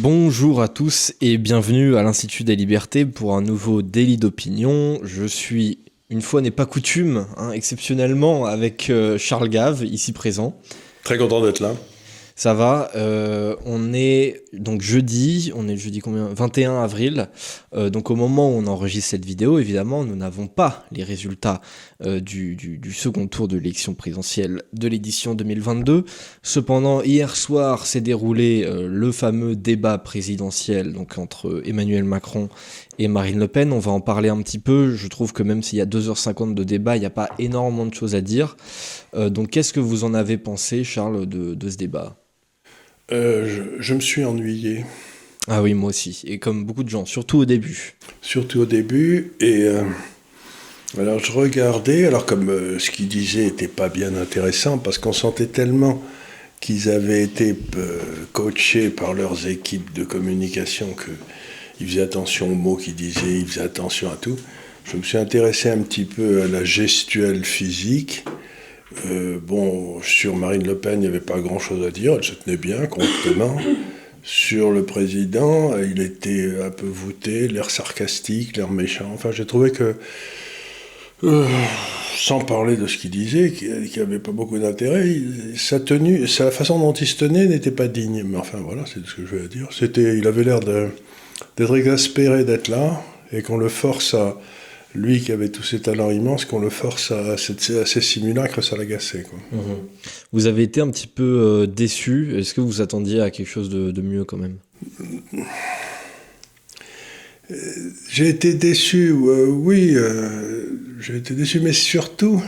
Bonjour 0.00 0.62
à 0.62 0.68
tous 0.68 1.12
et 1.20 1.38
bienvenue 1.38 1.96
à 1.96 2.04
l'Institut 2.04 2.44
des 2.44 2.54
Libertés 2.54 3.04
pour 3.04 3.34
un 3.34 3.42
nouveau 3.42 3.82
délit 3.82 4.16
d'opinion. 4.16 5.00
Je 5.02 5.24
suis, 5.24 5.78
une 6.08 6.22
fois 6.22 6.40
n'est 6.40 6.52
pas 6.52 6.66
coutume, 6.66 7.26
hein, 7.36 7.50
exceptionnellement 7.50 8.46
avec 8.46 8.90
euh, 8.90 9.18
Charles 9.18 9.48
Gave, 9.48 9.84
ici 9.84 10.12
présent. 10.12 10.56
Très 11.02 11.18
content 11.18 11.42
d'être 11.42 11.58
là. 11.58 11.74
Ça 12.38 12.54
va. 12.54 12.92
Euh, 12.94 13.56
on 13.66 13.92
est 13.92 14.44
donc 14.52 14.80
jeudi, 14.80 15.50
on 15.56 15.66
est 15.66 15.76
jeudi 15.76 15.98
combien? 15.98 16.28
21 16.28 16.80
avril. 16.80 17.30
Euh, 17.74 17.90
donc 17.90 18.12
au 18.12 18.14
moment 18.14 18.48
où 18.48 18.52
on 18.52 18.68
enregistre 18.68 19.10
cette 19.10 19.24
vidéo, 19.24 19.58
évidemment, 19.58 20.04
nous 20.04 20.14
n'avons 20.14 20.46
pas 20.46 20.86
les 20.92 21.02
résultats 21.02 21.60
euh, 22.04 22.20
du, 22.20 22.80
second 22.94 23.26
tour 23.26 23.48
de 23.48 23.56
l'élection 23.56 23.94
présidentielle 23.94 24.62
de 24.72 24.86
l'édition 24.86 25.34
2022. 25.34 26.04
Cependant, 26.44 27.02
hier 27.02 27.34
soir 27.34 27.86
s'est 27.86 28.00
déroulé 28.00 28.64
le 28.70 29.10
fameux 29.10 29.56
débat 29.56 29.98
présidentiel 29.98 30.94
entre 31.16 31.60
Emmanuel 31.66 32.04
Macron 32.04 32.50
et 33.00 33.08
Marine 33.08 33.40
Le 33.40 33.48
Pen. 33.48 33.72
On 33.72 33.80
va 33.80 33.90
en 33.90 34.00
parler 34.00 34.28
un 34.28 34.40
petit 34.42 34.60
peu. 34.60 34.94
Je 34.94 35.08
trouve 35.08 35.32
que 35.32 35.42
même 35.42 35.64
s'il 35.64 35.80
y 35.80 35.82
a 35.82 35.86
2h50 35.86 36.54
de 36.54 36.62
débat, 36.62 36.96
il 36.96 37.00
n'y 37.00 37.06
a 37.06 37.10
pas 37.10 37.30
énormément 37.40 37.84
de 37.84 37.94
choses 37.94 38.14
à 38.14 38.20
dire. 38.20 38.56
donc 39.16 39.50
qu'est-ce 39.50 39.72
que 39.72 39.80
vous 39.80 40.04
en 40.04 40.14
avez 40.14 40.38
pensé, 40.38 40.84
Charles, 40.84 41.26
de 41.26 41.68
ce 41.68 41.76
débat? 41.76 42.16
Euh, 43.10 43.76
je, 43.78 43.94
me 43.94 44.00
suis 44.00 44.24
ennuyé. 44.24 44.84
Ah 45.48 45.62
oui, 45.62 45.74
moi 45.74 45.90
aussi. 45.90 46.22
Et 46.26 46.38
comme 46.38 46.64
beaucoup 46.64 46.84
de 46.84 46.90
gens, 46.90 47.06
surtout 47.06 47.38
au 47.38 47.44
début. 47.44 47.94
Surtout 48.20 48.60
au 48.60 48.66
début. 48.66 49.32
Et 49.40 49.64
euh, 49.64 49.82
alors 50.98 51.18
je 51.18 51.32
regardais, 51.32 52.06
alors 52.06 52.26
comme 52.26 52.50
euh, 52.50 52.78
ce 52.78 52.90
qu'ils 52.90 53.08
disaient 53.08 53.44
n'était 53.44 53.68
pas 53.68 53.88
bien 53.88 54.14
intéressant, 54.14 54.78
parce 54.78 54.98
qu'on 54.98 55.14
sentait 55.14 55.46
tellement 55.46 56.02
qu'ils 56.60 56.90
avaient 56.90 57.22
été 57.22 57.56
coachés 58.32 58.90
par 58.90 59.14
leurs 59.14 59.46
équipes 59.46 59.92
de 59.94 60.02
communication 60.02 60.88
qu'ils 61.78 61.86
faisaient 61.86 62.02
attention 62.02 62.50
aux 62.50 62.56
mots 62.56 62.76
qu'ils 62.76 62.96
disaient, 62.96 63.38
ils 63.38 63.46
faisaient 63.46 63.60
attention 63.60 64.10
à 64.10 64.16
tout. 64.16 64.36
Je 64.84 64.96
me 64.96 65.02
suis 65.02 65.18
intéressé 65.18 65.70
un 65.70 65.78
petit 65.78 66.04
peu 66.04 66.42
à 66.42 66.48
la 66.48 66.64
gestuelle 66.64 67.44
physique. 67.44 68.24
Euh, 69.06 69.38
bon, 69.40 70.00
sur 70.02 70.36
Marine 70.36 70.66
Le 70.66 70.76
Pen, 70.76 70.94
il 70.94 71.00
n'y 71.00 71.06
avait 71.06 71.20
pas 71.20 71.40
grand-chose 71.40 71.86
à 71.86 71.90
dire, 71.90 72.14
elle 72.16 72.24
se 72.24 72.32
tenait 72.32 72.56
bien, 72.56 72.86
contenant. 72.86 73.56
sur 74.22 74.70
le 74.70 74.84
président, 74.84 75.76
il 75.78 76.00
était 76.00 76.52
un 76.62 76.70
peu 76.70 76.86
voûté, 76.86 77.48
l'air 77.48 77.70
sarcastique, 77.70 78.56
l'air 78.56 78.70
méchant. 78.70 79.10
Enfin, 79.14 79.30
j'ai 79.30 79.46
trouvé 79.46 79.70
que, 79.70 79.94
euh, 81.24 81.46
sans 82.16 82.40
parler 82.40 82.76
de 82.76 82.86
ce 82.86 82.96
qu'il 82.96 83.10
disait, 83.10 83.52
qui 83.52 83.98
n'avait 83.98 84.18
pas 84.18 84.32
beaucoup 84.32 84.58
d'intérêt, 84.58 85.16
sa 85.56 85.80
tenue, 85.80 86.26
sa 86.26 86.50
façon 86.50 86.78
dont 86.78 86.92
il 86.92 87.06
se 87.06 87.16
tenait 87.16 87.46
n'était 87.46 87.70
pas 87.70 87.88
digne. 87.88 88.22
Mais 88.24 88.38
enfin, 88.38 88.58
voilà, 88.58 88.84
c'est 88.86 89.04
ce 89.06 89.14
que 89.14 89.26
je 89.26 89.36
veux 89.36 89.48
dire. 89.48 89.68
C'était, 89.70 90.16
il 90.16 90.26
avait 90.26 90.44
l'air 90.44 90.60
d'être 90.60 91.76
exaspéré 91.76 92.44
d'être 92.44 92.68
là 92.68 93.02
et 93.32 93.42
qu'on 93.42 93.58
le 93.58 93.68
force 93.68 94.14
à 94.14 94.38
lui 94.94 95.20
qui 95.20 95.32
avait 95.32 95.50
tous 95.50 95.62
ces 95.62 95.80
talents 95.80 96.10
immenses, 96.10 96.44
qu'on 96.44 96.60
le 96.60 96.70
force 96.70 97.10
à, 97.10 97.36
ces 97.36 98.00
simulacres, 98.00 98.62
ça 98.62 98.76
l'agaçait. 98.76 99.24
Mmh. 99.52 99.58
Vous 100.32 100.46
avez 100.46 100.62
été 100.62 100.80
un 100.80 100.90
petit 100.90 101.06
peu 101.06 101.22
euh, 101.22 101.66
déçu. 101.66 102.38
Est-ce 102.38 102.54
que 102.54 102.60
vous 102.60 102.80
attendiez 102.80 103.20
à 103.20 103.30
quelque 103.30 103.48
chose 103.48 103.68
de, 103.68 104.02
mieux 104.02 104.24
quand 104.24 104.38
même? 104.38 104.56
Euh, 107.50 107.56
J'ai 108.08 108.28
été 108.28 108.54
déçu, 108.54 109.10
euh, 109.10 109.46
oui, 109.46 109.96
j'ai 111.00 111.16
été 111.16 111.34
déçu, 111.34 111.60
mais 111.60 111.72
surtout, 111.72 112.42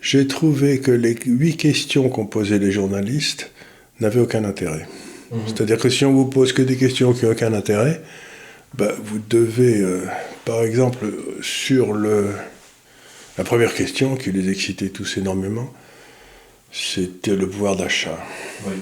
j'ai 0.00 0.26
trouvé 0.26 0.80
que 0.80 0.90
les 0.90 1.16
huit 1.26 1.56
questions 1.56 2.08
qu'ont 2.08 2.26
posées 2.26 2.58
les 2.58 2.72
journalistes 2.72 3.50
n'avaient 4.00 4.20
aucun 4.20 4.44
intérêt. 4.44 4.86
Mmh. 5.30 5.36
C'est-à-dire 5.46 5.78
que 5.78 5.88
si 5.88 6.04
on 6.04 6.12
vous 6.12 6.26
pose 6.26 6.52
que 6.52 6.62
des 6.62 6.76
questions 6.76 7.12
qui 7.12 7.24
n'ont 7.24 7.32
aucun 7.32 7.52
intérêt, 7.52 8.02
bah, 8.74 8.94
vous 9.02 9.18
devez 9.18 9.82
par 10.44 10.62
exemple, 10.62 11.06
sur 11.40 11.92
le, 11.92 12.30
la 13.38 13.44
première 13.44 13.74
question 13.74 14.16
qui 14.16 14.32
les 14.32 14.50
excitait 14.50 14.88
tous 14.88 15.18
énormément, 15.18 15.72
c'était 16.72 17.36
le 17.36 17.48
pouvoir 17.48 17.76
d'achat. 17.76 18.18
Oui. 18.66 18.72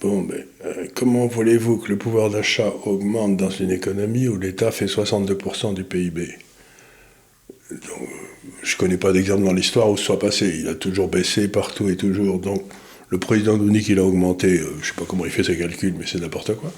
Bon, 0.00 0.22
mais 0.22 0.46
euh, 0.64 0.86
comment 0.94 1.26
voulez-vous 1.26 1.76
que 1.76 1.90
le 1.90 1.98
pouvoir 1.98 2.30
d'achat 2.30 2.72
augmente 2.84 3.36
dans 3.36 3.50
une 3.50 3.70
économie 3.70 4.28
où 4.28 4.38
l'État 4.38 4.70
fait 4.70 4.86
62% 4.86 5.74
du 5.74 5.84
PIB 5.84 6.38
Je 7.70 7.74
ne 7.76 8.78
connais 8.78 8.96
pas 8.96 9.12
d'exemple 9.12 9.44
dans 9.44 9.52
l'histoire 9.52 9.90
où 9.90 9.98
ce 9.98 10.04
soit 10.04 10.18
passé. 10.18 10.56
Il 10.58 10.68
a 10.68 10.74
toujours 10.74 11.08
baissé 11.08 11.48
partout 11.48 11.90
et 11.90 11.96
toujours. 11.96 12.38
Donc, 12.38 12.62
le 13.10 13.18
président 13.18 13.58
nous 13.58 13.68
dit 13.68 13.82
qu'il 13.82 13.98
a 13.98 14.04
augmenté. 14.04 14.60
Euh, 14.60 14.72
je 14.76 14.80
ne 14.80 14.84
sais 14.84 14.94
pas 14.96 15.04
comment 15.06 15.26
il 15.26 15.30
fait 15.30 15.44
ses 15.44 15.58
calculs, 15.58 15.94
mais 15.98 16.06
c'est 16.06 16.20
n'importe 16.20 16.54
quoi 16.54 16.72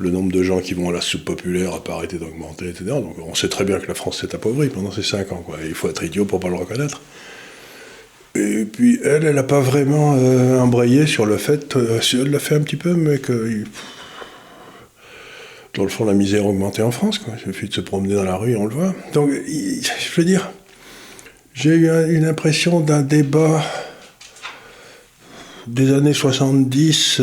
le 0.00 0.10
nombre 0.10 0.32
de 0.32 0.42
gens 0.42 0.60
qui 0.60 0.72
vont 0.72 0.88
à 0.88 0.92
la 0.92 1.02
soupe 1.02 1.26
populaire 1.26 1.72
n'a 1.72 1.80
pas 1.80 1.92
arrêté 1.92 2.16
d'augmenter, 2.16 2.70
etc. 2.70 2.84
Donc 2.86 3.16
on 3.18 3.34
sait 3.34 3.48
très 3.48 3.64
bien 3.64 3.78
que 3.78 3.86
la 3.86 3.94
France 3.94 4.22
s'est 4.22 4.34
appauvrie 4.34 4.68
pendant 4.68 4.90
ces 4.90 5.02
cinq 5.02 5.30
ans. 5.30 5.42
Quoi. 5.44 5.58
Il 5.64 5.74
faut 5.74 5.90
être 5.90 6.02
idiot 6.02 6.24
pour 6.24 6.40
pas 6.40 6.48
le 6.48 6.56
reconnaître. 6.56 7.02
Et 8.34 8.64
puis 8.64 8.98
elle, 9.04 9.24
elle 9.24 9.34
n'a 9.34 9.42
pas 9.42 9.60
vraiment 9.60 10.14
euh, 10.16 10.58
embrayé 10.58 11.06
sur 11.06 11.26
le 11.26 11.36
fait, 11.36 11.76
euh, 11.76 12.00
elle 12.14 12.30
l'a 12.30 12.38
fait 12.38 12.54
un 12.54 12.60
petit 12.60 12.76
peu, 12.76 12.94
mais 12.94 13.18
que 13.18 13.64
dans 15.74 15.82
le 15.82 15.88
fond 15.90 16.06
la 16.06 16.14
misère 16.14 16.44
a 16.44 16.48
augmenté 16.48 16.80
en 16.80 16.92
France. 16.92 17.18
Quoi. 17.18 17.34
Il 17.36 17.52
suffit 17.52 17.68
de 17.68 17.74
se 17.74 17.82
promener 17.82 18.14
dans 18.14 18.24
la 18.24 18.36
rue, 18.36 18.56
on 18.56 18.64
le 18.64 18.74
voit. 18.74 18.94
Donc 19.12 19.30
je 19.30 20.14
veux 20.16 20.24
dire, 20.24 20.50
j'ai 21.52 21.74
eu 21.74 22.14
une 22.14 22.24
impression 22.24 22.80
d'un 22.80 23.02
débat 23.02 23.62
des 25.66 25.92
années 25.92 26.14
70 26.14 27.20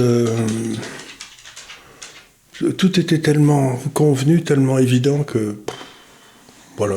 tout 2.77 2.99
était 2.99 3.19
tellement 3.19 3.77
convenu, 3.93 4.43
tellement 4.43 4.77
évident 4.77 5.23
que. 5.23 5.57
voilà, 6.77 6.95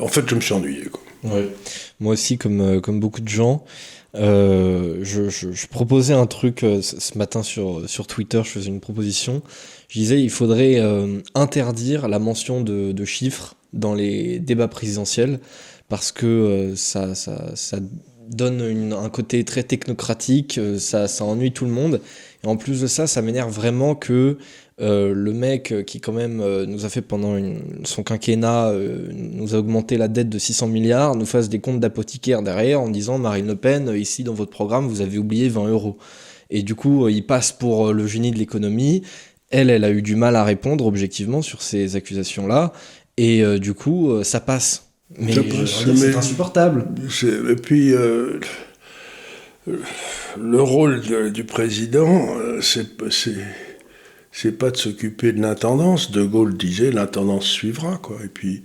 en 0.00 0.08
fait, 0.08 0.28
je 0.28 0.34
me 0.34 0.40
suis 0.40 0.54
ennuyé. 0.54 0.84
Moi 2.00 2.12
aussi, 2.12 2.38
comme, 2.38 2.60
euh, 2.60 2.80
comme 2.80 3.00
beaucoup 3.00 3.20
de 3.20 3.28
gens, 3.28 3.64
euh, 4.14 4.98
je, 5.02 5.66
proposais 5.66 6.14
un 6.14 6.26
truc 6.26 6.62
euh, 6.62 6.80
ce 6.82 7.18
matin 7.18 7.42
sur, 7.42 7.88
sur 7.88 8.06
Twitter, 8.06 8.40
je 8.44 8.50
faisais 8.50 8.68
une 8.68 8.80
proposition. 8.80 9.42
Je 9.88 9.98
disais 9.98 10.22
il 10.22 10.30
faudrait 10.30 10.80
interdire 11.34 12.08
la 12.08 12.18
mention 12.18 12.60
de, 12.60 13.04
chiffres 13.04 13.54
dans 13.72 13.94
les 13.94 14.40
débats 14.40 14.68
présidentiels 14.68 15.38
parce 15.88 16.10
que 16.10 16.72
ça, 16.74 17.14
ça, 17.14 17.78
donne 18.28 18.92
un 18.92 19.08
côté 19.08 19.44
très 19.44 19.62
technocratique, 19.62 20.58
ça 20.78 21.06
ennuie 21.20 21.52
tout 21.52 21.64
le 21.64 21.70
monde. 21.70 22.00
Et 22.42 22.48
en 22.48 22.56
plus 22.56 22.80
de 22.80 22.88
ça, 22.88 23.06
ça 23.06 23.22
m'énerve 23.22 23.52
vraiment 23.52 23.94
que 23.94 24.38
euh, 24.78 25.14
le 25.14 25.32
mec 25.32 25.72
qui 25.86 26.00
quand 26.00 26.12
même 26.12 26.40
euh, 26.42 26.66
nous 26.66 26.84
a 26.84 26.90
fait 26.90 27.00
pendant 27.00 27.38
son 27.84 28.02
quinquennat, 28.02 28.68
euh, 28.68 29.08
nous 29.10 29.54
a 29.54 29.58
augmenté 29.58 29.96
la 29.96 30.06
dette 30.06 30.28
de 30.28 30.38
600 30.38 30.66
milliards, 30.66 31.16
nous 31.16 31.24
fasse 31.24 31.48
des 31.48 31.60
comptes 31.60 31.80
d'apothicaire 31.80 32.42
derrière 32.42 32.82
en 32.82 32.90
disant 32.90 33.18
Marine 33.18 33.46
Le 33.46 33.56
Pen, 33.56 33.90
ici 33.96 34.22
dans 34.22 34.34
votre 34.34 34.50
programme, 34.50 34.86
vous 34.86 35.00
avez 35.00 35.16
oublié 35.16 35.48
20 35.48 35.68
euros. 35.68 35.96
Et 36.50 36.62
du 36.62 36.74
coup, 36.74 37.08
il 37.08 37.24
passe 37.24 37.52
pour 37.52 37.92
le 37.92 38.06
génie 38.06 38.30
de 38.30 38.38
l'économie. 38.38 39.02
Elle, 39.50 39.70
elle 39.70 39.84
a 39.84 39.90
eu 39.90 40.02
du 40.02 40.14
mal 40.14 40.36
à 40.36 40.44
répondre 40.44 40.84
objectivement 40.86 41.40
sur 41.40 41.62
ces 41.62 41.96
accusations-là. 41.96 42.72
Et 43.16 43.42
du 43.58 43.74
coup, 43.74 44.22
ça 44.22 44.38
passe. 44.38 44.90
Mais 45.18 45.32
c'est 45.32 46.14
insupportable. 46.14 46.86
Et 47.50 47.56
puis, 47.56 47.92
le 50.38 50.62
rôle 50.62 51.00
du 51.32 51.42
président, 51.42 52.28
c'est 52.60 52.96
c'est 54.36 54.52
pas 54.52 54.70
de 54.70 54.76
s'occuper 54.76 55.32
de 55.32 55.40
l'intendance. 55.40 56.10
De 56.10 56.22
Gaulle 56.22 56.58
disait 56.58 56.92
l'intendance 56.92 57.46
suivra, 57.46 57.98
quoi. 58.02 58.18
Et 58.22 58.28
puis, 58.28 58.62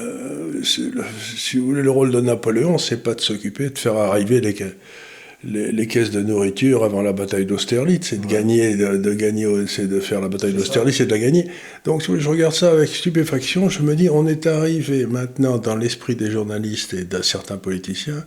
euh, 0.00 0.62
si 0.62 1.58
vous 1.58 1.66
voulez, 1.66 1.82
le 1.82 1.90
rôle 1.90 2.12
de 2.12 2.20
Napoléon, 2.20 2.78
c'est 2.78 3.02
pas 3.02 3.14
de 3.14 3.20
s'occuper 3.20 3.70
de 3.70 3.78
faire 3.78 3.96
arriver 3.96 4.40
les, 4.40 5.72
les, 5.72 5.86
caisses 5.88 6.12
de 6.12 6.20
nourriture 6.20 6.84
avant 6.84 7.02
la 7.02 7.12
bataille 7.12 7.44
d'Austerlitz, 7.44 8.06
c'est 8.10 8.20
de 8.20 8.26
gagner, 8.26 8.76
de, 8.76 9.14
gagner, 9.14 9.66
c'est 9.66 9.88
de 9.88 9.98
faire 9.98 10.20
la 10.20 10.28
bataille 10.28 10.52
d'Austerlitz, 10.52 10.98
c'est 10.98 11.06
de 11.06 11.10
la 11.10 11.18
gagner. 11.18 11.50
Donc, 11.84 12.04
si 12.04 12.12
je 12.16 12.28
regarde 12.28 12.54
ça 12.54 12.70
avec 12.70 12.88
stupéfaction, 12.88 13.68
je 13.68 13.82
me 13.82 13.96
dis, 13.96 14.08
on 14.08 14.28
est 14.28 14.46
arrivé 14.46 15.06
maintenant 15.06 15.58
dans 15.58 15.74
l'esprit 15.74 16.14
des 16.14 16.30
journalistes 16.30 16.94
et 16.94 17.02
d'un 17.02 17.22
certain 17.22 17.56
politiciens 17.56 18.24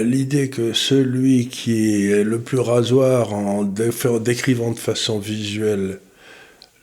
l'idée 0.00 0.48
que 0.48 0.72
celui 0.72 1.48
qui 1.48 2.10
est 2.10 2.24
le 2.24 2.38
plus 2.38 2.60
rasoir 2.60 3.32
en 3.34 3.64
décrivant 3.64 4.70
de 4.70 4.78
façon 4.78 5.18
visuelle 5.18 5.98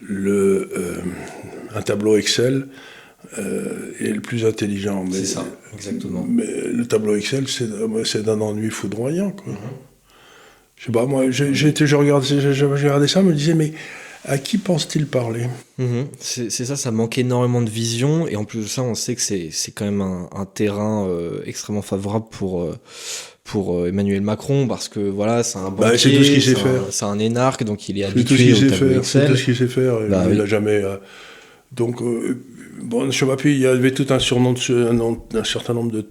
le, 0.02 0.70
euh, 0.78 0.98
un 1.76 1.82
tableau 1.82 2.18
Excel 2.18 2.68
euh, 3.38 3.92
est 4.00 4.12
le 4.12 4.22
plus 4.22 4.46
intelligent. 4.46 5.06
C'est 5.12 5.26
ça, 5.26 5.46
exactement. 5.74 6.26
Mais 6.28 6.46
le 6.72 6.86
tableau 6.86 7.16
Excel, 7.16 7.46
c'est 7.48 8.24
d'un 8.24 8.42
ennui 8.42 8.70
foudroyant. 8.70 9.32
Quoi. 9.32 9.54
Mm-hmm. 9.54 9.58
Je 10.78 10.86
sais 10.86 10.92
pas, 10.94 11.06
moi, 11.06 11.30
j'ai 11.30 11.96
regardé, 11.96 12.26
ça, 12.26 12.40
je 12.40 12.66
me 13.20 13.34
disais, 13.34 13.54
mais 13.54 13.74
à 14.26 14.38
qui 14.38 14.58
pense-t-il 14.58 15.08
parler? 15.08 15.48
Mhm. 15.78 16.08
C'est 16.20 16.50
ça, 16.50 16.76
ça 16.76 16.92
manque 16.92 17.18
énormément 17.18 17.62
de 17.62 17.70
vision, 17.70 18.28
et 18.28 18.36
en 18.36 18.44
plus 18.44 18.60
de 18.62 18.68
ça, 18.68 18.82
on 18.84 18.96
sait 18.96 19.16
que 19.16 19.22
c'est 19.22 19.72
quand 19.74 19.86
même 19.86 20.02
un, 20.02 20.46
terrain 20.46 21.08
euh, 21.08 21.42
extrêmement 21.46 21.82
favorable 21.82 22.26
pour, 22.32 22.62
euh, 22.64 22.76
pour 23.44 23.88
Emmanuel 23.88 24.22
Macron 24.22 24.68
parce 24.68 24.90
que 24.90 25.00
voilà, 25.00 25.42
c'est 25.44 25.58
un 25.58 25.72
Bah, 25.72 25.92
banquier, 25.92 25.98
c'est 25.98 26.12
tout 26.12 26.24
ce 26.24 27.06
un- 27.06 27.20
énarque, 27.20 27.64
donc 27.64 27.90
il 27.90 28.00
est 28.00 28.04
tout 28.04 28.10
ce 28.10 28.12
habitué 28.20 28.36
qu'il 28.38 28.54
au 28.54 28.70
tableau 28.70 28.94
faire. 28.94 29.06
C'est 29.06 29.28
tout 29.28 29.36
ce 29.36 29.44
qu'il 29.46 29.56
sait 29.56 29.68
faire. 29.68 29.96
Bah 30.10 30.26
il 30.30 30.36
oui. 30.36 30.42
a 30.42 30.46
jamais. 30.46 30.84
euh, 30.84 30.98
donc, 31.72 32.02
euh, 32.02 32.38
bon, 32.82 33.10
je 33.10 33.18
sais 33.18 33.26
pas, 33.26 33.36
puis 33.38 33.54
il 33.54 33.60
y 33.60 33.66
avait 33.68 33.92
tout 33.92 34.08
un 34.10 34.20
surnom, 34.20 34.54
de, 34.54 34.88
un, 34.90 34.94
nom- 34.94 35.24
un 35.34 35.44
certain 35.44 35.74
nombre 35.74 35.92
de 35.92 36.06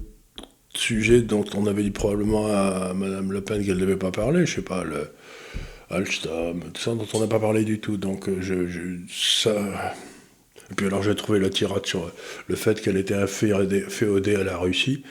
sujets 0.74 1.20
dont 1.22 1.44
on 1.56 1.66
avait 1.66 1.82
dit 1.82 1.90
probablement 1.90 2.46
à 2.46 2.92
Madame 2.94 3.32
Le 3.32 3.40
Pen 3.40 3.64
qu'elle 3.64 3.76
ne 3.76 3.80
devait 3.80 3.96
pas 3.96 4.10
parler. 4.12 4.46
Je 4.46 4.54
sais 4.56 4.62
pas, 4.62 4.84
le 4.84 5.08
Alstom, 5.90 6.60
tout 6.74 6.80
ça 6.80 6.94
dont 6.94 7.06
on 7.14 7.20
n'a 7.20 7.26
pas 7.26 7.40
parlé 7.40 7.64
du 7.64 7.80
tout. 7.80 7.96
Donc, 7.96 8.28
euh, 8.28 8.38
je, 8.40 8.66
je- 8.66 8.98
ça. 9.10 9.94
Et 10.70 10.74
puis 10.74 10.86
alors 10.86 11.02
j'ai 11.02 11.14
trouvé 11.14 11.38
la 11.40 11.48
tirade 11.48 11.86
sur 11.86 12.10
le 12.46 12.56
fait 12.56 12.80
qu'elle 12.82 12.98
était 12.98 13.26
féodée, 13.26 14.34
à 14.36 14.44
la 14.44 14.58
Russie, 14.58 15.02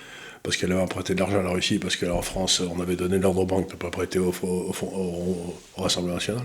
parce 0.44 0.56
qu'elle 0.56 0.72
avait 0.72 0.82
emprunté 0.82 1.16
de 1.16 1.20
l'argent 1.20 1.40
à 1.40 1.44
la 1.44 1.50
Russie, 1.50 1.80
parce 1.80 1.96
qu'en 1.96 2.22
France, 2.22 2.60
on 2.62 2.80
avait 2.80 2.96
donné 2.96 3.18
l'ordre 3.18 3.42
aux 3.42 3.46
banques 3.48 3.68
de 3.70 3.74
ne 3.74 3.80
pas 3.80 3.90
prêter 3.90 4.20
au, 4.20 4.32
au- 4.44 4.46
au- 4.46 4.86
au- 4.86 5.56
au 5.78 5.82
Rassemblement 5.82 6.16
national. 6.16 6.44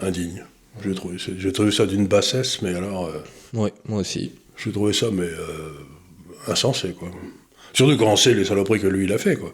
Indigne. 0.00 0.44
J'ai 0.82 0.94
trouvé, 0.94 1.18
ça- 1.18 1.32
j'ai 1.38 1.52
trouvé 1.52 1.70
ça 1.70 1.84
d'une 1.86 2.06
bassesse, 2.06 2.62
mais 2.62 2.74
alors, 2.74 3.06
euh, 3.06 3.18
Ouais, 3.52 3.72
moi 3.86 4.00
aussi. 4.00 4.32
j'ai 4.56 4.72
trouvé 4.72 4.92
ça, 4.94 5.06
mais 5.12 5.22
euh, 5.26 5.68
insensé, 6.48 6.94
quoi. 6.98 7.10
Surtout 7.74 7.96
quand 7.98 8.06
on 8.12 8.16
sait 8.16 8.34
les 8.34 8.44
saloperies 8.46 8.80
que 8.80 8.86
lui, 8.86 9.04
il 9.04 9.12
a 9.12 9.18
fait, 9.18 9.36
quoi. 9.36 9.52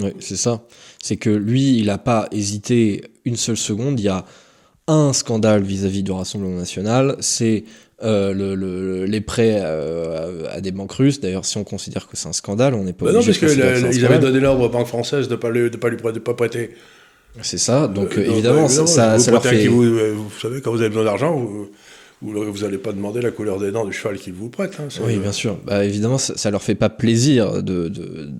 Ouais, 0.00 0.14
c'est 0.20 0.36
ça. 0.36 0.62
C'est 1.02 1.16
que 1.16 1.30
lui, 1.30 1.78
il 1.78 1.86
n'a 1.86 1.98
pas 1.98 2.28
hésité 2.32 3.02
une 3.24 3.36
seule 3.36 3.56
seconde. 3.56 4.00
Il 4.00 4.04
y 4.04 4.08
a 4.08 4.24
un 4.88 5.12
scandale 5.12 5.62
vis-à-vis 5.62 6.02
du 6.02 6.12
Rassemblement 6.12 6.58
national, 6.58 7.16
c'est 7.20 7.64
euh, 8.02 8.34
le- 8.34 8.54
le- 8.54 9.04
les 9.06 9.20
prêts 9.20 9.58
euh, 9.62 10.46
à, 10.48 10.54
à 10.56 10.60
des 10.60 10.72
banques 10.72 10.92
russes. 10.92 11.20
D'ailleurs, 11.20 11.44
si 11.44 11.56
on 11.56 11.64
considère 11.64 12.06
que 12.08 12.16
c'est 12.16 12.28
un 12.28 12.32
scandale, 12.32 12.74
on 12.74 12.84
n'est 12.84 12.92
pas 12.92 13.06
Bah 13.06 13.12
non, 13.12 13.22
parce 13.24 13.38
qu'ils 13.38 14.04
avaient 14.04 14.18
donné 14.18 14.40
l'ordre 14.40 14.64
aux 14.64 14.68
banques 14.68 14.88
françaises 14.88 15.28
de 15.28 15.32
ne 15.34 15.38
pas, 15.38 15.48
lui- 15.50 15.70
de 15.70 15.76
pas 15.76 15.88
lui 15.88 15.96
prêter, 15.96 16.14
de 16.18 16.24
pas 16.24 16.34
prêter. 16.34 16.70
C'est 17.40 17.56
ça. 17.58 17.88
Donc, 17.88 18.12
Euh, 18.18 18.24
donc, 18.26 18.32
évidemment, 18.34 18.62
bah, 18.62 18.68
ça, 18.68 18.86
ça, 18.86 19.16
vous 19.16 19.22
ça 19.22 19.30
leur 19.30 19.40
prêtez 19.40 19.56
à 19.56 19.60
fait. 19.62 19.68
vous, 19.68 19.82
vous 19.84 20.30
savez, 20.40 20.60
quand 20.60 20.70
vous 20.72 20.80
avez 20.80 20.88
besoin 20.90 21.04
d'argent, 21.04 21.34
vous 21.34 21.68
vous 22.32 22.58
n'allez 22.64 22.78
pas 22.78 22.92
demander 22.92 23.20
la 23.20 23.30
couleur 23.30 23.58
des 23.60 23.70
dents 23.70 23.84
du 23.84 23.92
cheval 23.92 24.18
qu'il 24.18 24.32
vous 24.32 24.48
prête. 24.48 24.78
hein, 24.80 24.88
Oui, 25.06 25.18
bien 25.18 25.32
sûr. 25.32 25.58
Bah, 25.66 25.84
évidemment, 25.84 26.18
ça, 26.18 26.36
ça 26.36 26.50
leur 26.50 26.62
fait 26.62 26.74
pas 26.74 26.88
plaisir 26.88 27.62
de, 27.62 27.88
de- 27.88 27.88
de- 27.88 28.30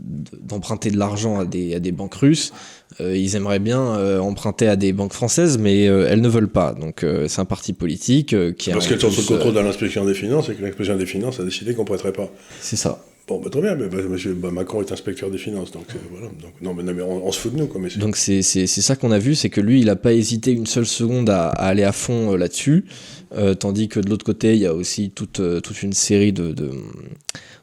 d'emprunter 0.40 0.90
de 0.90 0.98
l'argent 0.98 1.38
à 1.40 1.44
des, 1.44 1.74
à 1.74 1.80
des 1.80 1.92
banques 1.92 2.14
russes. 2.14 2.52
Euh, 3.00 3.16
ils 3.16 3.36
aimeraient 3.36 3.58
bien 3.58 3.80
euh, 3.96 4.18
emprunter 4.20 4.68
à 4.68 4.76
des 4.76 4.92
banques 4.92 5.12
françaises, 5.12 5.58
mais 5.58 5.88
euh, 5.88 6.06
elles 6.08 6.20
ne 6.20 6.28
veulent 6.28 6.48
pas. 6.48 6.72
Donc, 6.74 7.04
c'est 7.28 7.40
un 7.40 7.44
parti 7.44 7.72
politique 7.72 8.34
qui 8.56 8.70
a. 8.70 8.74
Parce 8.74 8.86
qu'elles 8.86 9.00
sont 9.00 9.10
sous 9.10 9.26
contrôle 9.26 9.54
de 9.54 9.60
l'inspection 9.60 10.04
des 10.04 10.14
finances 10.14 10.48
et 10.48 10.54
que 10.54 10.62
l'inspection 10.62 10.96
des 10.96 11.06
finances 11.06 11.40
a 11.40 11.44
décidé 11.44 11.74
qu'on 11.74 11.82
ne 11.82 11.86
prêterait 11.88 12.12
pas. 12.12 12.28
C'est 12.60 12.76
ça. 12.76 13.02
Bon, 13.26 13.40
bah, 13.40 13.48
très 13.50 13.62
bien, 13.62 13.74
mais 13.74 13.86
bah, 13.88 14.02
monsieur 14.06 14.34
bah, 14.34 14.50
Macron 14.50 14.82
est 14.82 14.92
inspecteur 14.92 15.30
des 15.30 15.38
finances, 15.38 15.72
donc 15.72 15.86
euh, 15.94 15.98
voilà. 16.10 16.26
Donc, 16.42 16.52
non, 16.60 16.74
mais, 16.74 16.82
non, 16.82 16.92
mais 16.94 17.00
on, 17.02 17.26
on 17.26 17.32
se 17.32 17.38
fout 17.40 17.54
de 17.54 17.58
nous, 17.58 17.70
c'est- 17.88 17.98
Donc 17.98 18.16
c'est 18.18 18.42
ça 18.66 18.96
qu'on 18.96 19.10
a 19.12 19.18
vu, 19.18 19.34
c'est 19.34 19.48
que 19.48 19.62
lui, 19.62 19.80
il 19.80 19.86
n'a 19.86 19.96
pas 19.96 20.12
hésité 20.12 20.52
une 20.52 20.66
seule 20.66 20.84
seconde 20.84 21.30
à, 21.30 21.48
à 21.48 21.68
aller 21.68 21.84
à 21.84 21.92
fond 21.92 22.34
euh, 22.34 22.36
là-dessus, 22.36 22.84
Euh, 23.36 23.54
tandis 23.54 23.88
que 23.88 23.98
de 24.00 24.08
l'autre 24.10 24.24
côté, 24.24 24.54
il 24.54 24.60
y 24.60 24.66
a 24.66 24.74
aussi 24.74 25.10
toute, 25.10 25.40
euh, 25.40 25.60
toute 25.60 25.82
une 25.82 25.92
série 25.92 26.32
de, 26.32 26.52
de, 26.52 26.70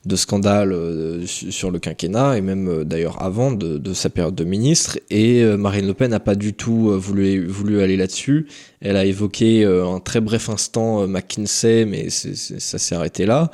de 0.06 0.16
scandales 0.16 0.74
euh, 0.74 1.26
su- 1.26 1.52
sur 1.52 1.72
le 1.72 1.80
quinquennat, 1.80 2.38
et 2.38 2.42
même 2.42 2.68
euh, 2.68 2.84
d'ailleurs 2.84 3.22
avant 3.22 3.52
de, 3.52 3.78
de 3.78 3.94
sa 3.94 4.10
période 4.10 4.36
de 4.36 4.44
ministre, 4.44 5.00
et 5.10 5.42
euh, 5.44 5.56
Marine 5.58 5.88
Le 5.88 5.94
Pen 5.94 6.12
n'a 6.12 6.20
pas 6.20 6.36
du 6.36 6.54
tout 6.54 6.90
euh, 6.90 6.98
voulu, 6.98 7.46
voulu 7.48 7.82
aller 7.82 7.96
là-dessus. 7.96 8.48
Elle 8.82 8.98
a 8.98 9.06
évoqué 9.06 9.64
euh, 9.64 9.86
un 9.88 10.00
très 10.00 10.20
bref 10.20 10.50
instant 10.50 11.04
euh, 11.04 11.08
McKinsey, 11.08 11.86
mais 11.86 12.10
ça 12.10 12.78
s'est 12.78 12.96
arrêté 12.96 13.26
là. 13.26 13.50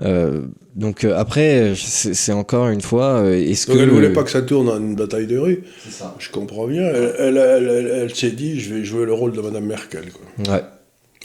Euh, 0.00 0.42
donc 0.76 1.02
euh, 1.04 1.16
après, 1.16 1.72
c'est 1.74 2.32
encore 2.32 2.68
une 2.68 2.82
fois, 2.82 3.22
euh, 3.22 3.32
est-ce 3.34 3.66
Donc 3.66 3.76
que... 3.78 3.82
elle 3.82 3.88
ne 3.88 3.94
voulait 3.94 4.12
pas 4.12 4.22
que 4.22 4.30
ça 4.30 4.42
tourne 4.42 4.68
en 4.68 4.78
une 4.78 4.94
bataille 4.94 5.26
de 5.26 5.38
rue. 5.38 5.64
C'est 5.82 5.92
ça. 5.92 6.14
Je 6.18 6.30
comprends 6.30 6.66
bien. 6.68 6.82
Elle, 6.84 7.14
elle, 7.18 7.36
elle- 7.38 7.68
elle- 7.68 7.98
elle 8.02 8.14
s'est 8.14 8.30
dit, 8.30 8.60
je 8.60 8.74
vais 8.74 8.84
jouer 8.84 9.04
le 9.06 9.14
rôle 9.14 9.32
de 9.32 9.40
Madame 9.40 9.64
Merkel. 9.64 10.04
Quoi. 10.12 10.54
Ouais. 10.54 10.62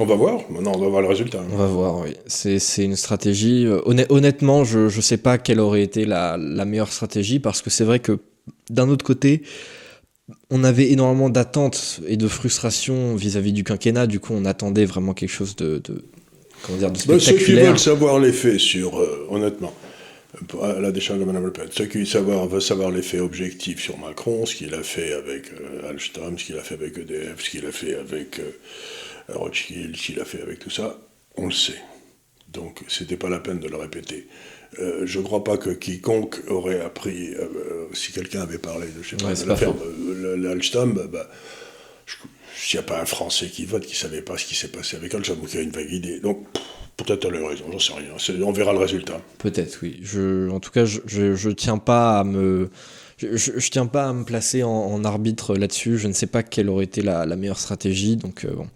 On 0.01 0.05
va 0.05 0.15
voir. 0.15 0.39
Maintenant, 0.49 0.71
on 0.75 0.79
va 0.79 0.87
voir 0.87 1.01
le 1.03 1.07
résultat. 1.07 1.43
On 1.53 1.57
va 1.57 1.67
voir, 1.67 1.99
oui. 1.99 2.15
C'est 2.27 2.57
une 2.83 2.95
stratégie. 2.95 3.65
euh, 3.67 3.81
honn- 3.85 4.05
honnêtement, 4.09 4.63
je 4.63 4.79
ne 4.95 5.01
sais 5.01 5.17
pas 5.17 5.37
quelle 5.37 5.59
aurait 5.59 5.83
été 5.83 6.05
la, 6.05 6.37
la 6.37 6.65
meilleure 6.65 6.91
stratégie 6.91 7.39
parce 7.39 7.61
que 7.61 7.69
c'est 7.69 7.83
vrai 7.83 7.99
que 7.99 8.17
d'un 8.69 8.89
autre 8.89 9.05
côté, 9.05 9.43
on 10.49 10.63
avait 10.63 10.89
énormément 10.91 11.29
d'attentes 11.29 11.99
et 12.07 12.17
de 12.17 12.27
frustration 12.27 13.15
vis-à-vis 13.15 13.53
du 13.53 13.63
quinquennat. 13.63 14.07
Du 14.07 14.19
coup, 14.19 14.33
on 14.35 14.45
attendait 14.45 14.85
vraiment 14.85 15.13
quelque 15.13 15.29
chose 15.29 15.55
de, 15.55 15.81
de 15.83 16.03
comment 16.63 16.77
dire, 16.79 16.91
de 16.91 16.97
Ben, 16.97 17.19
ceux 17.19 17.33
qui 17.33 17.37
spectaculaire. 17.37 17.65
veulent 17.67 17.79
savoir 17.79 18.19
les 18.19 18.31
faits 18.33 18.59
sur, 18.59 18.97
euh, 18.99 19.27
honnêtement, 19.29 19.73
à 20.63 20.79
la 20.79 20.91
décharge 20.91 21.19
de 21.19 21.25
Mme 21.25 21.45
Le 21.45 21.51
Pen, 21.51 21.67
ceux 21.69 21.85
qui 21.85 22.05
savoir, 22.07 22.47
veulent 22.47 22.61
savoir 22.61 22.89
les 22.89 23.01
faits 23.03 23.19
objectifs 23.21 23.81
sur 23.81 23.97
Macron, 23.99 24.45
ce 24.45 24.55
qu'il 24.55 24.73
a 24.73 24.81
fait 24.81 25.13
avec 25.13 25.51
euh, 25.51 25.89
Alstom, 25.89 26.39
ce 26.39 26.45
qu'il 26.45 26.57
a 26.57 26.61
fait 26.61 26.75
avec 26.75 26.97
EDF, 26.97 27.35
ce 27.43 27.49
qu'il 27.51 27.65
a 27.67 27.71
fait 27.71 27.95
avec 27.95 28.39
euh, 28.39 28.43
Rothschild, 29.29 29.95
ce 29.95 30.05
qu'il 30.05 30.19
a 30.19 30.25
fait 30.25 30.41
avec 30.41 30.59
tout 30.59 30.69
ça, 30.69 30.97
on 31.35 31.45
le 31.45 31.51
sait. 31.51 31.81
Donc, 32.49 32.81
c'était 32.87 33.17
pas 33.17 33.29
la 33.29 33.39
peine 33.39 33.59
de 33.59 33.67
le 33.67 33.77
répéter. 33.77 34.27
Euh, 34.79 35.01
je 35.05 35.19
ne 35.19 35.23
crois 35.23 35.43
pas 35.43 35.57
que 35.57 35.69
quiconque 35.69 36.37
aurait 36.47 36.81
appris, 36.81 37.33
euh, 37.33 37.41
euh, 37.41 37.87
si 37.93 38.11
quelqu'un 38.11 38.41
avait 38.41 38.57
parlé 38.57 38.87
de, 38.87 39.01
je 39.01 39.09
sais 39.09 39.15
pas, 39.17 39.25
Ouais, 39.27 39.35
de 39.35 39.45
l'affaire 39.47 39.73
euh, 39.85 40.37
l'Alstom, 40.37 40.93
bah, 40.93 41.07
bah, 41.11 41.29
s'il 42.55 42.79
n'y 42.79 42.85
a 42.85 42.87
pas 42.87 43.01
un 43.01 43.05
Français 43.05 43.47
qui 43.47 43.65
vote, 43.65 43.85
qui 43.85 43.93
ne 43.93 43.97
savait 43.97 44.21
pas 44.21 44.37
ce 44.37 44.45
qui 44.45 44.55
s'est 44.55 44.69
passé 44.69 44.95
avec 44.97 45.13
Alstom, 45.13 45.39
ou 45.41 45.45
qui 45.45 45.57
a 45.57 45.61
une 45.61 45.71
vague 45.71 45.91
idée. 45.91 46.19
Donc, 46.19 46.45
peut-être 46.97 47.25
elle 47.25 47.43
a 47.43 47.47
raison, 47.47 47.65
j'en 47.71 47.79
sais 47.79 47.93
rien. 47.93 48.43
On 48.45 48.51
verra 48.51 48.73
le 48.73 48.79
résultat. 48.79 49.21
Peut-être, 49.39 49.79
oui. 49.81 49.99
Je, 50.03 50.49
en 50.49 50.59
tout 50.59 50.71
cas, 50.71 50.85
je, 50.85 50.99
je 51.05 51.49
tiens 51.49 51.77
pas 51.77 52.19
à 52.19 52.23
me. 52.23 52.69
Je, 53.21 53.59
je- 53.59 53.69
tiens 53.69 53.85
pas 53.85 54.09
à 54.09 54.13
me 54.13 54.23
placer 54.23 54.63
en, 54.63 55.03
arbitre 55.03 55.55
là-dessus. 55.55 55.97
Je 55.97 56.07
ne 56.07 56.13
sais 56.13 56.27
pas 56.27 56.43
quelle 56.43 56.69
aurait 56.69 56.85
été 56.85 57.01
la, 57.01 57.25
meilleure 57.35 57.59
stratégie. 57.59 58.15
Donc, 58.17 58.45
euh, 58.45 58.53
bon. 58.53 58.67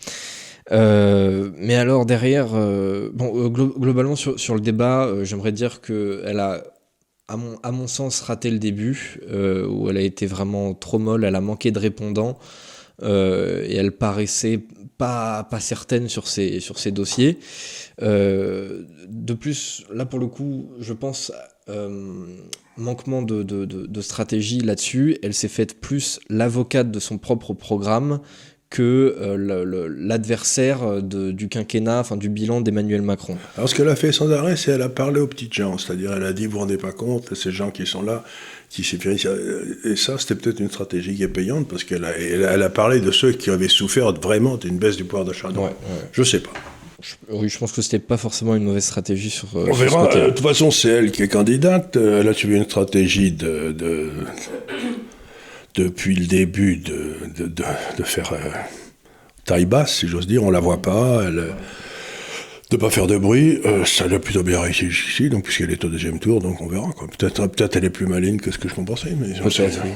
Euh, 0.72 1.52
mais 1.58 1.76
alors, 1.76 2.06
derrière, 2.06 2.56
euh, 2.56 3.10
bon, 3.14 3.50
glo- 3.50 3.78
globalement, 3.78 4.16
sur, 4.16 4.56
le 4.56 4.62
débat, 4.62 5.10
j'aimerais 5.24 5.52
dire 5.52 5.82
qu'elle 5.82 6.40
a, 6.40 6.64
à 7.28 7.38
mon, 7.72 7.88
sens, 7.88 8.22
raté 8.22 8.52
le 8.52 8.60
début, 8.60 9.20
où 9.32 9.90
elle 9.90 9.98
a 9.98 10.02
été 10.02 10.26
vraiment 10.26 10.74
trop 10.74 11.00
molle. 11.00 11.24
Elle 11.26 11.36
a 11.36 11.42
manqué 11.42 11.72
de 11.72 11.80
répondants. 11.80 12.38
et 13.02 13.76
elle 13.76 13.92
paraissait 13.92 14.60
pas, 14.98 15.44
pas 15.44 15.60
certaine 15.60 16.08
sur 16.08 16.28
ses, 16.28 16.60
sur 16.60 16.80
ses 16.80 16.92
dossiers. 16.92 17.40
De 18.00 19.34
plus, 19.34 19.84
là 19.92 20.06
pour 20.06 20.20
le 20.20 20.28
coup, 20.28 20.70
je 20.80 20.94
pense 20.94 21.32
manquement 22.78 23.22
de, 23.22 23.44
de, 23.44 23.66
de- 23.66 23.86
de 23.86 24.02
stratégie 24.02 24.60
là-dessus. 24.60 25.18
Elle 25.24 25.34
s'est 25.34 25.48
faite 25.48 25.80
plus 25.80 26.20
l'avocate 26.30 26.92
de 26.92 27.00
son 27.00 27.18
propre 27.18 27.54
programme 27.54 28.20
que 28.70 29.16
euh, 29.22 29.94
l'adversaire 29.98 31.02
de- 31.02 31.32
du 31.32 31.48
quinquennat, 31.48 32.00
enfin 32.00 32.18
du 32.18 32.30
bilan 32.30 32.62
d'Emmanuel 32.62 33.02
Macron. 33.02 33.38
Alors, 33.56 33.70
ce 33.70 33.76
qu'elle 33.76 33.88
a 33.88 33.96
fait 33.96 34.12
sans 34.12 34.30
arrêt, 34.32 34.58
c'est 34.58 34.72
qu'elle 34.72 34.82
a 34.82 34.90
parlé 34.90 35.22
aux 35.22 35.28
petites 35.28 35.54
gens. 35.54 35.78
C'est-à-dire, 35.78 36.12
elle 36.14 36.24
a 36.26 36.34
dit, 36.34 36.46
vous 36.46 36.54
vous 36.54 36.60
rendez 36.60 36.78
pas 36.78 36.92
compte, 36.92 37.34
ces 37.36 37.52
gens 37.52 37.72
qui 37.72 37.86
sont 37.86 38.02
là, 38.02 38.24
qui 38.70 38.84
fait... 38.84 39.16
Et 39.86 39.96
ça, 39.96 40.18
c'était 40.18 40.36
peut-être 40.36 40.60
une 40.60 40.70
stratégie 40.70 41.16
qui 41.16 41.24
est 41.24 41.28
payante, 41.30 41.68
parce 41.70 41.84
qu'elle 41.84 42.04
a, 42.04 42.18
elle 42.18 42.44
a, 42.44 42.52
elle 42.54 42.64
a 42.64 42.70
parlé 42.70 43.00
de 43.00 43.12
ceux 43.12 43.32
qui 43.32 43.50
avaient 43.50 43.70
souffert 43.70 44.12
vraiment 44.14 44.58
d'une 44.58 44.78
baisse 44.78 44.98
du 44.98 45.06
pouvoir 45.06 45.26
d'achat. 45.26 45.52
Donc, 45.52 45.72
Je 46.12 46.24
sais 46.24 46.40
pas. 46.42 46.52
Oui, 47.30 47.50
je 47.50 47.58
pense 47.58 47.72
que 47.74 47.82
c'était 47.82 48.00
pas 48.00 48.18
forcément 48.18 48.56
une 48.56 48.64
mauvaise 48.64 48.86
stratégie 48.86 49.30
sur, 49.30 49.48
euh, 49.56 49.66
On 49.70 49.74
sur 49.74 49.84
verra. 49.84 50.10
Euh, 50.16 50.28
De 50.28 50.32
toute 50.32 50.46
façon, 50.48 50.72
c'est 50.72 50.90
elle 50.90 51.12
qui 51.12 51.24
est 51.24 51.28
candidate. 51.28 51.98
Euh, 51.98 52.22
Elle 52.22 52.28
a 52.30 52.34
suivi 52.34 52.56
une 52.56 52.64
stratégie 52.64 53.32
de, 53.32 53.72
de- 53.72 54.10
depuis 55.76 56.16
le 56.16 56.26
début 56.26 56.78
de, 56.78 57.16
de, 57.38 57.48
de- 57.48 57.64
de 57.98 58.04
faire 58.04 58.32
euh, 58.34 58.38
taille 59.46 59.66
basse, 59.66 59.96
si 59.98 60.08
j'ose 60.08 60.26
dire. 60.28 60.44
On 60.44 60.52
la 60.52 60.60
voit 60.62 60.82
pas. 60.82 61.24
Elle, 61.28 61.40
euh, 61.40 61.50
de 62.72 62.78
pas 62.78 62.90
faire 62.90 63.06
de 63.08 63.18
bruit. 63.18 63.60
Euh, 63.66 63.86
ça 63.86 64.08
l'a 64.08 64.18
plutôt 64.18 64.42
bien 64.42 64.60
réussi 64.60 64.90
jusqu'ici, 64.90 65.30
donc 65.30 65.44
puisqu'elle 65.44 65.72
est 65.72 65.84
au 65.86 65.90
deuxième 65.90 66.18
tour, 66.20 66.42
donc 66.42 66.62
on 66.62 66.68
verra. 66.68 66.92
quoi. 66.98 67.08
Peut-être, 67.08 67.46
peut-être 67.48 67.76
elle 67.76 67.86
est 67.86 67.90
plus 67.92 68.08
maligne 68.08 68.38
que 68.38 68.50
ce 68.52 68.58
que 68.58 68.68
je 68.70 68.74
pensais, 68.74 69.14
mais. 69.20 69.28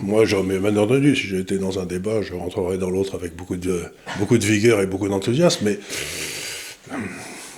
Moi, 0.04 0.26
j'en 0.26 0.44
mais 0.44 0.60
bien 0.60 0.76
entendu, 0.78 1.16
si 1.16 1.28
j'étais 1.28 1.58
dans 1.58 1.80
un 1.80 1.86
débat, 1.86 2.22
je 2.22 2.34
rentrerais 2.34 2.78
dans 2.78 2.90
l'autre 2.92 3.16
avec 3.16 3.36
beaucoup 3.36 3.56
de, 3.56 3.84
beaucoup 4.20 4.38
de 4.38 4.46
vigueur 4.46 4.82
et 4.82 4.86
beaucoup 4.86 5.08
d'enthousiasme, 5.10 5.66
mais 5.66 5.80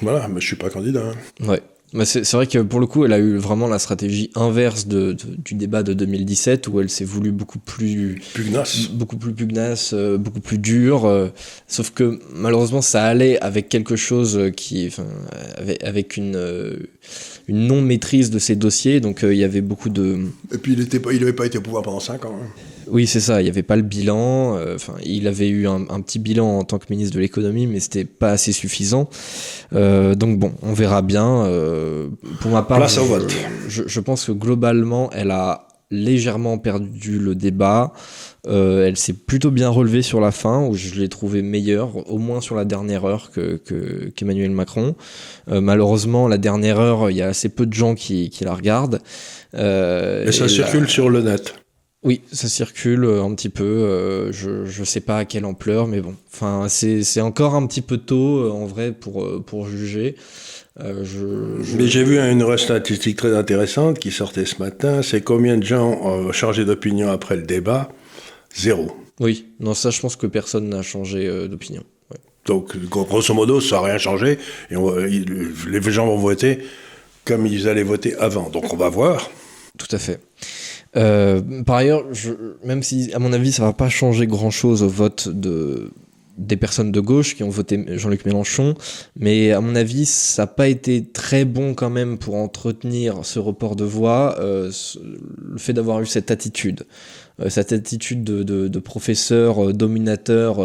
voilà, 0.02 0.28
mais 0.28 0.42
je 0.42 0.48
suis 0.48 0.56
pas 0.56 0.70
candidat. 0.70 1.04
hein. 1.42 1.48
Ouais. 1.48 1.62
Mais 1.94 2.06
c'est 2.06 2.24
c'est 2.24 2.38
vrai 2.38 2.48
que 2.48 2.60
pour 2.60 2.80
le 2.80 2.88
coup, 2.88 3.04
elle 3.04 3.12
a 3.12 3.20
eu 3.20 3.36
vraiment 3.36 3.68
la 3.68 3.78
stratégie 3.78 4.30
inverse 4.36 4.88
de, 4.88 5.12
de- 5.12 5.36
du 5.44 5.56
débat 5.56 5.84
de 5.84 5.92
2017 5.92 6.70
où 6.70 6.80
elle 6.80 6.90
s'est 6.90 7.04
voulue 7.04 7.34
beaucoup 7.34 7.60
plus, 7.60 8.22
Pugnace. 8.34 8.88
beaucoup 8.88 9.18
plus 9.18 9.34
pugnace, 9.34 9.92
euh, 9.94 10.18
beaucoup 10.18 10.40
plus 10.40 10.58
dure. 10.58 11.04
euh, 11.06 11.28
sauf 11.68 11.92
que 11.92 12.18
malheureusement, 12.34 12.82
ça 12.82 13.04
allait 13.04 13.38
avec 13.42 13.68
quelque 13.68 13.98
chose 13.98 14.40
qui, 14.56 14.88
enfin, 14.88 15.06
avec, 15.58 15.84
avec 15.84 16.16
une, 16.16 16.38
euh, 16.38 16.78
une 17.50 17.68
non 17.68 17.82
maîtrise 17.82 18.30
de 18.32 18.40
ses 18.40 18.56
dossiers. 18.56 19.02
Donc 19.02 19.26
euh, 19.26 19.34
il 19.34 19.40
y 19.40 19.44
avait 19.44 19.60
beaucoup 19.60 19.90
de, 19.90 20.28
Et 20.54 20.60
puis 20.60 20.72
il 20.72 20.80
était 20.80 21.02
pas, 21.02 21.12
il 21.12 21.22
avait 21.24 21.34
pas 21.34 21.46
été 21.46 21.58
au 21.58 21.62
pouvoir 21.62 21.84
pendant 21.84 22.00
5 22.00 22.24
ans. 22.24 22.40
hein. 22.42 22.48
Oui, 22.92 23.08
c'est 23.08 23.20
ça. 23.20 23.42
Il 23.42 23.46
n'y 23.46 23.50
avait 23.50 23.64
pas 23.64 23.76
le 23.76 23.82
bilan. 23.82 24.56
euh, 24.58 24.76
Enfin, 24.76 24.94
il 25.04 25.28
avait 25.28 25.50
eu 25.50 25.68
un, 25.68 25.86
un 25.90 26.02
petit 26.02 26.20
bilan 26.20 26.60
en 26.60 26.64
tant 26.64 26.78
que 26.78 26.86
ministre 26.90 27.16
de 27.16 27.22
l'économie, 27.22 27.68
mais 27.68 27.80
c'était 27.80 28.06
pas 28.06 28.32
assez 28.32 28.52
suffisant. 28.52 29.10
Euh, 29.74 30.16
donc 30.16 30.38
bon, 30.40 30.54
on 30.62 30.74
verra 30.74 31.02
bien. 31.02 31.46
euh, 31.46 32.08
pour 32.42 32.52
ma 32.52 32.62
part, 32.64 32.78
Place 32.80 32.96
je, 32.96 33.00
au 33.02 33.06
vote. 33.06 33.34
je, 33.68 33.84
je 33.88 34.00
pense 34.00 34.26
que 34.26 34.32
globalement, 34.32 35.10
elle 35.14 35.32
a 35.32 35.68
légèrement 35.90 36.58
perdu 36.58 37.20
le 37.20 37.36
débat. 37.36 37.92
Euh, 38.48 38.88
elle 38.88 38.96
s'est 38.98 39.14
plutôt 39.14 39.52
bien 39.52 39.68
relevée 39.70 40.02
sur 40.02 40.22
la 40.22 40.32
fin, 40.32 40.66
où 40.66 40.74
je 40.74 40.96
l'ai 40.96 41.10
trouvée 41.10 41.42
meilleure, 41.42 42.10
au 42.10 42.18
moins 42.18 42.40
sur 42.42 42.56
la 42.56 42.64
dernière 42.66 43.04
heure 43.06 43.30
que, 43.32 43.58
qu'Emmanuel 44.16 44.52
Macron. 44.52 44.96
Euh, 45.50 45.60
malheureusement, 45.62 46.28
la 46.28 46.38
dernière 46.38 46.80
heure, 46.80 47.10
il 47.12 47.18
y 47.18 47.22
a 47.22 47.28
assez 47.28 47.50
peu 47.50 47.66
de 47.66 47.74
gens 47.74 47.94
qui, 47.94 48.30
qui 48.30 48.46
la 48.46 48.54
regardent. 48.54 49.00
Euh, 49.54 50.26
et 50.26 50.32
ça 50.32 50.48
circule 50.48 50.90
sur 50.90 51.10
le 51.10 51.22
net. 51.22 51.56
Oui, 52.04 52.22
ça 52.32 52.48
circule 52.48 53.06
un 53.06 53.34
petit 53.36 53.50
peu. 53.50 54.32
je 54.32 54.80
ne 54.80 54.86
sais 54.86 55.02
pas 55.02 55.20
à 55.20 55.26
quelle 55.26 55.46
ampleur, 55.46 55.88
mais 55.88 56.02
bon. 56.02 56.16
Enfin, 56.34 56.68
c'est, 56.68 57.22
encore 57.22 57.54
un 57.54 57.68
petit 57.68 57.82
peu 57.82 57.98
tôt, 57.98 58.52
en 58.52 58.66
vrai, 58.66 58.92
pour, 58.92 59.44
pour 59.46 59.68
juger. 59.68 60.16
Euh, 60.80 61.04
je, 61.04 61.76
Mais 61.76 61.88
j'ai 61.88 62.04
vu 62.04 62.18
une 62.18 62.58
statistique 62.58 63.18
très 63.18 63.36
intéressante 63.36 64.00
qui 64.00 64.12
sortait 64.12 64.46
ce 64.46 64.60
matin. 64.60 65.02
C'est 65.02 65.22
combien 65.22 65.58
de 65.58 65.64
gens 65.64 65.90
ont 65.90 66.32
changé 66.32 66.64
d'opinion 66.64 67.10
après 67.10 67.36
le 67.36 67.44
débat? 67.44 67.90
Zéro. 68.56 68.92
Oui, 69.20 69.48
non, 69.60 69.74
ça, 69.74 69.90
je 69.90 70.00
pense 70.00 70.16
que 70.16 70.28
personne 70.28 70.70
n'a 70.70 70.82
changé 70.82 71.28
euh, 71.28 71.48
d'opinion. 71.48 71.84
Donc, 72.46 72.76
grosso 72.78 73.34
modo, 73.34 73.62
ça 73.62 73.76
n'a 73.76 73.82
rien 73.84 73.98
changé. 73.98 74.40
Et 74.72 74.76
les 74.76 75.82
gens 75.92 76.08
vont 76.08 76.18
voter 76.18 76.60
comme 77.26 77.46
ils 77.46 77.68
allaient 77.68 77.84
voter 77.84 78.16
avant. 78.16 78.50
Donc, 78.50 78.74
on 78.74 78.78
va 78.78 78.90
voir. 78.90 79.30
Tout 79.78 79.94
à 79.96 80.00
fait. 80.00 80.20
Euh, 80.98 81.42
par 81.64 81.78
ailleurs, 81.78 82.06
je, 82.14 82.32
même 82.64 82.84
si, 82.84 83.12
à 83.14 83.20
mon 83.20 83.34
avis, 83.34 83.52
ça 83.52 83.64
va 83.64 83.74
pas 83.74 83.90
changer 83.90 84.28
grand-chose 84.28 84.84
au 84.84 84.90
vote 84.90 85.30
de, 85.30 85.92
des 86.42 86.58
personnes 86.58 86.92
de 86.92 87.00
gauche 87.00 87.36
qui 87.36 87.44
ont 87.44 87.50
voté 87.50 87.84
Jean-Luc 87.98 88.26
Mélenchon, 88.26 88.76
mais 89.18 89.52
à 89.52 89.62
mon 89.62 89.76
avis, 89.76 90.06
ça 90.06 90.44
n'a 90.44 90.48
pas 90.48 90.68
été 90.68 91.04
très 91.06 91.46
bon 91.46 91.74
quand 91.74 91.90
même 91.90 92.18
pour 92.18 92.36
entretenir 92.36 93.20
ce 93.24 93.40
report 93.40 93.76
de 93.76 93.84
voix, 93.84 94.38
euh, 94.40 94.72
le 95.52 95.58
fait 95.58 95.74
d'avoir 95.74 96.02
eu 96.02 96.06
cette 96.06 96.32
attitude. 96.32 96.84
Euh, 97.40 97.50
cette 97.50 97.72
attitude 97.72 98.24
de, 98.24 98.80
professeur 98.80 99.70
euh, 99.70 99.74
dominateur. 99.74 100.60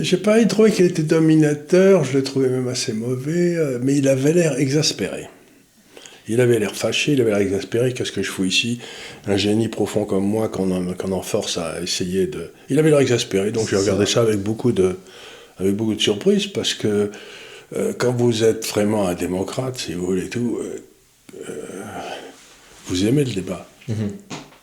J'ai 0.00 0.16
pas 0.16 0.42
trouvé 0.44 0.70
qu'il 0.70 0.86
était 0.86 1.02
dominateur, 1.02 2.04
je 2.04 2.16
l'ai 2.16 2.22
trouvé 2.24 2.48
même 2.48 2.68
assez 2.68 2.92
mauvais, 2.92 3.56
mais 3.82 3.96
il 3.96 4.08
avait 4.08 4.32
l'air 4.32 4.58
exaspéré. 4.58 5.28
Il 6.28 6.40
avait 6.40 6.58
l'air 6.58 6.74
fâché, 6.74 7.12
il 7.12 7.20
avait 7.20 7.30
l'air 7.30 7.40
exaspéré. 7.40 7.92
Qu'est-ce 7.92 8.12
que 8.12 8.22
je 8.22 8.30
fous 8.30 8.44
ici? 8.44 8.80
Un 9.26 9.36
génie 9.36 9.68
profond 9.68 10.04
comme 10.04 10.24
moi 10.24 10.48
qu'on 10.48 10.70
en, 10.70 11.22
force 11.22 11.58
à 11.58 11.80
essayer 11.82 12.26
de. 12.26 12.50
Il 12.68 12.78
avait 12.78 12.90
l'air 12.90 13.00
exaspéré, 13.00 13.50
donc 13.50 13.68
j'ai 13.68 13.76
regardé 13.76 14.06
ça. 14.06 14.20
avec 14.20 14.38
beaucoup 14.40 14.72
de, 14.72 14.96
avec 15.58 15.74
beaucoup 15.74 15.94
de 15.94 16.00
surprise 16.00 16.46
parce 16.46 16.74
que 16.74 17.10
euh, 17.76 17.92
quand 17.96 18.12
vous 18.12 18.44
êtes 18.44 18.66
vraiment 18.66 19.08
un 19.08 19.14
démocrate, 19.14 19.78
si 19.78 19.94
vous 19.94 20.06
voulez 20.06 20.28
tout, 20.28 20.58
euh, 20.60 20.78
euh, 21.48 21.54
vous 22.86 23.06
aimez 23.06 23.24
le 23.24 23.32
débat. 23.32 23.66
Mhm. 23.88 24.10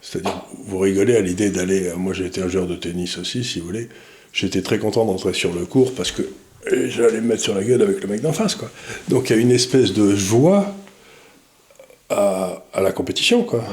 C'est-à-dire, 0.02 0.46
vous 0.68 0.80
rigolez 0.80 1.16
à 1.16 1.22
l'idée 1.22 1.50
d'aller. 1.50 1.92
Moi, 1.98 2.14
j'ai 2.14 2.26
été 2.26 2.42
un 2.42 2.48
joueur 2.48 2.68
de 2.68 2.76
tennis 2.76 3.18
aussi, 3.18 3.44
si 3.44 3.60
vous 3.60 3.66
voulez. 3.66 3.90
J'étais 4.34 4.62
très 4.62 4.78
content 4.78 5.06
d'entrer 5.06 5.34
sur 5.34 5.54
le 5.54 5.66
cours 5.66 5.96
parce 5.96 6.12
que 6.12 6.22
j'allais 6.90 7.22
me 7.22 7.28
mettre 7.28 7.42
sur 7.42 7.56
la 7.56 7.64
gueule 7.64 7.82
avec 7.82 8.02
le 8.02 8.08
mec 8.08 8.22
d'en 8.22 8.34
face, 8.34 8.54
quoi. 8.54 8.70
Donc, 9.08 9.30
il 9.30 9.36
y 9.36 9.40
a 9.40 9.42
une 9.42 9.52
espèce 9.52 9.94
de 9.94 10.16
joie 10.16 10.76
à, 12.10 12.64
la 12.82 12.92
compétition, 12.92 13.44
quoi. 13.44 13.64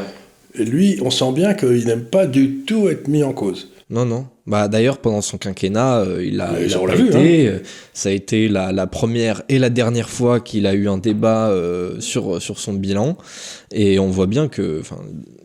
Et 0.55 0.65
lui, 0.65 0.99
on 1.03 1.11
sent 1.11 1.33
bien 1.33 1.55
qu'il 1.55 1.87
n'aime 1.87 2.05
pas 2.05 2.27
du 2.27 2.59
tout 2.67 2.89
être 2.89 3.09
mis 3.09 3.23
en 3.23 3.33
cause. 3.33 3.71
Non, 3.89 4.07
non. 4.07 4.27
Bah, 4.47 4.69
D'ailleurs, 4.69 4.99
pendant 4.99 5.21
son 5.21 5.39
quinquennat, 5.39 6.01
euh, 6.01 6.25
il 6.25 6.41
a, 6.41 6.55
il 6.61 6.75
a 6.75 6.95
été. 6.95 7.49
Hein. 7.49 7.51
Euh, 7.51 7.59
ça 7.93 8.09
a 8.09 8.13
été 8.13 8.49
la, 8.49 8.73
la, 8.73 8.87
première 8.87 9.43
et 9.51 9.59
la 9.59 9.69
dernière 9.69 10.09
fois 10.09 10.41
qu'il 10.41 10.67
a 10.67 10.73
eu 10.73 10.89
un 10.89 10.97
débat 10.97 11.49
euh, 11.49 12.01
sur, 12.01 12.41
sur 12.41 12.59
son 12.59 12.73
bilan. 12.73 13.19
Et 13.71 13.99
on 13.99 14.09
voit 14.09 14.27
bien 14.27 14.49
que 14.49 14.83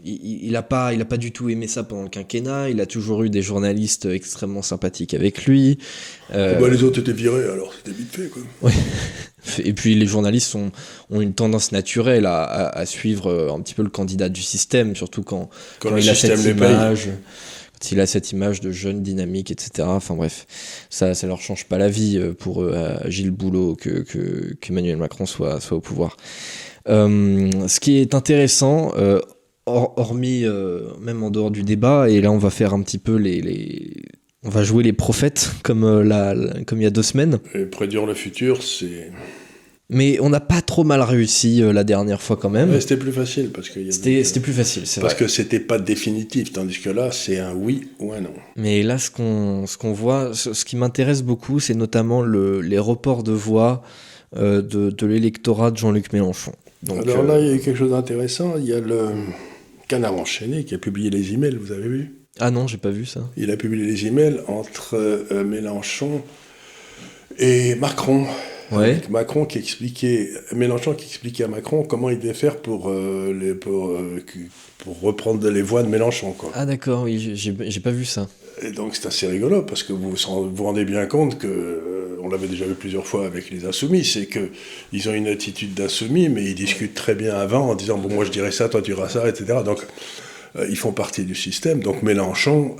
il 0.05 0.51
n'a 0.53 0.63
pas, 0.63 0.93
il 0.93 1.01
a 1.01 1.05
pas 1.05 1.17
du 1.17 1.33
tout 1.33 1.49
aimé 1.49 1.67
ça 1.67 1.83
pendant 1.83 2.03
le 2.03 2.09
quinquennat. 2.09 2.69
Il 2.69 2.79
a 2.79 2.85
toujours 2.85 3.23
eu 3.23 3.29
des 3.29 3.41
journalistes 3.41 4.05
extrêmement 4.05 4.61
sympathiques 4.61 5.13
avec 5.13 5.45
lui. 5.45 5.77
Euh... 6.33 6.57
Bah, 6.59 6.69
les 6.69 6.83
autres 6.83 6.99
étaient 6.99 7.11
virés, 7.11 7.43
alors 7.43 7.73
c'était 7.73 7.97
vite 7.97 8.15
fait. 8.15 8.29
Quoi. 8.29 8.71
Et 9.63 9.73
puis 9.73 9.95
les 9.95 10.05
journalistes 10.05 10.55
ont, 10.55 10.71
ont 11.09 11.21
une 11.21 11.33
tendance 11.33 11.71
naturelle 11.71 12.25
à, 12.25 12.43
à, 12.43 12.85
suivre 12.85 13.51
un 13.53 13.61
petit 13.61 13.73
peu 13.73 13.83
le 13.83 13.89
candidat 13.89 14.29
du 14.29 14.41
système, 14.41 14.95
surtout 14.95 15.23
quand, 15.23 15.49
quand, 15.79 15.95
il 15.97 16.09
a 16.09 16.15
cette 16.15 16.43
image 16.43 17.09
il 17.91 17.99
a 17.99 18.07
cette 18.07 18.31
image 18.31 18.61
de 18.61 18.71
jeune 18.71 19.01
dynamique, 19.01 19.51
etc. 19.51 19.87
Enfin 19.87 20.15
bref, 20.15 20.45
ça, 20.89 21.13
ça 21.13 21.27
leur 21.27 21.39
change 21.39 21.65
pas 21.65 21.77
la 21.77 21.89
vie 21.89 22.17
euh, 22.17 22.33
pour 22.33 22.63
eux, 22.63 22.73
à 22.73 23.09
Gilles 23.09 23.31
Boulot, 23.31 23.75
que, 23.75 24.03
qu'Emmanuel 24.59 24.97
Macron 24.97 25.25
soit, 25.25 25.59
soit 25.59 25.77
au 25.77 25.81
pouvoir. 25.81 26.17
Euh, 26.89 27.67
ce 27.67 27.79
qui 27.79 27.97
est 27.97 28.15
intéressant, 28.15 28.93
euh, 28.97 29.19
hormis 29.65 30.45
même 31.01 31.23
en 31.23 31.29
dehors 31.29 31.51
du 31.51 31.63
débat, 31.63 32.09
et 32.09 32.21
là 32.21 32.31
on 32.31 32.37
va 32.37 32.49
faire 32.49 32.73
un 32.73 32.81
petit 32.81 32.97
peu 32.97 33.15
les, 33.15 33.41
les... 33.41 34.01
on 34.43 34.49
va 34.49 34.63
jouer 34.63 34.83
les 34.83 34.93
prophètes 34.93 35.51
comme, 35.63 36.01
la, 36.01 36.35
comme 36.65 36.79
il 36.79 36.83
y 36.83 36.87
a 36.87 36.91
deux 36.91 37.03
semaines. 37.03 37.39
Et 37.53 37.65
prédire 37.65 38.05
le 38.05 38.13
futur, 38.13 38.63
c'est 38.63 39.11
mais 39.89 40.19
on 40.19 40.29
n'a 40.29 40.41
pas 40.41 40.61
trop 40.61 40.83
mal 40.83 41.01
réussi 41.01 41.61
euh, 41.61 41.71
la 41.71 41.85
dernière 41.85 42.21
fois 42.21 42.35
quand 42.35 42.49
même. 42.49 42.79
c'était 42.81 42.97
plus 42.97 43.13
facile 43.13 43.51
parce 43.51 43.69
que 43.69 43.79
c'était 43.89 44.39
plus 44.41 44.51
facile, 44.51 44.85
c'est 44.85 44.99
Parce 44.99 45.13
que 45.13 45.27
c'était 45.27 45.61
pas 45.61 45.79
définitif, 45.79 46.51
tandis 46.51 46.79
que 46.79 46.89
là 46.89 47.11
c'est 47.11 47.39
un 47.39 47.53
oui 47.53 47.87
ou 47.99 48.11
un 48.11 48.19
non. 48.19 48.33
Mais 48.57 48.83
là 48.83 48.97
ce 48.97 49.09
qu'on 49.09 49.65
ce 49.65 49.77
qu'on 49.77 49.93
voit, 49.93 50.33
ce, 50.33 50.65
qui 50.65 50.75
m'intéresse 50.75 51.23
beaucoup, 51.23 51.61
c'est 51.61 51.73
notamment 51.73 52.21
le, 52.21 52.59
les 52.59 52.79
reports 52.79 53.23
de 53.23 53.31
voix 53.31 53.81
euh, 54.35 54.61
de, 54.61 54.89
de 54.89 55.05
l'électorat 55.05 55.71
de 55.71 55.77
Jean-Luc 55.77 56.11
Mélenchon. 56.11 56.51
Donc, 56.83 57.03
Alors 57.03 57.23
là 57.23 57.35
euh, 57.35 57.45
il 57.45 57.47
y 57.47 57.53
a 57.53 57.57
quelque 57.57 57.77
chose 57.77 57.91
d'intéressant. 57.91 58.55
Il 58.57 58.65
y 58.65 58.73
a 58.73 58.81
le 58.81 59.07
Canard 59.87 60.15
enchaîné 60.15 60.65
qui 60.65 60.75
a 60.75 60.77
publié 60.77 61.09
les 61.09 61.33
emails, 61.33 61.55
vous 61.55 61.71
avez 61.71 61.87
vu? 61.87 62.16
Ah 62.39 62.51
non, 62.51 62.67
j'ai 62.67 62.77
pas 62.77 62.91
vu 62.91 63.05
ça. 63.05 63.21
Il 63.37 63.51
a 63.51 63.57
publié 63.57 63.85
les 63.85 64.05
emails 64.07 64.41
entre 64.47 64.97
Mélenchon 65.43 66.21
et 67.39 67.75
Macron. 67.75 68.25
Macron 69.09 69.45
qui 69.45 69.57
expliquait, 69.57 70.31
Mélenchon 70.53 70.93
qui 70.93 71.05
expliquait 71.05 71.45
à 71.45 71.47
Macron 71.47 71.83
comment 71.83 72.09
il 72.09 72.19
devait 72.19 72.33
faire 72.33 72.57
pour, 72.57 72.89
euh, 72.89 73.33
les, 73.33 73.53
pour, 73.53 73.89
euh, 73.91 74.23
pour, 74.79 74.99
reprendre 75.01 75.47
les 75.49 75.61
voix 75.61 75.83
de 75.83 75.87
Mélenchon. 75.87 76.33
Quoi. 76.33 76.51
Ah 76.53 76.65
d'accord, 76.65 77.03
oui, 77.03 77.31
j'ai 77.35 77.79
pas 77.79 77.91
vu 77.91 78.05
ça. 78.05 78.27
Et 78.61 78.71
donc 78.71 78.95
c'est 78.95 79.07
assez 79.07 79.27
rigolo 79.27 79.61
parce 79.61 79.83
que 79.83 79.93
vous 79.93 80.15
vous 80.15 80.63
rendez 80.63 80.83
bien 80.83 81.05
compte 81.05 81.37
que, 81.37 81.47
euh, 81.47 82.19
on 82.23 82.29
l'avait 82.29 82.47
déjà 82.47 82.65
vu 82.65 82.73
plusieurs 82.73 83.05
fois 83.05 83.25
avec 83.25 83.51
les 83.51 83.65
insoumis, 83.65 84.03
c'est 84.03 84.27
qu'ils 84.27 85.09
ont 85.09 85.13
une 85.13 85.27
attitude 85.27 85.73
d'insoumis, 85.73 86.27
mais 86.27 86.43
ils 86.43 86.55
discutent 86.55 86.95
très 86.95 87.15
bien 87.15 87.35
avant 87.35 87.69
en 87.69 87.75
disant 87.75 87.97
bon 87.97 88.13
moi 88.13 88.25
je 88.25 88.31
dirais 88.31 88.51
ça, 88.51 88.67
toi 88.67 88.81
tu 88.81 88.93
diras 88.93 89.09
ça, 89.09 89.29
etc. 89.29 89.59
Donc 89.63 89.79
ils 90.69 90.77
font 90.77 90.91
partie 90.91 91.23
du 91.23 91.35
système. 91.35 91.81
Donc 91.81 92.03
Mélenchon 92.03 92.75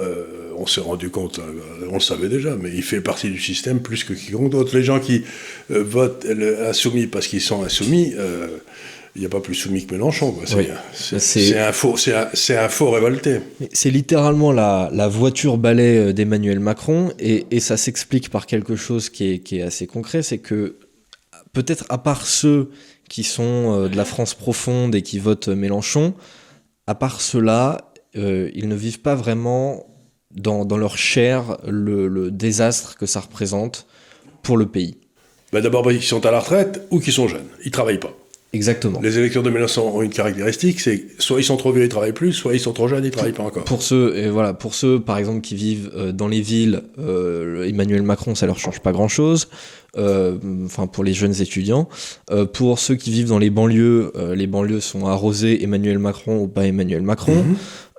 on 0.58 0.66
s'est 0.66 0.82
rendu 0.82 1.10
compte, 1.10 1.40
euh, 1.40 1.88
on 1.90 1.96
le 1.96 2.00
savait 2.00 2.30
déjà, 2.30 2.56
mais 2.56 2.70
il 2.74 2.84
fait 2.84 3.02
partie 3.02 3.30
du 3.30 3.40
système 3.40 3.80
plus 3.80 4.04
que 4.04 4.14
quiconque 4.14 4.52
d'autre. 4.52 4.76
Les 4.76 4.84
gens 4.84 5.00
qui 5.00 5.24
euh, 5.72 5.84
votent 5.84 6.26
insoumis 6.66 7.08
parce 7.08 7.28
qu'ils 7.28 7.42
sont 7.42 7.64
insoumis, 7.64 8.14
euh, 8.18 8.48
il 9.16 9.22
n'y 9.22 9.26
a 9.26 9.30
pas 9.30 9.40
plus 9.40 9.56
soumis 9.56 9.86
que 9.86 9.94
Mélenchon. 9.94 10.36
C'est 10.94 11.58
un, 11.58 11.72
faux, 11.72 11.96
un, 11.96 12.70
faux 12.70 12.92
révolté. 12.92 13.40
C'est 13.72 13.90
littéralement 13.90 14.52
la, 14.52 15.08
voiture 15.08 15.58
balai 15.58 16.14
d'Emmanuel 16.14 16.60
Macron, 16.60 17.12
et, 17.20 17.60
ça 17.60 17.78
s'explique 17.78 18.30
par 18.30 18.46
quelque 18.46 18.76
chose 18.76 19.10
qui 19.10 19.34
est, 19.34 19.40
qui 19.40 19.60
est 19.60 19.64
assez 19.64 19.88
concret, 19.88 20.22
c'est 20.22 20.38
que 20.38 20.76
peut-être 21.54 21.86
à 21.90 21.98
part 21.98 22.26
ceux 22.26 22.70
qui 23.10 23.24
sont 23.24 23.88
de 23.88 23.96
la 23.96 24.06
France 24.06 24.36
profonde 24.36 24.94
et 24.94 25.02
qui 25.02 25.18
votent 25.18 25.48
Mélenchon, 25.48 26.14
à 26.88 26.96
part 26.96 27.22
ceux-là, 27.22 27.94
ils 28.16 28.68
ne 28.68 28.76
vivent 28.76 29.02
pas 29.02 29.14
vraiment 29.14 29.86
dans, 30.32 30.78
leur 30.78 30.98
chair 30.98 31.58
le, 31.68 32.32
désastre 32.32 32.98
que 32.98 33.06
ça 33.06 33.20
représente 33.20 33.88
pour 34.44 34.58
le 34.58 34.66
pays. 34.66 34.98
Bah 35.54 35.62
D'abord, 35.62 35.92
ils 35.92 36.02
sont 36.02 36.26
à 36.26 36.32
la 36.32 36.40
retraite 36.40 36.88
ou 36.92 37.00
qu'ils 37.00 37.14
sont 37.14 37.28
jeunes. 37.28 37.48
Ils 37.64 37.72
travaillent 37.72 38.00
pas. 38.00 38.14
Exactement. 38.54 39.02
Les 39.02 39.20
électeurs 39.20 39.44
de 39.44 39.50
Mélenchon 39.50 39.94
ont 39.94 40.02
une 40.02 40.10
caractéristique, 40.10 40.80
c'est 40.80 41.06
soit 41.20 41.40
ils 41.40 41.44
sont 41.44 41.58
trop 41.58 41.74
vieux, 41.74 41.84
ils 41.84 41.90
travaillent 41.90 42.14
plus, 42.14 42.32
soit 42.32 42.54
ils 42.54 42.60
sont 42.60 42.72
trop 42.72 42.88
jeunes, 42.88 43.04
ils 43.04 43.12
travaillent 43.12 43.34
pas 43.34 43.44
encore. 43.44 43.66
Pour 43.66 43.82
ceux, 43.82 44.16
et 44.16 44.30
voilà, 44.30 44.54
pour 44.54 44.74
ceux, 44.74 45.02
par 45.02 45.18
exemple, 45.18 45.42
qui 45.42 45.56
vivent 45.56 45.92
euh, 45.96 46.12
dans 46.14 46.30
les 46.30 46.40
villes, 46.40 46.84
euh, 46.98 47.68
Emmanuel 47.68 48.04
Macron, 48.04 48.36
ça 48.36 48.46
leur 48.46 48.58
change 48.58 48.80
pas 48.80 48.94
grand-chose. 48.94 49.50
Euh, 49.98 50.38
enfin, 50.66 50.86
pour 50.86 51.04
les 51.04 51.14
jeunes 51.14 51.42
étudiants. 51.42 51.90
pour 52.54 52.78
ceux 52.78 52.96
qui 52.96 53.10
vivent 53.10 53.30
dans 53.30 53.40
les 53.40 53.50
banlieues, 53.50 54.12
les 54.36 54.46
banlieues 54.46 54.82
sont 54.82 55.08
arrosées 55.08 55.64
Emmanuel 55.64 55.98
Macron 55.98 56.38
ou 56.40 56.48
pas 56.48 56.68
Emmanuel 56.68 57.02
Macron. 57.02 57.44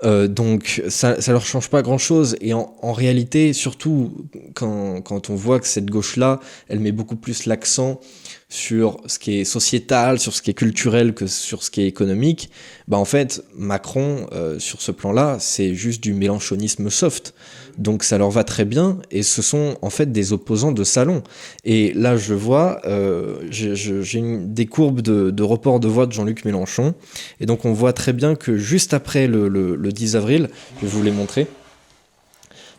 Mhm. 0.04 0.28
Donc 0.28 0.80
ça, 0.88 1.20
ça 1.20 1.32
leur 1.32 1.44
change 1.44 1.70
pas 1.70 1.82
grand 1.82 1.98
chose 1.98 2.36
et 2.40 2.54
en, 2.54 2.72
en 2.82 2.92
réalité 2.92 3.52
surtout 3.52 4.12
quand, 4.54 5.00
quand, 5.00 5.28
on 5.28 5.34
voit 5.34 5.58
que 5.58 5.66
cette 5.66 5.90
gauche 5.90 6.16
là 6.16 6.38
elle 6.68 6.78
met 6.78 6.92
beaucoup 6.92 7.16
plus 7.16 7.46
l'accent 7.46 7.98
sur 8.48 9.00
ce 9.06 9.18
qui 9.18 9.40
est 9.40 9.44
sociétal 9.44 10.18
sur 10.18 10.34
ce 10.34 10.42
qui 10.42 10.50
est 10.50 10.54
culturel 10.54 11.14
que 11.14 11.26
sur 11.26 11.62
ce 11.62 11.70
qui 11.70 11.82
est 11.82 11.86
économique 11.86 12.50
bah 12.86 12.96
en 12.96 13.04
fait 13.04 13.42
Macron 13.56 14.26
euh, 14.32 14.58
sur 14.58 14.80
ce 14.80 14.92
plan 14.92 15.12
là 15.12 15.36
c'est 15.38 15.74
juste 15.74 16.02
du 16.02 16.14
mélanchonisme 16.14 16.90
soft 16.90 17.34
donc 17.78 18.02
ça 18.02 18.18
leur 18.18 18.30
va 18.30 18.44
très 18.44 18.64
bien, 18.64 18.98
et 19.10 19.22
ce 19.22 19.40
sont 19.40 19.76
en 19.82 19.90
fait 19.90 20.10
des 20.10 20.32
opposants 20.32 20.72
de 20.72 20.84
salon. 20.84 21.22
Et 21.64 21.92
là, 21.94 22.16
je 22.16 22.34
vois, 22.34 22.80
euh, 22.84 23.36
j'ai 23.50 24.20
des 24.22 24.66
courbes 24.66 25.00
de, 25.00 25.30
de, 25.30 25.42
report 25.42 25.80
de 25.80 25.88
voix 25.88 26.06
de 26.06 26.12
Jean-Luc 26.12 26.44
Mélenchon, 26.44 26.94
et 27.40 27.46
donc 27.46 27.64
on 27.64 27.72
voit 27.72 27.92
très 27.92 28.12
bien 28.12 28.34
que 28.34 28.58
juste 28.58 28.92
après 28.94 29.28
le, 29.28 29.48
le, 29.48 29.76
le 29.76 29.92
10 29.92 30.16
avril, 30.16 30.50
je 30.80 30.86
vais 30.86 30.92
vous 30.92 31.02
les 31.02 31.12
montrer. 31.12 31.46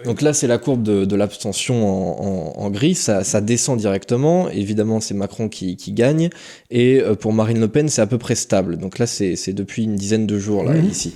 Donc 0.06 0.22
là, 0.22 0.34
c'est 0.34 0.48
la 0.48 0.58
courbe 0.58 0.84
de, 0.84 1.16
l'abstention 1.16 2.60
en, 2.60 2.70
gris, 2.70 2.96
ça, 2.96 3.42
descend 3.42 3.78
directement. 3.78 4.50
Évidemment, 4.50 5.00
c'est 5.00 5.14
Macron 5.14 5.50
qui, 5.50 5.76
gagne. 5.92 6.30
Et 6.70 7.02
euh, 7.02 7.16
pour 7.16 7.34
Marine 7.34 7.60
Le 7.60 7.68
Pen, 7.68 7.90
c'est 7.90 8.02
à 8.02 8.08
peu 8.08 8.18
près 8.18 8.36
stable. 8.36 8.78
Donc 8.78 9.00
là, 9.00 9.08
c'est 9.08 9.54
depuis 9.54 9.84
une 9.84 9.96
dizaine 9.96 10.26
de 10.26 10.40
jours, 10.40 10.64
là, 10.64 10.74
mmh. 10.74 10.90
ici. 10.90 11.16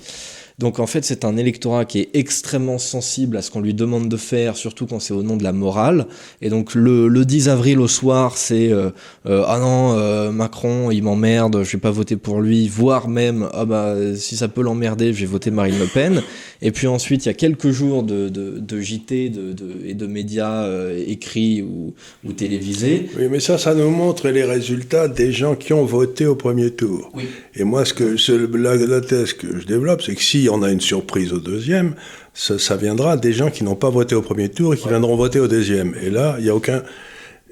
Donc 0.60 0.80
en 0.80 0.88
fait, 0.88 1.04
c'est 1.04 1.26
un 1.26 1.38
électorat 1.38 1.86
qui 1.86 2.00
est 2.00 2.10
extrêmement 2.14 2.78
sensible 2.78 3.38
à 3.38 3.42
ce 3.42 3.50
qu'on 3.50 3.62
lui 3.62 3.74
demande 3.74 4.08
de 4.08 4.18
faire, 4.18 4.56
surtout 4.56 4.86
quand 4.86 5.00
c'est 5.00 5.14
au 5.14 5.24
nom 5.24 5.36
de 5.36 5.44
la 5.44 5.52
morale. 5.52 6.06
Et 6.42 6.50
donc 6.50 6.76
le, 6.76 7.10
10 7.24 7.50
avril 7.50 7.80
au 7.80 7.88
soir, 7.88 8.38
c'est 8.38 8.72
euh, 8.72 8.90
euh, 9.26 9.44
ah 9.48 9.60
non, 9.60 9.98
euh, 9.98 10.32
Macron, 10.32 10.92
il 10.92 11.04
m'emmerde, 11.04 11.64
je 11.64 11.72
vais 11.72 11.82
pas 11.82 11.92
voter 11.92 12.18
pour 12.18 12.42
lui, 12.42 12.68
voire 12.68 13.08
même 13.08 13.48
ah 13.54 13.66
bah 13.66 13.96
si 14.16 14.36
ça 14.36 14.48
peut 14.48 14.62
l'emmerder, 14.62 15.14
je 15.14 15.22
vais 15.22 15.26
voter 15.26 15.52
Marine 15.52 15.80
Le 15.80 15.88
Pen. 15.88 16.22
Et 16.62 16.72
puis 16.72 16.88
ensuite, 16.88 17.26
il 17.26 17.30
y 17.30 17.32
a 17.32 17.34
quelques 17.34 17.72
jours 17.72 18.04
de, 18.04 18.30
de, 18.30 18.82
JT 18.82 19.30
de, 19.30 19.56
et 19.86 19.94
de 19.94 20.08
médias 20.08 20.68
écrits 21.08 21.62
ou, 21.62 21.94
ou, 22.24 22.32
télévisés. 22.32 23.10
Oui, 23.18 23.28
mais 23.30 23.40
ça, 23.40 23.58
ça 23.58 23.74
nous 23.74 23.90
montre 23.90 24.30
les 24.30 24.44
résultats 24.44 25.08
des 25.08 25.32
gens 25.32 25.56
qui 25.56 25.74
ont 25.74 25.84
voté 25.84 26.26
au 26.26 26.36
premier 26.36 26.72
tour. 26.72 27.12
Et 27.56 27.64
moi, 27.64 27.84
ce 27.86 27.94
que 27.94 28.16
la, 28.58 28.76
la 28.76 29.02
thèse 29.02 29.34
que 29.34 29.60
je 29.60 29.66
développe, 29.66 30.02
c'est 30.02 30.16
que 30.16 30.22
si 30.22 30.43
on 30.50 30.62
a 30.64 30.72
une 30.72 30.82
surprise 30.82 31.34
au 31.34 31.40
deuxième, 31.40 31.96
ça, 32.34 32.76
viendra 32.76 33.18
des 33.18 33.34
gens 33.34 33.52
qui 33.52 33.64
n'ont 33.64 33.76
pas 33.76 33.90
voté 33.90 34.16
au 34.16 34.22
premier 34.22 34.50
tour 34.50 34.74
et 34.74 34.78
qui 34.78 34.88
viendront 34.88 35.16
voter 35.16 35.40
au 35.40 35.48
deuxième. 35.48 35.96
Et 36.02 36.10
là, 36.10 36.36
il 36.40 36.44
n'y 36.44 36.50
a 36.50 36.56
aucun... 36.56 36.84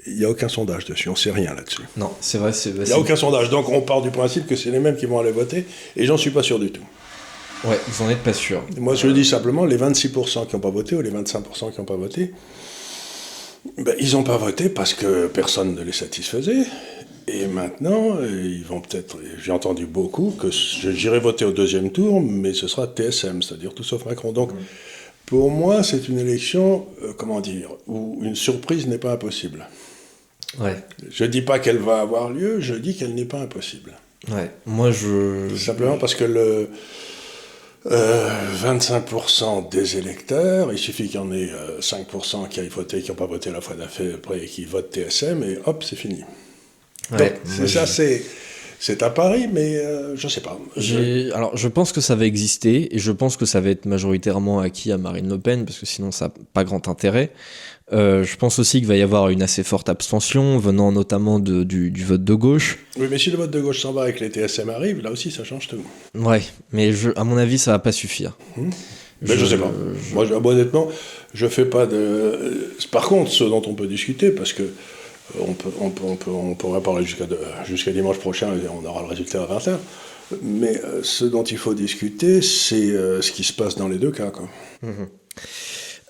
Il 0.04 0.16
n'y 0.16 0.24
a 0.24 0.30
aucun 0.30 0.48
sondage 0.48 0.84
dessus, 0.86 1.08
on 1.08 1.12
ne 1.12 1.16
sait 1.16 1.30
rien 1.30 1.54
là-dessus. 1.54 1.82
Non, 1.96 2.10
c'est 2.20 2.38
vrai. 2.38 2.50
Il 2.66 2.82
n'y 2.82 2.92
a 2.92 2.98
aucun 2.98 3.14
sondage, 3.14 3.50
donc 3.50 3.68
on 3.68 3.82
part 3.82 4.02
du 4.02 4.10
principe 4.10 4.48
que 4.48 4.56
c'est 4.56 4.72
les 4.72 4.80
mêmes 4.80 4.96
qui 4.96 5.06
vont 5.06 5.20
aller 5.20 5.30
voter, 5.30 5.64
et 5.94 6.06
j'en 6.06 6.16
suis 6.16 6.30
pas 6.30 6.42
sûr 6.42 6.58
du 6.58 6.72
tout. 6.72 6.82
Ouais, 7.62 7.78
vous 7.86 8.02
n'en 8.02 8.10
êtes 8.10 8.24
pas 8.24 8.32
sûr. 8.32 8.64
Moi, 8.78 8.96
je 8.96 9.06
le 9.06 9.12
dis 9.12 9.24
simplement, 9.24 9.64
les 9.64 9.76
26% 9.76 10.48
qui 10.48 10.56
n'ont 10.56 10.60
pas 10.60 10.70
voté, 10.70 10.96
ou 10.96 11.02
les 11.02 11.12
25% 11.12 11.72
qui 11.72 11.78
n'ont 11.78 11.84
pas 11.84 11.94
voté, 11.94 12.32
ben, 13.78 13.94
ils 14.00 14.14
n'ont 14.14 14.24
pas 14.24 14.36
voté 14.36 14.68
parce 14.68 14.92
que 14.92 15.28
personne 15.28 15.76
ne 15.76 15.82
les 15.82 15.92
satisfaisait, 15.92 16.66
et 17.28 17.46
maintenant, 17.46 18.16
euh, 18.16 18.28
ils 18.42 18.64
vont 18.64 18.80
peut-être. 18.80 19.16
J'ai 19.42 19.52
entendu 19.52 19.86
beaucoup 19.86 20.34
que 20.38 20.50
j'irai 20.50 21.18
voter 21.20 21.44
au 21.44 21.52
deuxième 21.52 21.90
tour, 21.90 22.20
mais 22.20 22.52
ce 22.54 22.68
sera 22.68 22.86
TSM, 22.86 23.42
c'est-à-dire 23.42 23.74
tout 23.74 23.84
sauf 23.84 24.04
Macron. 24.06 24.32
Donc, 24.32 24.50
pour 25.26 25.50
moi, 25.50 25.82
c'est 25.82 26.08
une 26.08 26.18
élection, 26.18 26.86
euh, 27.02 27.12
comment 27.16 27.40
dire, 27.40 27.70
où 27.86 28.18
une 28.22 28.34
surprise 28.34 28.86
n'est 28.86 28.98
pas 28.98 29.12
impossible. 29.12 29.68
Ouais. 30.58 30.76
Je 31.10 31.24
ne 31.24 31.28
dis 31.28 31.42
pas 31.42 31.58
qu'elle 31.58 31.78
va 31.78 32.00
avoir 32.00 32.30
lieu, 32.30 32.60
je 32.60 32.74
dis 32.74 32.96
qu'elle 32.96 33.14
n'est 33.14 33.24
pas 33.24 33.40
impossible. 33.40 33.92
Ouais. 34.30 34.50
Moi, 34.66 34.90
je. 34.90 35.54
Simplement 35.56 35.98
parce 35.98 36.14
que 36.14 36.24
le. 36.24 36.68
25% 37.84 37.88
euh, 37.90 39.68
des 39.72 39.96
électeurs, 39.96 40.72
il 40.72 40.78
suffit 40.78 41.06
qu'il 41.08 41.16
y 41.16 41.18
en 41.18 41.32
ait 41.32 41.50
5% 41.80 42.48
qui 42.48 42.60
aillent 42.60 42.68
voter, 42.68 43.02
qui 43.02 43.10
n'ont 43.10 43.16
pas 43.16 43.26
voté 43.26 43.50
la 43.50 43.60
fois 43.60 43.74
d'après 43.74 44.40
et 44.40 44.46
qui 44.46 44.64
votent 44.66 44.92
TSM, 44.92 45.42
et 45.42 45.58
hop, 45.66 45.82
c'est 45.82 45.96
fini 45.96 46.22
c'est 47.44 47.68
ça, 47.68 47.86
c'est. 47.86 48.22
C'est 48.84 49.04
à 49.04 49.10
Paris, 49.10 49.46
mais 49.52 49.76
euh, 49.76 50.16
je 50.16 50.26
ne 50.26 50.28
sais 50.28 50.40
pas. 50.40 50.58
Alors, 51.36 51.56
je 51.56 51.68
pense 51.68 51.92
que 51.92 52.00
ça 52.00 52.16
va 52.16 52.26
exister 52.26 52.92
et 52.92 52.98
je 52.98 53.12
pense 53.12 53.36
que 53.36 53.46
ça 53.46 53.60
va 53.60 53.70
être 53.70 53.86
majoritairement 53.86 54.58
acquis 54.58 54.90
à 54.90 54.98
Marine 54.98 55.28
Le 55.28 55.38
Pen 55.38 55.64
parce 55.64 55.78
que 55.78 55.86
sinon, 55.86 56.10
ça 56.10 56.24
n'a 56.24 56.34
pas 56.52 56.64
grand 56.64 56.88
intérêt. 56.88 57.30
Euh, 57.92 58.24
je 58.24 58.36
pense 58.36 58.58
aussi 58.58 58.78
qu'il 58.78 58.88
va 58.88 58.96
y 58.96 59.02
avoir 59.02 59.28
une 59.28 59.40
assez 59.40 59.62
forte 59.62 59.88
abstention 59.88 60.58
venant 60.58 60.90
notamment 60.90 61.38
de, 61.38 61.62
du, 61.62 62.04
vote 62.04 62.24
de 62.24 62.34
gauche. 62.34 62.80
Oui, 62.98 63.06
mais 63.08 63.18
si 63.18 63.30
le 63.30 63.36
vote 63.36 63.52
de 63.52 63.60
gauche 63.60 63.82
s'en 63.82 63.92
va 63.92 64.08
et 64.08 64.14
que 64.14 64.24
les 64.24 64.30
TSM 64.30 64.68
arrivent, 64.70 65.00
là 65.00 65.12
aussi, 65.12 65.30
ça 65.30 65.44
change 65.44 65.68
tout. 65.68 65.84
Ouais, 66.16 66.42
mais 66.72 66.92
je, 66.92 67.10
à 67.14 67.22
mon 67.22 67.36
avis, 67.36 67.58
ça 67.58 67.70
va 67.70 67.78
pas 67.78 67.92
suffire. 67.92 68.36
Hmm. 68.56 68.70
Mais 69.20 69.36
je, 69.36 69.44
ne 69.44 69.48
sais 69.48 69.58
pas. 69.58 69.70
Moi, 70.12 70.26
honnêtement, 70.32 70.88
je 71.34 71.46
fais 71.46 71.66
pas 71.66 71.86
de. 71.86 72.74
Par 72.90 73.06
contre, 73.06 73.30
ce 73.30 73.44
dont 73.44 73.62
on 73.66 73.74
peut 73.74 73.86
discuter, 73.86 74.30
parce 74.30 74.52
que 74.52 74.64
on, 75.40 75.52
peut, 75.54 75.70
on, 75.80 75.90
peut, 75.90 76.04
on, 76.04 76.16
peut, 76.16 76.30
on 76.30 76.54
pourra 76.54 76.80
parler 76.80 77.04
jusqu'à 77.04 77.92
dimanche 77.92 78.18
prochain 78.18 78.54
et 78.54 78.68
on 78.68 78.86
aura 78.86 79.02
le 79.02 79.08
résultat 79.08 79.42
à 79.42 79.58
20h. 79.58 79.76
Mais 80.42 80.80
euh, 80.84 81.00
ce 81.02 81.24
dont 81.24 81.42
il 81.42 81.58
faut 81.58 81.74
discuter, 81.74 82.40
c'est 82.42 82.90
euh, 82.90 83.20
ce 83.20 83.32
qui 83.32 83.44
se 83.44 83.52
passe 83.52 83.76
dans 83.76 83.88
les 83.88 83.98
deux 83.98 84.10
cas. 84.10 84.30
Quoi. 84.30 84.48
Mhm. 84.82 85.08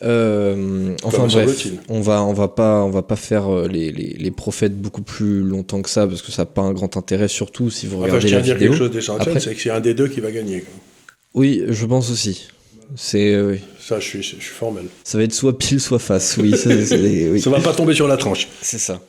Euh, 0.03 0.96
enfin 1.05 1.29
bref, 1.29 1.68
on 1.88 2.01
va 2.01 2.25
on 2.25 2.33
va 2.33 2.48
pas 2.48 2.83
on 2.83 2.90
va 2.90 3.03
pas 3.03 3.14
faire 3.14 3.68
les, 3.68 3.92
les, 3.92 4.16
les, 4.18 4.31
prophètes 4.33 4.77
beaucoup 4.77 5.03
plus 5.03 5.42
longtemps 5.42 5.81
que 5.81 5.88
ça 5.88 6.09
parce 6.09 6.22
que 6.22 6.33
ça 6.33 6.42
n'a 6.42 6.46
pas 6.46 6.62
un 6.62 6.72
grand 6.72 6.96
intérêt 6.96 7.29
surtout 7.29 7.70
si 7.70 7.87
vous 7.87 7.98
regardez 7.98 8.16
enfin, 8.16 8.27
je 8.27 8.27
tiens 8.27 8.38
à 8.38 8.40
dire 8.40 8.59
quelque 8.59 8.75
chose 8.75 8.90
d'essentiel, 8.90 9.40
c'est 9.40 9.55
que 9.55 9.61
c'est 9.61 9.70
un 9.70 9.79
des 9.79 9.94
deux 9.94 10.09
qui 10.09 10.18
va 10.18 10.33
gagner. 10.33 10.64
Oui, 11.35 11.62
je 11.68 11.87
pense 11.87 12.11
aussi. 12.11 12.48
C'est 12.96 13.40
oui. 13.40 13.61
Ça, 13.83 13.99
je 13.99 14.07
suis, 14.07 14.23
je 14.23 14.37
suis 14.37 14.40
formel. 14.40 14.87
Ça 15.03 15.18
va 15.18 15.25
être 15.25 15.35
soit 15.35 15.59
pile, 15.59 15.81
soit 15.81 15.99
face. 15.99 16.37
Oui, 16.37 16.57
ça, 16.57 16.71
oui. 16.71 17.40
ça 17.40 17.51
va 17.51 17.61
pas 17.61 17.73
tomber 17.73 17.95
sur 17.95 18.07
la 18.07 18.16
tranche. 18.16 18.47
C'est 18.61 18.79
ça. 18.79 19.01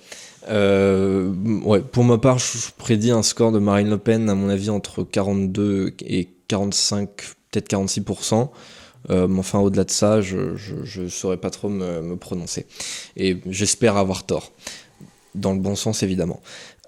Euh, 0.50 1.32
ouais, 1.64 1.82
pour 1.82 2.04
ma 2.04 2.18
part, 2.18 2.40
je 2.40 2.72
prédis 2.76 3.12
un 3.12 3.22
score 3.22 3.52
de 3.52 3.60
Marine 3.60 3.90
Le 3.90 4.00
Pen, 4.00 4.30
à 4.32 4.36
mon 4.36 4.50
avis, 4.50 4.72
entre 4.72 5.04
42 5.04 5.94
et 6.06 6.28
45, 6.48 7.08
peut-être 7.52 7.72
46%. 7.72 8.50
Euh, 9.10 9.28
mais 9.28 9.40
enfin, 9.40 9.60
au-delà 9.60 9.84
de 9.84 9.92
ça, 9.92 10.22
je 10.22 10.38
ne 11.02 11.08
saurais 11.08 11.38
pas 11.38 11.52
trop 11.52 11.70
me, 11.70 12.02
me 12.02 12.16
prononcer. 12.16 12.66
Et 13.16 13.38
j'espère 13.48 13.98
avoir 13.98 14.26
tort. 14.26 14.54
Dans 15.36 15.54
le 15.54 15.60
bon 15.60 15.76
sens, 15.76 16.02
évidemment. 16.04 16.42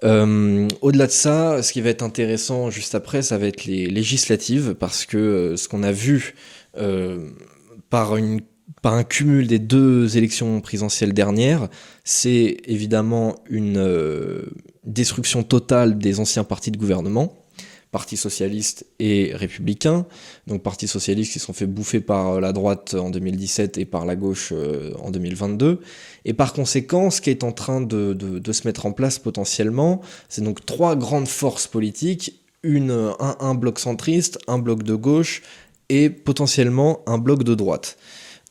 Euh, 0.04 0.68
au-delà 0.80 1.06
de 1.06 1.12
ça, 1.12 1.62
ce 1.62 1.72
qui 1.72 1.80
va 1.80 1.90
être 1.90 2.02
intéressant 2.02 2.70
juste 2.70 2.96
après, 2.96 3.22
ça 3.22 3.38
va 3.38 3.46
être 3.46 3.64
les 3.64 3.86
législatives, 3.86 4.74
parce 4.74 5.06
que 5.06 5.16
euh, 5.16 5.56
ce 5.56 5.68
qu'on 5.68 5.82
a 5.82 5.92
vu 5.92 6.34
par 7.90 8.16
une 8.16 8.40
un 8.94 9.04
cumul 9.04 9.46
des 9.46 9.58
deux 9.58 10.16
élections 10.16 10.60
présidentielles 10.60 11.12
dernières, 11.12 11.68
c'est 12.04 12.58
évidemment 12.66 13.36
une 13.48 13.78
euh, 13.78 14.46
destruction 14.84 15.42
totale 15.42 15.98
des 15.98 16.20
anciens 16.20 16.44
partis 16.44 16.70
de 16.70 16.76
gouvernement, 16.76 17.34
Parti 17.92 18.16
socialiste 18.16 18.84
et 18.98 19.30
républicain, 19.34 20.06
donc 20.46 20.62
Parti 20.62 20.86
socialiste 20.86 21.32
qui 21.32 21.38
sont 21.38 21.52
fait 21.52 21.66
bouffer 21.66 22.00
par 22.00 22.40
la 22.40 22.52
droite 22.52 22.94
en 22.94 23.10
2017 23.10 23.78
et 23.78 23.84
par 23.86 24.04
la 24.04 24.16
gauche 24.16 24.52
euh, 24.52 24.92
en 25.02 25.10
2022. 25.10 25.80
Et 26.24 26.34
par 26.34 26.52
conséquent, 26.52 27.10
ce 27.10 27.20
qui 27.20 27.30
est 27.30 27.44
en 27.44 27.52
train 27.52 27.80
de, 27.80 28.12
de, 28.12 28.52
se 28.52 28.66
mettre 28.66 28.84
en 28.86 28.92
place 28.92 29.18
potentiellement, 29.18 30.02
c'est 30.28 30.42
donc 30.42 30.66
trois 30.66 30.94
grandes 30.94 31.28
forces 31.28 31.68
politiques, 31.68 32.42
un 32.64 33.54
bloc 33.54 33.78
centriste, 33.78 34.38
un 34.48 34.58
bloc 34.58 34.82
de 34.82 34.94
gauche 34.96 35.42
et 35.88 36.10
potentiellement 36.10 37.02
un 37.06 37.18
bloc 37.18 37.42
de 37.42 37.54
droite. 37.54 37.96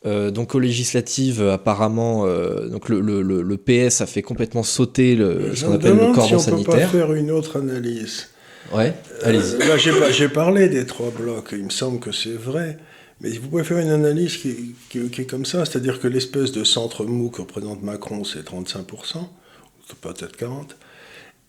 Euh, 0.06 0.30
donc 0.30 0.54
aux 0.54 0.60
législatives, 0.60 1.42
apparemment, 1.42 2.26
euh, 2.26 2.68
donc 2.68 2.90
le, 2.90 3.02
le, 3.02 3.22
le, 3.22 3.58
PS 3.58 4.02
a 4.02 4.06
fait 4.06 4.22
complètement 4.22 4.62
sauter 4.62 5.16
le, 5.16 5.56
ce 5.56 5.66
qu'on 5.66 5.74
appelle 5.74 5.94
le 5.94 6.14
cordon 6.14 6.28
si 6.28 6.36
on 6.36 6.40
sanitaire. 6.40 6.74
Peut 6.74 6.82
pas 6.82 6.88
faire 6.88 7.14
une 7.14 7.32
autre 7.32 7.58
analyse. 7.58 8.28
Ouais, 8.72 8.94
allez-y. 9.24 9.56
Euh, 9.64 10.12
j'ai 10.12 10.30
parlé 10.30 10.70
des 10.70 10.86
trois 10.86 11.10
blocs, 11.10 11.50
il 11.54 11.66
me 11.66 11.70
semble 11.72 12.00
que 12.00 12.12
c'est 12.12 12.38
vrai. 12.38 12.78
Mais 13.22 13.32
vous 13.32 13.48
pouvez 13.48 13.64
faire 13.64 13.80
une 13.80 13.90
analyse 13.90 14.38
qui, 14.38 14.76
qui, 14.90 15.00
est 15.00 15.30
comme 15.30 15.46
ça, 15.46 15.66
c'est-à-dire 15.66 16.00
que 16.00 16.08
l'espèce 16.08 16.52
de 16.52 16.64
centre 16.64 17.06
mou 17.06 17.30
que 17.30 17.42
représente 17.42 17.82
Macron, 17.82 18.24
c'est 18.26 18.46
35%, 18.46 18.84
peut-être 20.02 20.38
40%. 20.38 20.66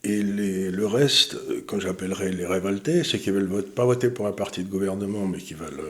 Et 0.09 0.23
les, 0.23 0.71
le 0.71 0.87
reste, 0.87 1.37
quand 1.66 1.81
j'appellerai 1.81 2.31
les 2.31 2.47
révoltés, 2.47 3.03
c'est 3.03 3.19
qu'ils 3.19 3.35
ne 3.35 3.40
veulent 3.40 3.64
pas 3.64 3.85
voter 3.85 4.09
pour 4.09 4.29
un 4.29 4.33
parti 4.33 4.62
de 4.62 4.69
gouvernement, 4.69 5.27
mais 5.27 5.38
qui 5.38 5.55
veulent 5.55 5.83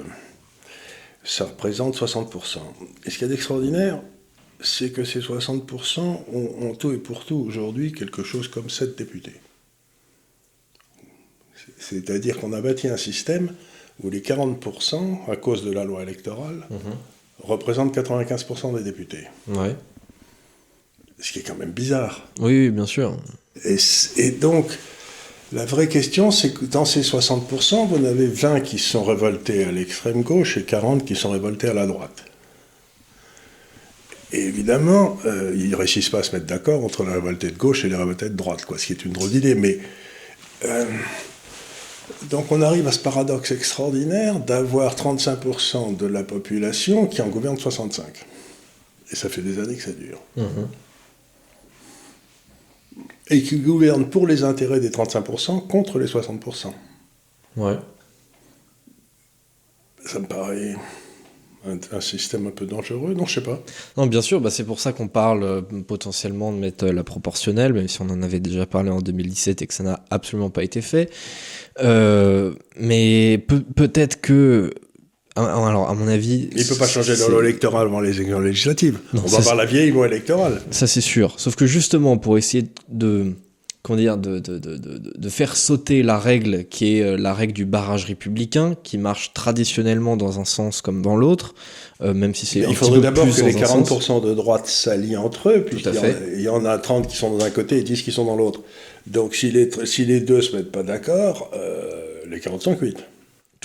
ça 1.26 1.44
représente 1.44 1.96
60%. 1.96 2.58
Et 3.04 3.10
ce 3.10 3.18
qu'il 3.18 3.22
y 3.22 3.30
a 3.30 3.34
d'extraordinaire, 3.34 4.00
c'est 4.60 4.90
que 4.90 5.04
ces 5.04 5.20
60% 5.20 6.00
ont, 6.32 6.74
tout 6.74 6.92
et 6.92 6.98
pour 6.98 7.24
tout 7.24 7.44
aujourd'hui 7.46 7.92
quelque 7.92 8.22
chose 8.22 8.48
comme 8.48 8.70
7 8.70 8.96
députés. 8.96 9.34
C'est-à-dire 11.78 12.38
qu'on 12.38 12.52
a 12.52 12.60
bâti 12.60 12.88
un 12.88 12.96
système 12.96 13.52
où 14.02 14.08
les 14.08 14.20
40%, 14.20 15.30
à 15.30 15.36
cause 15.36 15.64
de 15.64 15.72
la 15.72 15.84
loi 15.84 16.02
électorale, 16.02 16.66
mhm. 16.70 16.78
représentent 17.40 17.94
95% 17.94 18.76
des 18.76 18.84
députés. 18.84 19.26
Ouais. 19.48 19.76
Ce 21.18 21.32
qui 21.32 21.40
est 21.40 21.42
quand 21.42 21.56
même 21.56 21.72
bizarre. 21.72 22.28
Oui, 22.38 22.70
bien 22.70 22.86
sûr. 22.86 23.16
Et 23.64 24.30
donc, 24.30 24.70
la 25.52 25.64
vraie 25.64 25.88
question, 25.88 26.30
c'est 26.30 26.52
que 26.52 26.64
dans 26.64 26.84
ces 26.84 27.02
60%, 27.02 27.88
vous 27.88 27.96
en 27.96 28.04
avez 28.04 28.26
20 28.26 28.60
qui 28.60 28.78
sont 28.78 29.04
révoltés 29.04 29.64
à 29.64 29.72
l'extrême 29.72 30.22
gauche 30.22 30.56
et 30.56 30.64
40 30.64 31.04
qui 31.04 31.14
sont 31.14 31.30
révoltés 31.30 31.68
à 31.68 31.74
la 31.74 31.86
droite. 31.86 32.24
Et 34.32 34.40
évidemment, 34.40 35.18
euh, 35.24 35.52
ils 35.56 35.70
ne 35.70 35.76
réussissent 35.76 36.10
pas 36.10 36.18
à 36.18 36.22
se 36.24 36.32
mettre 36.32 36.46
d'accord 36.46 36.84
entre 36.84 37.04
la 37.04 37.12
révoltée 37.12 37.50
de 37.50 37.56
gauche 37.56 37.84
et 37.84 37.88
les 37.88 37.96
révoltés 37.96 38.28
de 38.28 38.34
droite, 38.34 38.64
quoi, 38.64 38.76
ce 38.76 38.86
qui 38.86 38.92
est 38.92 39.04
une 39.04 39.12
drôle 39.12 39.30
d'idée. 39.30 39.80
Euh, 40.64 40.84
Donc 42.30 42.50
on 42.50 42.60
arrive 42.60 42.88
à 42.88 42.92
ce 42.92 42.98
paradoxe 42.98 43.52
extraordinaire 43.52 44.40
d'avoir 44.40 44.96
35% 44.96 45.96
de 45.96 46.06
la 46.06 46.24
population 46.24 47.06
qui 47.06 47.22
en 47.22 47.28
gouverne 47.28 47.56
65%. 47.56 48.00
Et 49.12 49.16
ça 49.16 49.28
fait 49.28 49.42
des 49.42 49.60
années 49.60 49.76
que 49.76 49.82
ça 49.82 49.92
dure. 49.92 50.20
Mhm. 50.36 50.68
Et 53.28 53.42
qui 53.42 53.58
gouverne 53.58 54.08
pour 54.08 54.26
les 54.26 54.44
intérêts 54.44 54.80
des 54.80 54.90
35% 54.90 55.66
contre 55.66 55.98
les 55.98 56.06
60%. 56.06 56.72
Ouais. 57.56 57.76
Ça 60.04 60.20
me 60.20 60.26
paraît 60.26 60.76
un, 61.66 61.78
un 61.90 62.00
système 62.00 62.46
un 62.46 62.50
peu 62.52 62.64
dangereux, 62.66 63.14
non, 63.14 63.26
je 63.26 63.34
sais 63.34 63.42
pas. 63.42 63.60
Non, 63.96 64.06
bien 64.06 64.22
sûr, 64.22 64.40
bah, 64.40 64.50
c'est 64.50 64.62
pour 64.62 64.78
ça 64.78 64.92
qu'on 64.92 65.08
parle 65.08 65.42
euh, 65.42 65.60
potentiellement 65.62 66.52
de 66.52 66.58
mettre 66.58 66.84
euh, 66.86 66.92
la 66.92 67.02
proportionnelle, 67.02 67.72
même 67.72 67.88
si 67.88 68.00
on 68.00 68.08
en 68.10 68.22
avait 68.22 68.38
déjà 68.38 68.66
parlé 68.66 68.90
en 68.90 69.00
2017 69.00 69.62
et 69.62 69.66
que 69.66 69.74
ça 69.74 69.82
n'a 69.82 70.04
absolument 70.10 70.50
pas 70.50 70.62
été 70.62 70.80
fait. 70.80 71.10
Euh, 71.80 72.54
mais 72.78 73.38
peut- 73.48 73.64
peut-être 73.74 74.20
que. 74.20 74.72
Ah, 75.36 75.68
Alors, 75.68 75.88
à 75.88 75.94
mon 75.94 76.08
avis. 76.08 76.48
Il 76.54 76.62
ne 76.62 76.68
peut 76.68 76.74
pas 76.76 76.86
changer 76.86 77.14
c'est- 77.16 77.28
loi 77.28 77.42
électorale 77.42 77.86
avant 77.86 78.00
les 78.00 78.16
élections 78.16 78.40
législatives. 78.40 78.98
Non, 79.12 79.22
On 79.24 79.28
va 79.28 79.38
voir 79.40 79.54
la 79.56 79.66
vieille 79.66 79.90
loi 79.90 80.06
électorale. 80.06 80.60
Ça, 80.70 80.86
c'est 80.86 81.00
sûr. 81.00 81.34
Sauf 81.38 81.54
que 81.56 81.66
justement, 81.66 82.16
pour 82.16 82.38
essayer 82.38 82.64
de. 82.88 83.32
Comment 83.82 83.98
dire, 84.00 84.16
de, 84.18 84.40
de, 84.40 84.58
de, 84.58 84.76
de, 85.16 85.28
faire 85.28 85.56
sauter 85.56 86.02
la 86.02 86.18
règle 86.18 86.64
qui 86.64 86.96
est 86.98 87.02
euh, 87.02 87.16
la 87.16 87.32
règle 87.32 87.52
du 87.52 87.64
barrage 87.64 88.04
républicain, 88.06 88.74
qui 88.82 88.98
marche 88.98 89.32
traditionnellement 89.32 90.16
dans 90.16 90.40
un 90.40 90.44
sens 90.44 90.80
comme 90.82 91.02
dans 91.02 91.14
l'autre, 91.14 91.54
euh, 92.02 92.12
même 92.12 92.34
si 92.34 92.46
c'est 92.46 92.58
Il 92.68 92.74
faudrait 92.74 92.98
d'abord 92.98 93.24
que 93.32 93.42
les 93.42 93.52
dans 93.52 93.62
un 93.62 93.84
sens. 93.84 94.08
40% 94.18 94.26
de 94.28 94.34
droite 94.34 94.66
s'allient 94.66 95.16
entre 95.16 95.50
eux, 95.50 95.62
puisqu'il 95.64 96.40
y, 96.40 96.42
y 96.42 96.48
en 96.48 96.64
a 96.64 96.78
30 96.78 97.06
qui 97.06 97.16
sont 97.16 97.36
dans 97.38 97.44
un 97.44 97.50
côté 97.50 97.78
et 97.78 97.82
10 97.84 98.02
qui 98.02 98.10
sont 98.10 98.24
dans 98.24 98.34
l'autre. 98.34 98.60
Donc 99.06 99.36
si 99.36 99.52
les, 99.52 99.70
si 99.84 100.04
les 100.04 100.18
deux 100.18 100.42
se 100.42 100.56
mettent 100.56 100.72
pas 100.72 100.82
d'accord, 100.82 101.52
euh, 101.54 101.88
les 102.28 102.40
40 102.40 102.62
sont 102.62 102.74
cuites. 102.74 103.04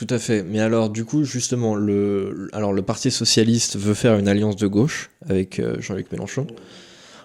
Tout 0.01 0.11
à 0.15 0.17
fait. 0.17 0.41
Mais 0.41 0.59
alors, 0.59 0.89
du 0.89 1.05
coup, 1.05 1.23
justement, 1.23 1.75
le, 1.75 2.49
alors, 2.53 2.73
le 2.73 2.81
Parti 2.81 3.11
Socialiste 3.11 3.77
veut 3.77 3.93
faire 3.93 4.17
une 4.17 4.27
alliance 4.27 4.55
de 4.55 4.65
gauche 4.65 5.11
avec 5.29 5.59
euh, 5.59 5.75
Jean-Luc 5.79 6.11
Mélenchon. 6.11 6.47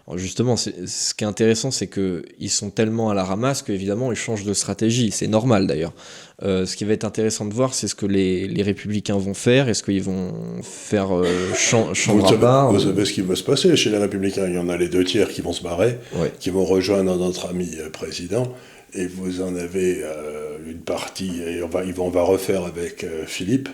Alors, 0.07 0.19
justement, 0.19 0.57
ce 0.59 1.15
qui 1.15 1.25
est 1.25 1.27
intéressant, 1.27 1.71
c'est 1.71 1.87
qu'ils 1.89 2.51
sont 2.51 2.69
tellement 2.69 3.09
à 3.09 3.15
la 3.15 3.25
ramasse 3.25 3.63
qu'évidemment, 3.63 4.13
ils 4.13 4.17
changent 4.19 4.45
de 4.45 4.53
stratégie. 4.53 5.11
C'est 5.11 5.27
normal 5.27 5.67
d'ailleurs. 5.67 5.95
Euh, 6.43 6.67
ce 6.67 6.77
qui 6.77 6.85
va 6.85 6.93
être 6.93 7.05
intéressant 7.05 7.47
de 7.47 7.55
voir, 7.55 7.73
c'est 7.73 7.89
ce 7.89 7.95
que 7.95 8.05
les, 8.05 8.47
les 8.47 8.63
républicains 8.63 9.17
vont 9.17 9.33
faire. 9.33 9.71
Est-ce 9.71 9.83
qu'ils 9.83 10.03
vont 10.03 10.35
faire 10.63 11.17
euh, 11.17 11.25
Vous 11.49 11.57
chambre 11.95 12.25
à 12.27 12.29
savez, 12.29 12.41
part 12.41 12.73
vous 12.73 12.81
savez 12.81 13.07
ce 13.07 13.13
qui 13.15 13.23
va 13.23 13.37
se 13.37 13.43
passer 13.43 13.75
chez 13.75 13.89
les 13.89 13.97
Républicains? 13.99 14.47
Il 14.47 14.55
y 14.55 14.59
en 14.59 14.69
a 14.69 14.77
les 14.77 14.91
deux 14.91 15.03
tiers 15.03 15.31
qui 15.31 15.41
vont 15.41 15.55
se 15.55 15.63
barrer, 15.63 15.99
Ouais. 16.15 16.31
qui 16.39 16.51
vont 16.51 16.67
rejoindre 16.67 17.17
notre 17.17 17.49
ami 17.49 17.71
euh, 17.79 17.89
président. 17.89 18.53
Et 18.95 19.07
vous 19.07 19.43
en 19.43 19.55
avez 19.57 20.01
euh, 20.03 20.57
une 20.67 20.79
partie, 20.79 21.43
et 21.43 21.63
on 21.63 21.69
va, 21.69 21.83
on 21.99 22.09
va 22.09 22.23
refaire 22.23 22.65
avec 22.65 23.05
euh, 23.05 23.27
Philippe 23.27 23.69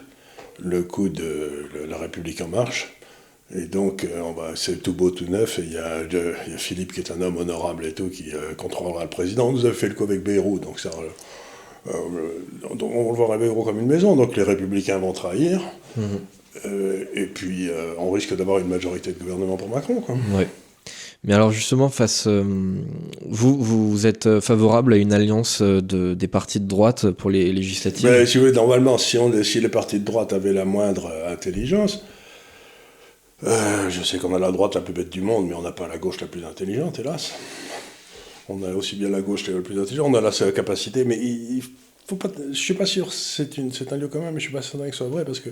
le 0.58 0.82
coup 0.82 1.08
de 1.08 1.68
le- 1.74 1.86
la 1.88 1.96
République 1.98 2.40
en 2.40 2.48
marche. 2.48 2.92
Et 3.54 3.66
donc, 3.66 4.04
euh, 4.04 4.22
c'est 4.56 4.82
tout 4.82 4.94
beau, 4.94 5.10
tout 5.10 5.26
neuf. 5.26 5.58
Et 5.58 5.62
il 5.62 5.72
y, 5.72 5.76
a, 5.78 6.02
y 6.02 6.58
Philippe 6.58 6.92
qui 6.94 7.00
est 7.00 7.10
un 7.10 7.20
homme 7.20 7.36
honorable 7.36 7.84
et 7.84 7.92
tout, 7.92 8.08
qui 8.08 8.32
contrôlera 8.56 9.04
le 9.04 9.10
président. 9.10 9.48
On 9.48 9.52
nous 9.52 9.66
a 9.66 9.72
fait 9.72 9.88
le 9.88 9.94
coup 9.94 10.04
avec 10.04 10.22
Bayrou, 10.22 10.58
donc 10.58 10.80
ça, 10.80 10.90
on 11.86 13.10
le 13.10 13.16
voit 13.16 13.36
Bayrou 13.36 13.62
comme 13.62 13.78
une 13.78 13.86
maison. 13.86 14.16
Donc 14.16 14.36
les 14.36 14.42
Républicains 14.42 14.98
vont 14.98 15.12
trahir. 15.12 15.60
Mhm. 15.96 16.20
Et 17.14 17.26
puis, 17.26 17.68
on 17.98 18.10
risque 18.10 18.34
d'avoir 18.36 18.58
une 18.58 18.68
majorité 18.68 19.12
de 19.12 19.18
gouvernement 19.18 19.56
pour 19.56 19.68
Macron. 19.68 20.00
Quoi. 20.00 20.14
Ouais. 20.36 20.46
Mais 21.24 21.34
alors 21.34 21.52
justement, 21.52 21.88
face, 21.88 22.26
euh, 22.26 22.42
vous, 23.24 23.62
vous 23.62 24.06
êtes 24.08 24.26
euh, 24.26 24.40
favorable 24.40 24.92
à 24.92 24.96
une 24.96 25.12
alliance 25.12 25.62
euh, 25.62 25.80
de, 25.80 26.14
des 26.14 26.26
partis 26.26 26.58
de 26.58 26.66
droite 26.66 27.10
pour 27.12 27.30
les 27.30 27.52
législatives? 27.52 28.08
Mais 28.10 28.26
si 28.26 28.38
vous 28.38 28.44
voulez, 28.44 28.54
normalement, 28.54 28.98
si, 28.98 29.18
on, 29.18 29.42
si 29.44 29.60
les 29.60 29.68
partis 29.68 30.00
de 30.00 30.04
droite 30.04 30.32
avaient 30.32 30.52
la 30.52 30.64
moindre 30.64 31.12
intelligence, 31.28 32.04
je 33.44 34.02
sais 34.04 34.18
qu'on 34.18 34.34
a 34.34 34.38
la 34.38 34.50
droite 34.50 34.74
la 34.74 34.80
plus 34.80 34.92
bête 34.92 35.10
du 35.10 35.20
monde, 35.20 35.48
mais 35.48 35.54
on 35.54 35.62
n'a 35.62 35.72
pas 35.72 35.86
la 35.86 35.98
gauche 35.98 36.20
la 36.20 36.26
plus 36.26 36.44
intelligente, 36.44 36.98
hélas. 36.98 37.32
On 38.48 38.62
a 38.64 38.72
aussi 38.72 38.96
bien 38.96 39.08
la 39.08 39.20
gauche 39.20 39.46
la 39.48 39.60
plus 39.60 39.80
intelligente, 39.80 40.08
on 40.10 40.14
a 40.14 40.20
la 40.20 40.52
capacité, 40.52 41.04
mais 41.04 41.16
il, 41.16 41.58
il 41.58 41.62
faut 42.06 42.16
pas. 42.16 42.28
Je 42.50 42.58
suis 42.58 42.74
pas 42.74 42.86
sûr, 42.86 43.12
c'est 43.12 43.92
un 43.92 43.96
lieu 43.96 44.08
commun, 44.08 44.32
mais 44.32 44.40
je 44.40 44.46
suis 44.46 44.52
pas 44.52 44.62
certain 44.62 44.86
que 44.86 44.92
ce 44.92 44.98
soit 44.98 45.08
vrai 45.08 45.24
parce 45.24 45.40
que 45.40 45.50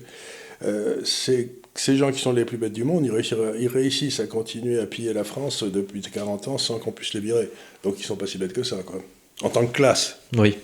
euh, 0.64 0.96
c'est- 1.04 1.48
ces 1.74 1.96
gens 1.96 2.10
qui 2.12 2.20
sont 2.20 2.32
les 2.32 2.44
plus 2.44 2.56
bêtes 2.58 2.72
du 2.72 2.84
monde, 2.84 3.04
ils 3.06 3.10
réussissent, 3.12 3.38
ils 3.58 3.68
réussissent 3.68 4.20
à 4.20 4.26
continuer 4.26 4.78
à 4.80 4.86
piller 4.86 5.12
la 5.12 5.24
France 5.24 5.62
depuis 5.62 6.00
40 6.02 6.48
ans 6.48 6.58
sans 6.58 6.78
qu'on 6.78 6.92
puisse 6.92 7.14
les 7.14 7.20
virer. 7.20 7.48
Donc 7.84 7.94
ils 8.00 8.04
sont 8.04 8.16
pas 8.16 8.26
si 8.26 8.38
bêtes 8.38 8.52
que 8.52 8.62
ça, 8.64 8.76
quoi. 8.84 9.00
En 9.42 9.48
tant 9.48 9.64
que 9.66 9.72
classe. 9.72 10.18
Oui. 10.36 10.56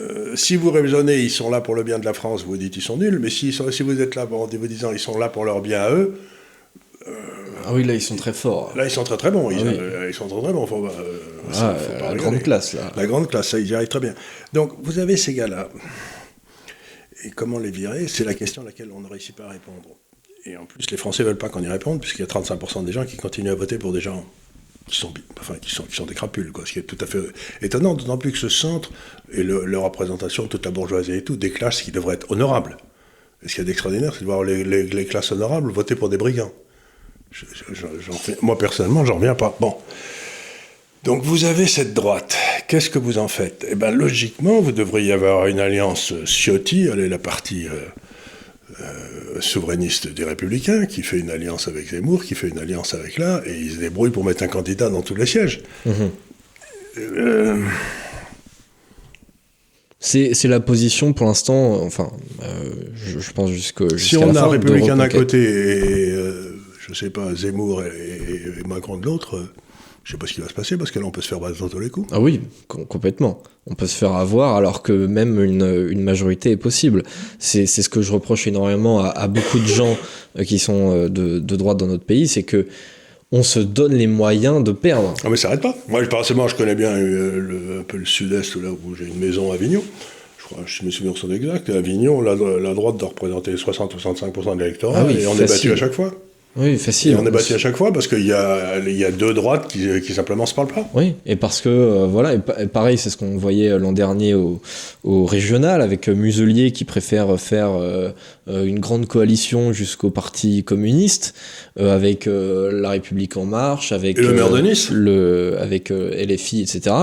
Euh, 0.00 0.34
si 0.34 0.56
vous 0.56 0.70
raisonnez, 0.72 1.18
ils 1.18 1.30
sont 1.30 1.50
là 1.50 1.60
pour 1.60 1.74
le 1.76 1.84
bien 1.84 1.98
de 2.00 2.04
la 2.04 2.14
France, 2.14 2.42
vous 2.44 2.56
dites 2.56 2.74
ils 2.76 2.82
sont 2.82 2.96
nuls, 2.96 3.18
mais 3.20 3.30
si, 3.30 3.52
si 3.52 3.82
vous 3.84 4.00
êtes 4.00 4.14
là 4.16 4.26
en 4.30 4.46
vous 4.46 4.66
disant 4.66 4.90
ils 4.90 4.98
sont 4.98 5.16
là 5.18 5.28
pour 5.28 5.44
leur 5.44 5.60
bien 5.60 5.82
à 5.82 5.90
eux, 5.92 6.14
Ah 7.64 7.74
oui, 7.74 7.84
là, 7.84 7.92
ils 7.94 8.00
sont 8.02 8.16
très 8.16 8.32
forts. 8.32 8.72
là 8.76 8.84
ils 8.86 8.90
sont 8.90 9.04
très 9.04 9.16
très 9.18 9.30
bons. 9.30 9.50
Ils, 9.50 9.58
Ah 9.60 9.62
oui. 9.66 9.76
euh, 9.78 10.06
ils 10.08 10.14
sont 10.14 10.26
très 10.26 10.40
très 10.40 10.52
bons. 10.52 10.66
Faut, 10.66 10.86
euh, 10.86 10.90
Ah, 11.50 11.52
ça, 11.54 11.74
faut 11.74 11.92
euh, 11.92 11.98
la 11.98 12.08
rigoler. 12.08 12.20
grande 12.22 12.42
classe, 12.42 12.72
là. 12.72 12.90
La 12.96 13.06
grande 13.06 13.28
classe, 13.28 13.48
ça, 13.50 13.58
ils 13.58 13.68
y 13.68 13.74
arrivent 13.74 13.88
très 13.88 14.00
bien. 14.00 14.14
Donc 14.52 14.72
vous 14.82 14.98
avez 14.98 15.16
ces 15.16 15.34
gars-là. 15.34 15.68
Et 17.24 17.30
comment 17.30 17.58
les 17.58 17.70
virer 17.70 18.08
C'est 18.08 18.24
la 18.24 18.34
question 18.34 18.62
à 18.62 18.64
laquelle 18.64 18.90
on 18.92 19.00
ne 19.00 19.08
réussit 19.08 19.34
pas 19.34 19.44
à 19.44 19.50
répondre. 19.50 19.88
Et 20.44 20.56
en 20.56 20.66
plus, 20.66 20.90
les 20.90 20.96
Français 20.96 21.22
ne 21.24 21.28
veulent 21.28 21.38
pas 21.38 21.48
qu'on 21.48 21.62
y 21.62 21.68
réponde, 21.68 22.00
puisqu'il 22.00 22.20
y 22.20 22.24
a 22.24 22.26
35% 22.26 22.84
des 22.84 22.92
gens 22.92 23.04
qui 23.04 23.16
continuent 23.16 23.50
à 23.50 23.54
voter 23.54 23.78
pour 23.78 23.92
des 23.92 24.00
gens 24.00 24.24
qui 24.86 24.98
sont, 24.98 25.12
qui 25.60 25.94
sont, 25.94 26.06
des 26.06 26.14
crapules, 26.14 26.50
quoi, 26.50 26.64
ce 26.64 26.72
qui 26.72 26.78
est 26.78 26.82
tout 26.82 26.96
à 27.00 27.06
fait 27.06 27.20
étonnant, 27.60 27.94
d'autant 27.94 28.16
plus 28.16 28.32
que 28.32 28.38
ce 28.38 28.48
centre 28.48 28.90
et 29.32 29.42
le, 29.42 29.66
leur 29.66 29.82
représentation, 29.82 30.46
toute 30.46 30.64
la 30.64 30.70
bourgeoisie 30.70 31.12
et 31.12 31.24
tout, 31.24 31.36
des 31.36 31.50
classes 31.50 31.82
qui 31.82 31.90
devraient 31.90 32.14
être 32.14 32.30
honorables. 32.30 32.78
Et 33.42 33.48
ce 33.48 33.54
qu'il 33.54 33.62
y 33.62 33.66
a 33.66 33.66
d'extraordinaire, 33.66 34.14
c'est 34.14 34.20
de 34.20 34.24
voir 34.24 34.42
les, 34.42 35.06
classes 35.06 35.30
honorables 35.30 35.70
voter 35.70 35.94
pour 35.94 36.08
des 36.08 36.16
brigands. 36.16 36.52
Je- 37.30 37.44
moi, 38.40 38.56
personnellement, 38.56 39.04
j'en 39.04 39.16
reviens 39.16 39.34
pas. 39.34 39.56
Bon. 39.60 39.76
Donc 41.04 41.22
vous 41.22 41.44
avez 41.44 41.66
cette 41.66 41.94
droite. 41.94 42.36
Qu'est-ce 42.68 42.90
que 42.90 42.98
vous 42.98 43.16
en 43.16 43.28
faites? 43.28 43.66
Eh 43.70 43.74
bien, 43.74 43.90
logiquement, 43.90 44.60
vous 44.60 44.72
devriez 44.72 45.12
avoir 45.12 45.46
une 45.46 45.58
alliance 45.58 46.12
Ciotti, 46.26 46.86
elle 46.92 47.00
est 47.00 47.08
la 47.08 47.18
partie 47.18 47.66
euh, 47.66 47.70
euh, 48.82 49.40
souverainiste 49.40 50.08
des 50.08 50.24
Républicains, 50.24 50.84
qui 50.84 51.02
fait 51.02 51.18
une 51.18 51.30
alliance 51.30 51.66
avec 51.66 51.88
Zemmour, 51.88 52.22
qui 52.22 52.34
fait 52.34 52.48
une 52.48 52.58
alliance 52.58 52.92
avec 52.92 53.16
là, 53.16 53.40
et 53.46 53.58
ils 53.58 53.72
se 53.72 53.78
débrouillent 53.78 54.10
pour 54.10 54.22
mettre 54.22 54.42
un 54.42 54.48
candidat 54.48 54.90
dans 54.90 55.00
tous 55.00 55.14
les 55.14 55.24
sièges. 55.24 55.62
Mhm. 55.86 56.10
Euh, 56.98 57.64
C'est 59.98 60.44
la 60.44 60.60
position 60.60 61.14
pour 61.14 61.26
l'instant, 61.26 61.82
enfin, 61.82 62.12
je, 62.94 63.18
je 63.18 63.32
pense 63.32 63.50
jusqu'au. 63.50 63.88
si 63.96 64.10
jusqu'à 64.10 64.26
on 64.26 64.32
la 64.32 64.42
a 64.42 64.46
républicain 64.48 64.96
d'un 64.96 65.08
côté 65.08 65.38
et, 65.38 66.14
je 66.86 66.92
sais 66.92 67.08
pas, 67.08 67.34
Zemmour 67.34 67.82
et, 67.84 68.62
Macron 68.66 68.98
de 68.98 69.06
l'autre, 69.06 69.48
je 70.08 70.12
sais 70.14 70.18
pas 70.18 70.26
ce 70.26 70.32
qui 70.32 70.40
va 70.40 70.48
se 70.48 70.54
passer, 70.54 70.78
parce 70.78 70.90
que 70.90 70.98
là, 70.98 71.04
on 71.04 71.10
peut 71.10 71.20
se 71.20 71.28
faire 71.28 71.38
battre 71.38 71.58
dans 71.58 71.68
tous 71.68 71.80
les 71.80 71.90
coups. 71.90 72.08
Ah 72.12 72.18
oui, 72.18 72.40
com- 72.66 72.86
complètement. 72.86 73.42
On 73.66 73.74
peut 73.74 73.86
se 73.86 73.94
faire 73.94 74.14
avoir 74.14 74.56
alors 74.56 74.82
que 74.82 74.92
même 75.06 75.38
une, 75.44 75.86
une 75.90 76.00
majorité 76.02 76.50
est 76.52 76.56
possible. 76.56 77.02
C'est 77.38 77.66
ce 77.66 77.86
que 77.90 78.00
je 78.00 78.10
reproche 78.12 78.46
énormément 78.46 79.00
à, 79.00 79.08
à 79.08 79.28
beaucoup 79.28 79.58
de 79.58 79.66
gens 79.66 79.98
euh, 80.38 80.44
qui 80.44 80.58
sont 80.58 80.92
euh, 80.92 81.08
de, 81.10 81.38
de 81.40 81.56
droite 81.56 81.76
dans 81.76 81.86
notre 81.88 82.04
pays, 82.04 82.26
c'est 82.26 82.42
que 82.42 82.66
on 83.32 83.42
se 83.42 83.58
donne 83.60 83.92
les 83.92 84.06
moyens 84.06 84.64
de 84.64 84.72
perdre. 84.72 85.12
Ah 85.22 85.28
mais 85.28 85.36
ça 85.36 85.48
n'arrête 85.48 85.60
pas. 85.62 85.76
Moi, 85.88 86.00
personnellement, 86.04 86.48
je 86.48 86.54
connais 86.56 86.74
bien 86.74 86.88
euh, 86.96 87.38
le- 87.38 87.80
un 87.80 87.82
peu 87.82 87.98
le 87.98 88.06
sud-est, 88.06 88.56
là 88.56 88.70
où 88.70 88.94
j'ai 88.94 89.04
une 89.04 89.18
maison 89.18 89.52
à 89.52 89.56
Avignon. 89.56 89.82
Je 90.38 90.44
crois, 90.44 90.62
je 90.64 90.82
me 90.86 90.90
souviens 90.90 91.12
son 91.14 91.30
exact. 91.30 91.68
À 91.68 91.74
Avignon, 91.74 92.22
la, 92.22 92.34
la 92.34 92.72
droite 92.72 92.96
doit 92.96 93.10
représenter 93.10 93.52
60-65% 93.56 94.56
de 94.56 94.62
l'électorat. 94.62 95.00
Ah 95.00 95.04
oui, 95.06 95.18
et 95.20 95.26
on 95.26 95.34
est 95.36 95.40
battu 95.46 95.70
à 95.70 95.76
chaque 95.76 95.92
fois. 95.92 96.14
Oui, 96.56 96.70
Et 96.70 96.76
facile. 96.76 97.16
on 97.20 97.24
est 97.26 97.30
battu 97.30 97.54
à 97.54 97.58
chaque 97.58 97.76
fois 97.76 97.92
parce 97.92 98.08
qu'il 98.08 98.26
y 98.26 98.32
a, 98.32 98.78
il 98.78 98.96
y 98.98 99.04
a 99.04 99.12
deux 99.12 99.32
droites 99.32 99.68
qui, 99.68 99.86
qui 100.00 100.12
simplement 100.12 100.44
se 100.46 100.54
parlent 100.54 100.66
pas. 100.72 100.88
Oui, 100.94 101.14
et 101.24 101.36
parce 101.36 101.60
que, 101.60 101.68
euh, 101.68 102.06
voilà, 102.06 102.34
et, 102.34 102.38
pa- 102.38 102.60
et 102.60 102.66
pareil, 102.66 102.98
c'est 102.98 103.10
ce 103.10 103.16
qu'on 103.16 103.36
voyait 103.36 103.78
l'an 103.78 103.92
dernier 103.92 104.34
au, 104.34 104.60
au 105.08 105.24
régional 105.24 105.80
avec 105.80 106.06
Muselier 106.08 106.70
qui 106.70 106.84
préfère 106.84 107.40
faire 107.40 107.70
euh, 107.70 108.10
euh, 108.50 108.66
une 108.66 108.78
grande 108.78 109.06
coalition 109.06 109.72
jusqu'au 109.72 110.10
Parti 110.10 110.64
communiste, 110.64 111.34
euh, 111.80 111.94
avec 111.94 112.26
euh, 112.26 112.70
La 112.78 112.90
République 112.90 113.38
En 113.38 113.46
Marche, 113.46 113.92
avec, 113.92 114.18
Et 114.18 114.20
le 114.20 114.34
maire 114.34 114.52
euh, 114.52 114.58
de 114.58 114.62
Nice 114.68 114.90
le, 114.90 115.56
avec 115.60 115.90
euh, 115.90 116.10
LFI, 116.26 116.60
etc., 116.60 116.94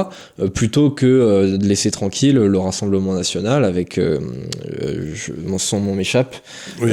plutôt 0.53 0.91
que 0.91 1.57
de 1.57 1.65
laisser 1.67 1.89
tranquille 1.89 2.35
le 2.35 2.57
Rassemblement 2.59 3.15
National 3.15 3.65
avec, 3.65 3.95
je- 3.99 5.31
mon, 5.43 5.57
son 5.57 5.79
nom 5.79 5.95
m'échappe, 5.95 6.35
Oui, 6.81 6.91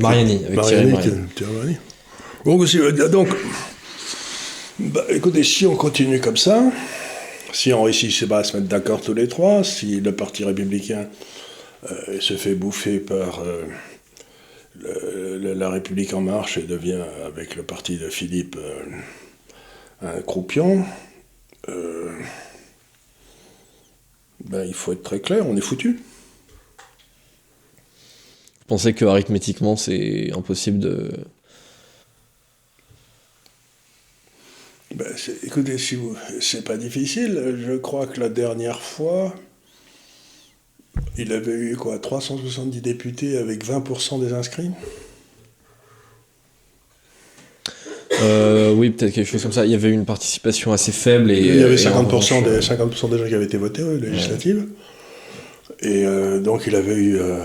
Mariani, 0.00 0.40
avec 0.46 0.60
Thierry 0.62 0.86
Mariani, 0.86 0.92
Mariani. 0.92 1.16
Thierry 1.34 1.52
Mariani. 1.52 1.76
Donc, 2.46 2.60
aussi, 2.62 2.78
euh, 2.78 3.08
donc 3.08 3.28
bah, 4.78 5.04
écoutez, 5.10 5.42
si 5.44 5.66
on 5.66 5.76
continue 5.76 6.20
comme 6.20 6.36
ça, 6.38 6.62
si 7.52 7.72
on 7.72 7.82
réussit 7.82 8.12
c'est 8.12 8.26
pas, 8.26 8.38
à 8.38 8.44
se 8.44 8.56
mettre 8.56 8.68
d'accord 8.68 9.00
tous 9.00 9.14
les 9.14 9.28
trois, 9.28 9.62
si 9.62 10.00
le 10.00 10.14
Parti 10.14 10.44
républicain 10.44 11.08
euh, 11.90 12.20
se 12.20 12.34
fait 12.34 12.54
bouffer 12.54 13.00
par 13.00 13.42
euh, 13.42 13.66
la 15.54 15.68
République 15.68 16.14
en 16.14 16.20
marche 16.20 16.56
et 16.56 16.62
devient, 16.62 17.04
avec 17.24 17.56
le 17.56 17.64
parti 17.64 17.98
de 17.98 18.08
Philippe, 18.08 18.56
euh, 18.56 18.84
un 20.00 20.22
croupion, 20.22 20.84
ben, 24.44 24.64
il 24.66 24.74
faut 24.74 24.92
être 24.92 25.02
très 25.02 25.20
clair, 25.20 25.46
on 25.46 25.56
est 25.56 25.60
foutu. 25.60 26.00
Vous 28.58 28.66
pensez 28.66 28.94
que 28.94 29.04
arithmétiquement 29.04 29.76
c'est 29.76 30.32
impossible 30.32 30.78
de. 30.78 31.10
Ben, 34.94 35.06
écoutez, 35.44 35.78
si 35.78 35.94
vous, 35.94 36.16
c'est 36.40 36.64
pas 36.64 36.76
difficile. 36.76 37.56
Je 37.66 37.76
crois 37.76 38.06
que 38.06 38.20
la 38.20 38.28
dernière 38.28 38.80
fois, 38.80 39.34
il 41.16 41.32
avait 41.32 41.52
eu 41.52 41.76
quoi 41.76 41.98
370 41.98 42.80
députés 42.80 43.38
avec 43.38 43.64
20% 43.64 44.20
des 44.20 44.32
inscrits? 44.32 44.70
Euh, 48.20 48.72
oui, 48.74 48.90
peut-être 48.90 49.12
quelque 49.12 49.28
chose 49.28 49.42
comme 49.42 49.52
ça. 49.52 49.64
Il 49.64 49.72
y 49.72 49.74
avait 49.74 49.90
une 49.90 50.04
participation 50.04 50.72
assez 50.72 50.92
faible. 50.92 51.30
Et, 51.30 51.38
il 51.38 51.56
y 51.56 51.62
avait 51.62 51.76
50%, 51.76 52.44
des, 52.44 52.62
50 52.62 53.10
des 53.10 53.18
gens 53.18 53.26
qui 53.26 53.34
avaient 53.34 53.44
été 53.44 53.56
votés 53.56 53.82
aux 53.82 53.96
législatives. 53.96 54.66
Et 55.82 56.06
euh, 56.06 56.38
donc 56.38 56.66
il 56.66 56.76
avait 56.76 56.94
eu, 56.94 57.18
euh, 57.18 57.38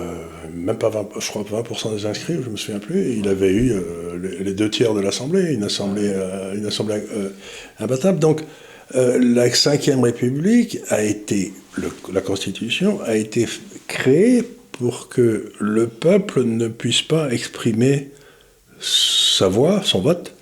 même 0.53 0.77
pas 0.77 0.89
20, 0.89 1.09
je 1.19 1.27
crois 1.29 1.43
20% 1.43 1.95
des 1.95 2.05
inscrits, 2.05 2.35
je 2.43 2.49
me 2.49 2.57
souviens 2.57 2.79
plus, 2.79 2.99
et 2.99 3.13
il 3.13 3.27
avait 3.27 3.51
eu 3.51 3.73
les, 4.21 4.53
deux 4.53 4.69
tiers 4.69 4.93
de 4.93 5.01
l'Assemblée, 5.01 5.53
une 5.53 5.63
assemblée, 5.63 6.13
une 6.55 6.65
assemblée 6.65 7.01
imbattable. 7.79 8.19
Donc 8.19 8.41
la 8.93 9.47
Ve 9.47 10.03
République 10.03 10.79
a 10.89 11.01
été, 11.01 11.53
la 12.13 12.21
Constitution 12.21 12.99
a 13.03 13.15
été 13.15 13.47
créée 13.87 14.43
pour 14.71 15.09
que 15.09 15.51
le 15.59 15.87
peuple 15.87 16.43
ne 16.43 16.67
puisse 16.67 17.01
pas 17.01 17.31
exprimer 17.31 18.11
sa 18.79 19.47
voix, 19.47 19.81
son 19.83 20.01
vote, 20.01 20.33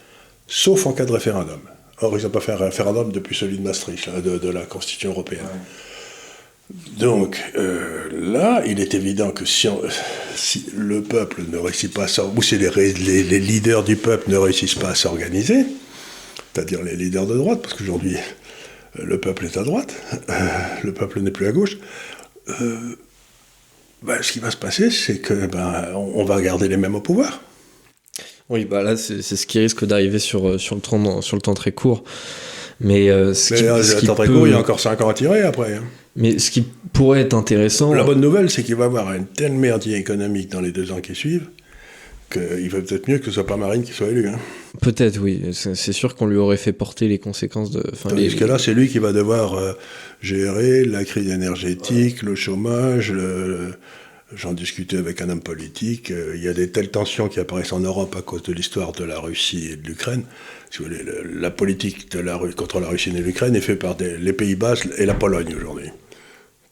sauf 0.48 0.86
en 0.86 0.94
cas 0.94 1.06
de 1.06 1.12
référendum. 1.12 1.60
Or, 2.02 2.18
ils 2.18 2.24
n'ont 2.24 2.30
pas 2.30 2.42
fait 2.42 2.52
un 2.52 2.58
référendum 2.58 3.12
depuis 3.12 3.36
celui 3.36 3.58
de 3.58 3.64
Maastricht, 3.64 4.10
de, 4.10 4.50
la 4.50 4.64
Constitution 4.64 5.12
européenne. 5.12 5.46
Donc 6.98 7.38
euh, 7.56 8.10
là, 8.12 8.64
il 8.66 8.80
est 8.80 8.94
évident 8.94 9.32
que 9.32 9.46
si, 9.46 9.70
le 10.76 11.02
peuple 11.02 11.44
ne 11.52 11.58
réussit 11.58 11.94
pas 11.94 12.06
à 12.06 12.24
ou 12.24 12.42
si 12.42 12.58
les, 12.58 12.70
les, 12.70 13.40
leaders 13.40 13.84
du 13.84 13.96
peuple 13.96 14.32
ne 14.32 14.38
réussissent 14.38 14.76
pas 14.76 14.90
à 14.90 14.96
s'organiser, 14.96 15.66
c'est-à-dire 16.54 16.82
les 16.84 16.96
leaders 16.96 17.28
de 17.28 17.38
droite, 17.38 17.62
parce 17.62 17.76
qu'aujourd'hui 17.76 18.18
le 18.96 19.20
peuple 19.20 19.46
est 19.46 19.58
à 19.58 19.64
droite, 19.64 19.94
le 20.84 20.94
peuple 20.94 21.20
n'est 21.22 21.32
plus 21.32 21.48
à 21.48 21.52
gauche, 21.52 21.78
euh, 22.62 22.96
ben, 24.02 24.22
ce 24.22 24.32
qui 24.32 24.40
va 24.40 24.52
se 24.52 24.58
passer, 24.58 24.90
c'est 24.90 25.20
que 25.20 25.46
ben, 25.46 25.94
on 25.94 26.24
va 26.26 26.42
garder 26.42 26.68
les 26.68 26.78
mêmes 26.78 26.96
au 26.96 27.02
pouvoir. 27.02 27.42
Oui, 28.50 28.66
bah 28.66 28.84
là, 28.84 28.96
c'est 28.96 29.22
ce 29.24 29.48
qui 29.48 29.60
risque 29.60 29.86
d'arriver 29.86 30.20
sur, 30.20 30.48
euh, 30.48 30.58
sur, 30.60 30.76
le 30.76 30.82
temps, 30.82 31.22
sur 31.22 31.36
le 31.36 31.42
temps 31.42 31.56
très 31.56 31.72
court. 31.72 32.04
Mais, 32.80 33.10
euh, 33.10 33.34
ce 33.34 33.56
qui, 33.56 33.66
euh, 33.66 33.82
ce 33.82 34.06
temps 34.06 34.14
très 34.14 34.28
court, 34.28 34.48
il 34.48 34.52
y 34.52 34.54
a 34.54 34.60
encore 34.60 34.80
5 34.80 35.02
ans 35.02 35.10
à 35.10 35.14
tirer 35.16 35.42
après. 35.42 35.74
Hein. 35.74 35.84
Mais 36.16 36.40
ce 36.40 36.52
qui 36.52 36.66
pourrait 36.94 37.22
être 37.22 37.34
intéressant. 37.34 37.94
La 37.94 38.04
bonne 38.04 38.22
nouvelle, 38.22 38.50
c'est 38.50 38.64
qu'il 38.64 38.76
va 38.76 38.86
y 38.86 38.88
avoir 38.88 39.14
une 39.14 39.26
telle 39.26 39.54
merdier 39.54 39.98
économique 39.98 40.50
dans 40.50 40.62
les 40.62 40.72
deux 40.72 40.92
ans 40.92 41.02
qui 41.02 41.16
suivent 41.16 41.48
qu'il 42.32 42.70
va 42.70 42.82
peut-être 42.82 43.08
mieux 43.08 43.20
que 43.20 43.26
ce 43.26 43.32
soit 43.32 43.46
pas 43.46 43.56
Marine 43.56 43.84
qui 43.84 43.94
soit 43.94 44.08
élu. 44.08 44.28
Hein. 44.28 44.40
Peut-être, 44.82 45.22
oui. 45.22 45.42
C'est 45.52 45.94
sûr 45.94 46.16
qu'on 46.16 46.26
lui 46.26 46.38
aurait 46.38 46.58
fait 46.58 46.74
porter 46.74 47.08
les 47.08 47.20
conséquences 47.20 47.70
de. 47.70 47.84
Tandis 48.02 48.30
les... 48.30 48.36
que 48.36 48.46
là, 48.46 48.58
c'est 48.58 48.74
lui 48.74 48.88
qui 48.88 48.98
va 48.98 49.14
devoir 49.14 49.76
gérer 50.22 50.86
la 50.86 51.06
crise 51.06 51.30
énergétique, 51.30 52.24
le 52.24 52.34
chômage, 52.34 53.12
le, 53.12 53.76
J'en 54.34 54.54
discutais 54.54 54.98
avec 54.98 55.22
un 55.22 55.30
homme 55.30 55.42
politique. 55.42 56.10
Euh, 56.10 56.34
il 56.36 56.44
y 56.44 56.48
a 56.48 56.54
des 56.54 56.72
telles 56.72 56.90
tensions 56.90 57.30
qui 57.30 57.40
apparaissent 57.40 57.74
en 57.74 57.80
Europe 57.80 58.16
à 58.18 58.22
cause 58.24 58.42
de 58.42 58.54
l'histoire 58.54 58.92
de 58.92 59.04
la 59.04 59.20
Russie 59.20 59.70
et 59.72 59.76
de 59.76 59.86
l'Ukraine. 59.86 60.24
Si 60.72 60.80
vous 60.80 60.86
voulez, 60.86 61.06
la 61.32 61.52
politique 61.52 62.12
de 62.12 62.20
la, 62.20 62.40
contre 62.58 62.80
la 62.80 62.88
Russie 62.88 63.12
et 63.16 63.22
l'Ukraine 63.22 63.56
est 63.56 63.62
faite 63.62 63.80
par 63.80 63.96
les 64.00 64.34
Pays-Bas 64.34 64.74
et 64.98 65.06
la 65.06 65.14
Pologne 65.14 65.54
aujourd'hui, 65.56 65.92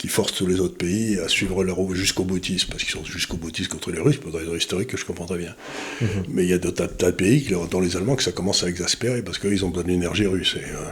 qui 0.03 0.09
forcent 0.09 0.33
tous 0.33 0.45
les 0.45 0.59
autres 0.59 0.75
pays 0.75 1.17
à 1.17 1.29
suivre 1.29 1.63
leur 1.63 1.95
jusqu'au 1.95 2.25
boutisme, 2.25 2.67
parce 2.69 2.83
qu'ils 2.83 2.91
sont 2.91 3.05
jusqu'au 3.05 3.37
boutisme 3.37 3.69
contre 3.69 3.89
les 3.89 4.01
Russes, 4.01 4.17
pour 4.17 4.33
des 4.33 4.39
raisons 4.39 4.53
historiques 4.53 4.89
que 4.89 4.97
je 4.97 5.05
comprends 5.05 5.27
très 5.27 5.37
bien. 5.37 5.55
Mhm. 6.01 6.07
Mais 6.27 6.43
il 6.43 6.49
y 6.49 6.53
a 6.53 6.57
d'autres 6.57 6.87
tas, 6.87 7.11
de 7.11 7.15
pays, 7.15 7.47
dont 7.71 7.79
les 7.79 7.95
Allemands, 7.95 8.17
que 8.17 8.23
ça 8.23 8.33
commence 8.33 8.65
à 8.65 8.67
exaspérer, 8.67 9.21
parce 9.21 9.39
qu'ils 9.39 9.63
ont 9.63 9.69
besoin 9.69 9.85
d'énergie 9.85 10.25
russe. 10.25 10.57
Et, 10.57 10.65
euh, 10.65 10.89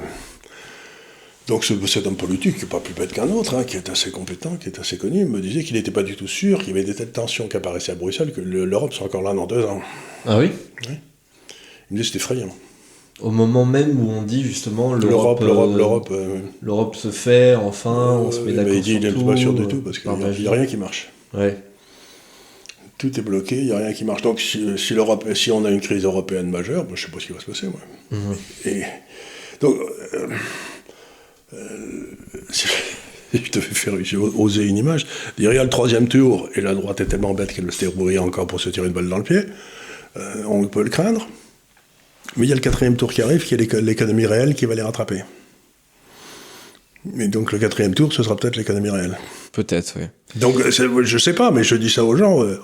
donc 1.48 1.66
ce, 1.66 1.74
cet 1.88 2.08
homme 2.08 2.16
politique, 2.16 2.56
qui 2.56 2.62
n'est 2.62 2.70
pas 2.70 2.80
plus 2.80 2.94
bête 2.94 3.12
qu'un 3.12 3.28
autre, 3.28 3.56
hein, 3.56 3.66
qui 3.66 3.76
est 3.76 3.90
assez 3.90 4.12
compétent, 4.12 4.56
qui 4.56 4.70
est 4.70 4.80
assez 4.80 4.98
connu, 4.98 5.26
me 5.26 5.42
disait 5.42 5.66
qu'il 5.66 5.76
n'était 5.76 5.92
pas 5.92 6.04
du 6.04 6.16
tout 6.16 6.30
sûr 6.30 6.60
qu'il 6.60 6.70
y 6.70 6.72
avait 6.72 6.86
des 6.86 6.96
telles 6.96 7.12
tensions 7.12 7.50
qui 7.50 7.58
apparaissaient 7.58 7.92
à 7.92 7.96
Bruxelles 7.96 8.32
que 8.32 8.40
l'Europe 8.40 8.94
soit 8.94 9.08
encore 9.08 9.24
là 9.24 9.34
dans 9.34 9.46
deux 9.46 9.66
ans. 9.66 9.82
Ah 10.26 10.40
oui? 10.40 10.52
Oui. 10.88 10.96
Il 11.90 11.98
me 11.98 12.02
dit 12.02 12.10
c'est 12.10 12.16
effrayant. 12.16 12.56
Au 13.22 13.30
moment 13.32 13.66
même 13.66 14.00
où 14.00 14.10
on 14.10 14.24
dit 14.24 14.44
justement 14.44 14.94
l'Europe, 14.94 15.42
l'Europe, 15.42 15.72
l'Europe, 15.76 16.10
euh, 16.12 16.40
l'Europe 16.62 16.96
se 16.96 17.12
fait 17.12 17.56
enfin, 17.56 18.18
on 18.18 18.32
se 18.32 18.40
met 18.42 18.54
d'accord 18.54 18.74
il 18.74 18.82
dit 18.82 18.96
il 18.96 19.02
n'est 19.02 19.26
pas 19.26 19.38
sûr 19.38 19.54
du 19.54 19.68
tout 19.68 19.82
parce 19.82 20.00
qu'il 20.00 20.12
n'y 20.12 20.48
a, 20.48 20.52
rien 20.52 20.66
qui 20.66 20.78
marche. 20.78 21.10
Ouais. 21.34 21.58
Tout 22.98 23.20
est 23.20 23.24
bloqué, 23.24 23.58
il 23.58 23.66
n'y 23.66 23.72
a 23.72 23.78
rien 23.78 23.94
qui 23.94 24.06
marche. 24.06 24.22
Donc 24.22 24.40
si, 24.40 24.94
l'Europe, 24.94 25.26
si 25.34 25.52
on 25.52 25.66
a 25.66 25.70
une 25.70 25.82
crise 25.82 26.04
européenne 26.04 26.50
majeure, 26.50 26.86
je 26.88 26.92
ne 26.94 26.98
sais 26.98 27.12
pas 27.12 27.20
ce 27.20 27.28
qui 27.28 27.34
va 27.34 27.40
se 27.40 27.46
passer 27.46 27.68
moi. 27.68 27.80
Mhm. 28.12 28.36
Et 28.66 28.84
donc 29.60 29.76
euh, 30.14 30.28
euh, 31.54 32.18
je 33.34 33.52
devais 33.52 33.74
faire 33.74 33.94
oser 34.38 34.66
une 34.66 34.78
image. 34.78 35.06
Il 35.38 35.44
y 35.44 35.48
a 35.48 35.64
le 35.64 35.70
troisième 35.70 36.08
tour, 36.08 36.50
et 36.56 36.62
la 36.62 36.74
droite 36.74 37.02
est 37.02 37.06
tellement 37.06 37.34
bête 37.34 37.54
qu'elle 37.54 37.72
se 37.72 37.86
débrouiller 37.86 38.20
encore 38.20 38.48
pour 38.48 38.60
se 38.60 38.70
tirer 38.70 38.88
une 38.88 38.94
balle 38.94 39.10
dans 39.10 39.18
le 39.18 39.24
pied. 39.24 39.42
Euh, 40.18 40.44
on 40.48 40.66
peut 40.68 40.84
le 40.84 40.90
craindre. 40.90 41.28
Mais 42.38 42.46
il 42.46 42.50
y 42.50 42.52
a 42.52 42.56
le 42.56 42.62
quatrième 42.62 42.96
tour 42.96 43.12
qui 43.12 43.22
arrive, 43.22 43.44
qui 43.44 43.56
est 43.56 43.74
l'économie 43.82 44.26
réelle 44.26 44.56
qui 44.56 44.66
va 44.66 44.76
les 44.76 44.82
rattraper. 44.82 45.24
Et 47.18 47.28
donc 47.28 47.52
le 47.52 47.60
quatrième 47.60 47.94
tour, 47.94 48.14
ce 48.14 48.24
sera 48.24 48.36
peut-être 48.36 48.56
l'économie 48.56 48.90
réelle. 48.90 49.18
Peut-être, 49.52 49.94
oui. 49.98 50.06
Donc 50.36 50.56
je 50.68 51.18
sais 51.18 51.34
pas, 51.34 51.52
mais 51.52 51.64
je 51.64 51.76
dis 51.76 51.90
ça 51.90 52.06
aux 52.06 52.16
gens. 52.16 52.44
Euh, 52.44 52.60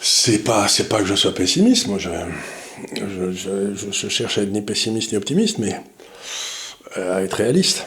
c'est 0.00 0.38
pas, 0.38 0.68
c'est 0.68 0.88
pas 0.88 1.00
que 1.00 1.06
je 1.06 1.14
sois 1.14 1.34
pessimiste. 1.34 1.86
Moi, 1.86 1.98
je, 1.98 2.10
je, 2.94 3.90
je 3.90 4.08
cherche 4.08 4.38
à 4.38 4.42
être 4.42 4.52
ni 4.52 4.62
pessimiste 4.62 5.12
ni 5.12 5.18
optimiste, 5.18 5.58
mais 5.58 5.80
à 6.94 7.22
être 7.22 7.34
réaliste. 7.34 7.86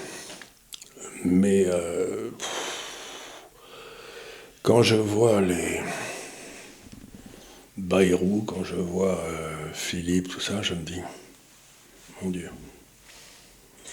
Mais 1.23 1.65
euh, 1.67 2.29
quand 4.63 4.81
je 4.83 4.95
vois 4.95 5.41
les 5.41 5.81
Bayrou, 7.77 8.43
quand 8.47 8.63
je 8.63 8.75
vois 8.75 9.19
euh, 9.19 9.60
Philippe, 9.73 10.29
tout 10.29 10.39
ça, 10.39 10.61
je 10.61 10.73
me 10.73 10.83
dis, 10.83 11.01
mon 12.21 12.29
Dieu. 12.29 12.49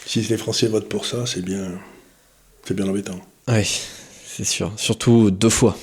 Si 0.06 0.20
les 0.22 0.36
Français 0.36 0.68
votent 0.68 0.88
pour 0.88 1.04
ça, 1.04 1.26
c'est 1.26 1.42
bien, 1.42 1.78
c'est 2.64 2.74
bien 2.74 2.88
embêtant. 2.88 3.20
Oui, 3.48 3.66
c'est 4.26 4.44
sûr. 4.44 4.72
Surtout 4.76 5.30
deux 5.30 5.50
fois. 5.50 5.76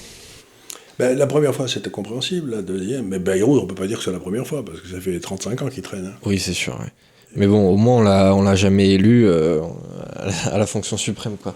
Ben, 0.97 1.17
la 1.17 1.27
première 1.27 1.53
fois, 1.53 1.67
c'était 1.67 1.89
compréhensible. 1.89 2.51
La 2.51 2.61
deuxième, 2.61 3.07
mais 3.07 3.19
Bayrou, 3.19 3.59
on 3.59 3.63
ne 3.63 3.67
peut 3.67 3.75
pas 3.75 3.87
dire 3.87 3.97
que 3.97 4.03
c'est 4.03 4.11
la 4.11 4.19
première 4.19 4.47
fois, 4.47 4.63
parce 4.63 4.79
que 4.79 4.87
ça 4.87 4.99
fait 5.01 5.19
35 5.19 5.61
ans 5.61 5.69
qu'il 5.69 5.83
traîne. 5.83 6.05
Hein. 6.05 6.17
Oui, 6.25 6.39
c'est 6.39 6.53
sûr. 6.53 6.79
Mais 7.35 7.47
bon, 7.47 7.67
au 7.67 7.75
moins, 7.75 7.97
on 7.97 8.01
l'a, 8.03 8.35
on 8.35 8.43
l'a 8.43 8.55
jamais 8.55 8.91
élu 8.91 9.27
euh, 9.27 9.61
à 10.45 10.57
la 10.57 10.65
fonction 10.65 10.95
suprême, 10.95 11.35
quoi. 11.37 11.55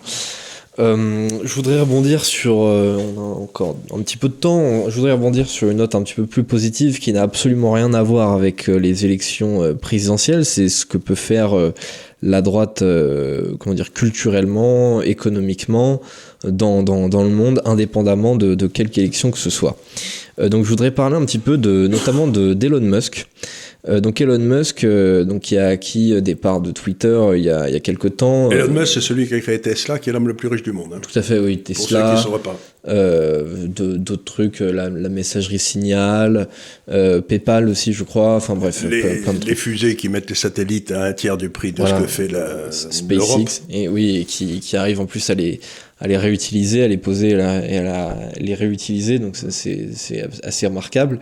Euh, 0.80 1.28
je 1.44 1.54
voudrais 1.54 1.80
rebondir 1.82 2.24
sur, 2.24 2.64
euh, 2.64 2.98
on 2.98 3.20
a 3.20 3.42
encore 3.42 3.76
un 3.94 4.02
petit 4.02 4.16
peu 4.16 4.30
de 4.30 4.34
temps, 4.34 4.90
je 4.90 4.96
voudrais 4.96 5.12
rebondir 5.12 5.50
sur 5.50 5.70
une 5.70 5.78
note 5.78 5.94
un 5.94 6.04
petit 6.04 6.14
peu 6.14 6.26
plus 6.26 6.44
positive 6.44 7.00
qui 7.00 7.12
n'a 7.12 7.22
absolument 7.22 7.74
rien 7.74 7.94
à 7.94 8.02
voir 8.02 8.32
avec 8.32 8.68
les 8.68 9.04
élections 9.04 9.76
présidentielles. 9.76 10.46
C'est 10.46 10.70
ce 10.70 10.86
que 10.86 10.98
peut 10.98 11.16
faire 11.16 11.52
la 12.22 12.42
droite, 12.42 12.82
comment 13.60 13.76
dire, 13.76 13.92
culturellement, 13.92 15.02
économiquement, 15.02 16.02
dans, 16.48 16.82
dans, 16.82 17.10
dans 17.10 17.24
le 17.24 17.30
monde, 17.30 17.62
indépendamment 17.66 18.38
de, 18.38 18.56
de 18.56 18.68
quelque 18.68 18.98
élection 19.00 19.32
que 19.32 19.38
ce 19.38 19.50
soit. 19.50 19.78
donc 20.40 20.64
je 20.64 20.70
voudrais 20.70 20.92
parler 20.92 21.18
un 21.18 21.26
petit 21.26 21.40
peu 21.40 21.58
de, 21.58 21.88
notamment 21.88 22.28
de 22.28 22.54
d'Elon 22.54 22.82
Musk. 22.82 23.28
Euh, 23.88 24.02
donc 24.02 24.20
Elon 24.20 24.40
Musk, 24.40 24.84
euh, 24.84 25.24
donc 25.24 25.44
qui 25.44 25.58
a 25.58 25.68
acquis 25.68 26.12
euh, 26.12 26.20
des 26.20 26.36
parts 26.36 26.60
de 26.60 26.72
Twitter 26.72 27.18
il 27.36 27.44
y 27.44 27.50
a, 27.50 27.70
il 27.70 27.74
y 27.74 27.78
a 27.78 27.80
quelques 27.80 28.18
temps. 28.18 28.52
Elon 28.52 28.68
Musk, 28.68 28.96
c'est 28.96 29.02
celui 29.02 29.26
qui 29.26 29.36
a 29.36 29.40
créé 29.40 29.62
Tesla, 29.62 30.00
qui 30.00 30.10
est 30.10 30.14
l'homme 30.14 30.28
le 30.28 30.34
plus 30.34 30.50
riche 30.50 30.64
du 30.64 30.74
monde. 30.74 30.92
Hein. 30.94 31.00
Tout 31.02 31.18
à 31.18 31.22
fait, 31.22 31.40
oui. 31.40 31.60
Tesla. 31.60 32.12
Pour 32.12 32.20
ceux 32.20 32.38
qui 32.38 32.44
pas. 32.44 32.60
D'autres 33.86 34.26
trucs, 34.26 34.60
la, 34.60 34.90
messagerie 34.90 35.60
Signal, 35.60 36.50
PayPal 36.88 37.70
aussi, 37.70 37.94
je 37.94 38.04
crois. 38.04 38.36
Enfin 38.36 38.56
bref, 38.56 38.84
les, 38.84 39.22
plein, 39.22 39.34
de 39.34 39.46
les 39.46 39.56
fusées 39.56 39.96
qui 39.96 40.10
mettent 40.10 40.30
les 40.30 40.36
satellites 40.36 40.92
à 40.92 41.06
un 41.06 41.14
tiers 41.14 41.38
du 41.38 41.50
prix 41.50 41.72
de 41.72 41.86
ce 41.86 41.94
que 41.94 42.08
fait 42.08 42.28
la 42.28 42.72
SpaceX. 42.72 43.64
Et 43.70 43.88
oui, 43.88 44.18
et 44.18 44.26
qui, 44.26 44.60
qui 44.60 44.76
arrive 44.76 45.00
en 45.00 45.06
plus 45.06 45.30
à 45.30 45.36
les 45.36 45.62
à 46.02 46.08
les 46.08 46.18
réutiliser, 46.18 46.84
à 46.84 46.88
les 46.88 46.98
poser 46.98 47.32
et 47.32 47.78
à 47.78 48.16
les 48.40 48.56
réutiliser. 48.56 49.20
Donc 49.20 49.36
c'est 49.36 50.28
assez 50.44 50.68
remarquable. 50.68 51.20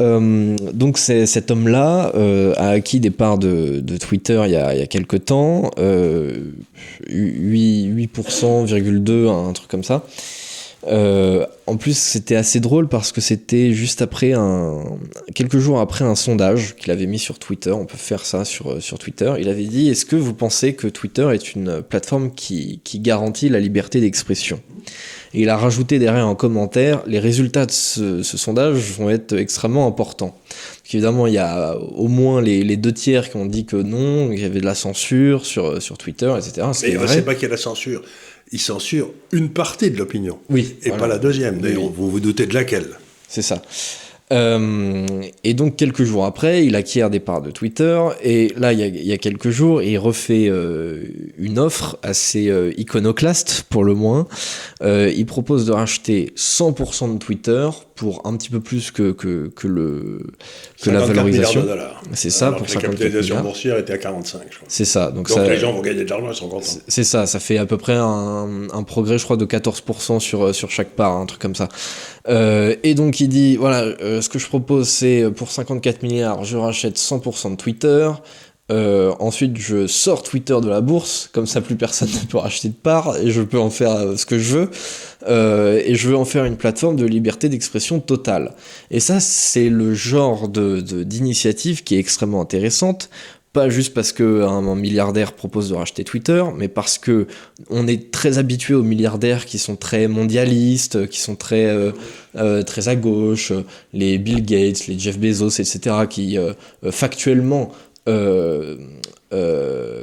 Euh, 0.00 0.56
donc 0.72 0.98
cet 0.98 1.52
homme-là 1.52 2.10
euh, 2.16 2.52
a 2.56 2.70
acquis 2.70 2.98
des 2.98 3.10
parts 3.10 3.38
de, 3.38 3.80
Twitter 3.98 4.42
il 4.46 4.50
y, 4.50 4.56
a, 4.56 4.86
quelques 4.86 5.26
temps, 5.26 5.70
euh, 5.78 6.50
8%,2, 7.08 9.28
un 9.28 9.52
truc 9.52 9.68
comme 9.68 9.84
ça. 9.84 10.04
Euh, 10.86 11.46
en 11.66 11.76
plus, 11.76 11.96
c'était 11.96 12.36
assez 12.36 12.60
drôle 12.60 12.88
parce 12.88 13.10
que 13.10 13.22
c'était 13.22 13.72
juste 13.72 14.02
après 14.02 14.34
un. 14.34 14.84
quelques 15.34 15.58
jours 15.58 15.80
après 15.80 16.04
un 16.04 16.14
sondage 16.14 16.76
qu'il 16.76 16.90
avait 16.90 17.06
mis 17.06 17.18
sur 17.18 17.38
Twitter. 17.38 17.70
On 17.70 17.86
peut 17.86 17.96
faire 17.96 18.26
ça 18.26 18.44
sur, 18.44 18.82
sur 18.82 18.98
Twitter. 18.98 19.32
Il 19.38 19.48
avait 19.48 19.64
dit 19.64 19.88
Est-ce 19.88 20.04
que 20.04 20.16
vous 20.16 20.34
pensez 20.34 20.74
que 20.74 20.86
Twitter 20.86 21.26
est 21.32 21.54
une 21.54 21.82
plateforme 21.82 22.34
qui, 22.34 22.80
qui 22.84 22.98
garantit 22.98 23.48
la 23.48 23.60
liberté 23.60 24.00
d'expression? 24.00 24.60
Et 25.32 25.42
il 25.42 25.48
a 25.48 25.56
rajouté 25.56 25.98
derrière 25.98 26.26
en 26.26 26.34
commentaire 26.34 27.02
Les 27.06 27.18
résultats 27.18 27.66
de 27.66 27.72
ce, 27.72 28.22
ce 28.22 28.36
sondage 28.38 28.76
vont 28.98 29.10
être 29.10 29.32
extrêmement 29.32 29.86
importants. 29.86 30.38
Évidemment, 30.92 31.26
il 31.26 31.34
y 31.34 31.38
a 31.38 31.76
au 31.76 32.08
moins 32.08 32.40
les, 32.40 32.62
les, 32.62 32.76
deux 32.76 32.92
tiers 32.92 33.30
qui 33.30 33.36
ont 33.36 33.46
dit 33.46 33.64
que 33.64 33.76
non, 33.76 34.30
qu'il 34.30 34.40
y 34.40 34.44
avait 34.44 34.60
de 34.60 34.66
la 34.66 34.74
censure 34.74 35.44
sur, 35.44 35.82
sur 35.82 35.98
Twitter, 35.98 36.32
etc. 36.36 36.66
Mais 36.82 36.96
on 36.98 37.02
ne 37.02 37.06
sait 37.06 37.22
pas 37.22 37.34
qu'il 37.34 37.44
y 37.44 37.46
a 37.46 37.48
de 37.48 37.54
la 37.54 37.58
censure 37.58 38.02
il 38.52 38.60
censure 38.60 39.10
une 39.32 39.50
partie 39.50 39.90
de 39.90 39.98
l'opinion. 39.98 40.38
Oui. 40.48 40.76
Et 40.84 40.90
pas 40.90 41.08
la 41.08 41.18
deuxième. 41.18 41.60
D'ailleurs, 41.60 41.88
vous 41.88 42.08
vous 42.08 42.20
doutez 42.20 42.46
de 42.46 42.54
laquelle. 42.54 42.98
C'est 43.28 43.42
ça. 43.42 43.62
Euh, 44.32 45.06
et 45.44 45.52
donc 45.52 45.76
quelques 45.76 46.04
jours 46.04 46.24
après, 46.24 46.64
il 46.64 46.76
acquiert 46.76 47.10
des 47.10 47.20
parts 47.20 47.42
de 47.42 47.50
Twitter 47.50 48.00
et 48.22 48.52
là, 48.56 48.72
il 48.72 48.80
y 48.80 48.82
a, 48.82 48.86
il 48.86 49.06
y 49.06 49.12
a 49.12 49.18
quelques 49.18 49.50
jours, 49.50 49.82
il 49.82 49.98
refait 49.98 50.46
euh, 50.48 51.04
une 51.36 51.58
offre 51.58 51.98
assez 52.02 52.48
euh, 52.48 52.72
iconoclaste 52.78 53.66
pour 53.68 53.84
le 53.84 53.94
moins. 53.94 54.26
Il 54.82 55.26
propose 55.26 55.66
de 55.66 55.72
racheter 55.72 56.32
100% 56.36 57.14
de 57.14 57.18
Twitter 57.18 57.68
pour 57.94 58.26
un 58.26 58.36
petit 58.36 58.50
peu 58.50 58.60
plus 58.60 58.90
que, 58.90 59.12
que, 59.12 59.50
que 59.54 59.68
le, 59.68 60.26
que 60.82 60.90
la 60.90 61.00
valorisation. 61.00 61.64
C'est 62.12 62.30
ça, 62.30 62.48
Alors 62.48 62.58
pour 62.58 62.66
que 62.66 62.74
la 62.74 62.80
capitalisation 62.80 63.40
boursière 63.40 63.78
était 63.78 63.92
à 63.92 63.98
45, 63.98 64.40
je 64.50 64.56
crois. 64.56 64.68
C'est 64.68 64.84
ça. 64.84 65.06
Donc, 65.06 65.28
Donc 65.28 65.30
ça, 65.30 65.48
les 65.48 65.58
gens 65.58 65.72
vont 65.72 65.80
gagner 65.80 66.04
de 66.04 66.10
l'argent, 66.10 66.28
ils 66.30 66.34
sont 66.34 66.48
contents. 66.48 66.66
c'est 66.88 67.04
ça, 67.04 67.26
ça 67.26 67.40
fait 67.40 67.56
à 67.56 67.66
peu 67.66 67.78
près 67.78 67.94
un, 67.94 68.68
un, 68.72 68.82
progrès, 68.82 69.18
je 69.18 69.24
crois, 69.24 69.36
de 69.36 69.46
14% 69.46 70.18
sur, 70.18 70.54
sur 70.54 70.70
chaque 70.70 70.90
part, 70.90 71.12
un 71.12 71.26
truc 71.26 71.40
comme 71.40 71.54
ça. 71.54 71.68
Et 72.28 72.94
donc 72.94 73.20
il 73.20 73.28
dit, 73.28 73.56
voilà, 73.56 73.84
euh, 74.14 74.20
ce 74.20 74.28
que 74.28 74.38
je 74.38 74.46
propose, 74.46 74.88
c'est 74.88 75.24
pour 75.36 75.50
54 75.50 76.02
milliards, 76.02 76.44
je 76.44 76.56
rachète 76.56 76.96
100% 76.96 77.52
de 77.52 77.56
Twitter. 77.56 78.10
Euh, 78.72 79.12
ensuite, 79.18 79.58
je 79.58 79.86
sors 79.86 80.22
Twitter 80.22 80.56
de 80.62 80.68
la 80.68 80.80
bourse, 80.80 81.28
comme 81.32 81.46
ça 81.46 81.60
plus 81.60 81.76
personne 81.76 82.08
ne 82.22 82.26
peut 82.26 82.38
racheter 82.38 82.68
de 82.68 82.74
part, 82.74 83.16
et 83.18 83.30
je 83.30 83.42
peux 83.42 83.58
en 83.58 83.70
faire 83.70 84.18
ce 84.18 84.24
que 84.24 84.38
je 84.38 84.58
veux. 84.58 84.70
Euh, 85.28 85.82
et 85.84 85.94
je 85.94 86.08
veux 86.08 86.16
en 86.16 86.24
faire 86.24 86.44
une 86.44 86.56
plateforme 86.56 86.96
de 86.96 87.04
liberté 87.04 87.48
d'expression 87.48 88.00
totale. 88.00 88.54
Et 88.90 89.00
ça, 89.00 89.20
c'est 89.20 89.68
le 89.68 89.94
genre 89.94 90.48
de, 90.48 90.80
d'initiative 90.80 91.82
qui 91.84 91.96
est 91.96 91.98
extrêmement 91.98 92.40
intéressante. 92.40 93.10
Pas 93.54 93.68
juste 93.68 93.94
parce 93.94 94.10
qu'un 94.10 94.48
un 94.48 94.74
milliardaire 94.74 95.32
propose 95.32 95.70
de 95.70 95.76
racheter 95.76 96.02
Twitter, 96.02 96.42
mais 96.56 96.66
parce 96.66 96.98
que 96.98 97.28
on 97.70 97.86
est 97.86 98.10
très 98.10 98.38
habitué 98.38 98.74
aux 98.74 98.82
milliardaires 98.82 99.46
qui 99.46 99.58
sont 99.58 99.76
très 99.76 100.08
mondialistes, 100.08 101.08
qui 101.08 101.20
sont 101.20 101.36
très, 101.36 101.66
euh, 101.66 101.92
euh, 102.34 102.64
très 102.64 102.88
à 102.88 102.96
gauche, 102.96 103.52
les 103.92 104.18
Bill 104.18 104.44
Gates, 104.44 104.88
les 104.88 104.98
Jeff 104.98 105.20
Bezos, 105.20 105.60
etc., 105.60 105.78
qui 106.10 106.36
euh, 106.36 106.52
factuellement 106.90 107.70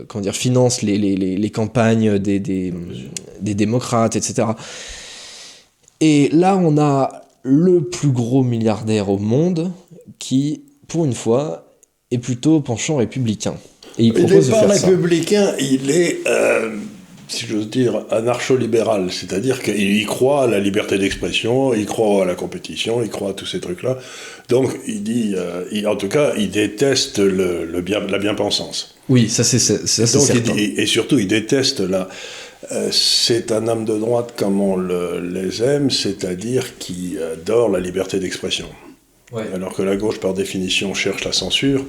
comment 0.08 0.22
dire, 0.22 0.34
finance 0.34 0.82
les, 0.82 0.98
les, 0.98 1.18
les, 1.18 1.50
campagnes 1.50 2.20
des, 2.20 2.40
des, 2.40 2.74
des, 3.42 3.54
démocrates, 3.54 4.16
etc. 4.16 4.48
Et 6.00 6.30
là, 6.30 6.56
on 6.56 6.78
a 6.78 7.26
le 7.44 7.84
plus 7.84 8.12
gros 8.12 8.44
milliardaire 8.44 9.10
au 9.10 9.18
monde 9.18 9.74
qui, 10.20 10.64
pour 10.88 11.04
une 11.04 11.14
fois, 11.14 11.71
est 12.12 12.18
plutôt 12.18 12.60
penchant 12.60 12.98
républicain. 12.98 13.56
Et 13.98 14.06
il 14.06 14.14
propose 14.14 14.48
il 14.48 14.52
pas 14.52 14.68
faire 14.68 14.90
républicain, 14.90 15.48
ça. 15.48 15.56
il 15.60 15.92
est, 15.92 16.20
euh, 16.28 16.76
si 17.28 17.46
j'ose 17.46 17.70
dire, 17.70 18.06
anarcho-libéral. 18.10 19.12
C'est-à-dire 19.12 19.62
qu'il 19.62 20.06
croit 20.06 20.44
à 20.44 20.48
la 20.48 20.60
liberté 20.60 20.98
d'expression, 20.98 21.74
il 21.74 21.86
croit 21.86 22.24
à 22.24 22.26
la 22.26 22.36
compétition, 22.36 23.02
il 23.02 23.10
croit 23.10 23.32
à 23.32 23.34
tous 23.34 23.46
ces 23.46 23.60
trucs-là. 23.60 23.98
Donc, 24.50 24.72
il 24.88 25.04
dit, 25.04 25.34
euh, 25.36 25.64
il, 25.72 25.88
en 25.88 25.96
tout 25.96 26.10
cas, 26.10 26.34
il 26.38 26.52
déteste 26.52 27.20
le, 27.20 27.66
le 27.66 27.82
bien, 27.82 28.00
la 28.02 28.18
bien-pensance. 28.18 28.96
Oui, 29.10 29.30
ça 29.30 29.44
c'est 29.44 29.60
certain. 29.60 30.56
Et, 30.58 30.82
et, 30.82 30.86
surtout, 30.86 31.20
il 31.20 31.28
déteste 31.28 31.82
la. 31.82 32.08
Euh, 32.72 32.90
c'est 32.92 33.52
un 33.52 33.68
homme 33.68 33.86
de 33.86 33.98
droite 33.98 34.34
comme 34.38 34.62
on 34.62 34.76
le, 34.76 35.20
les 35.20 35.64
aime, 35.64 35.90
c'est-à-dire 35.90 36.78
qui 36.78 37.18
adore 37.34 37.70
la 37.70 37.80
liberté 37.80 38.20
d'expression. 38.20 38.68
Ouais. 39.32 39.44
Alors 39.54 39.74
que 39.74 39.82
la 39.82 39.96
gauche, 39.96 40.20
par 40.20 40.34
définition, 40.34 40.94
cherche 40.94 41.24
la 41.24 41.32
censure. 41.32 41.86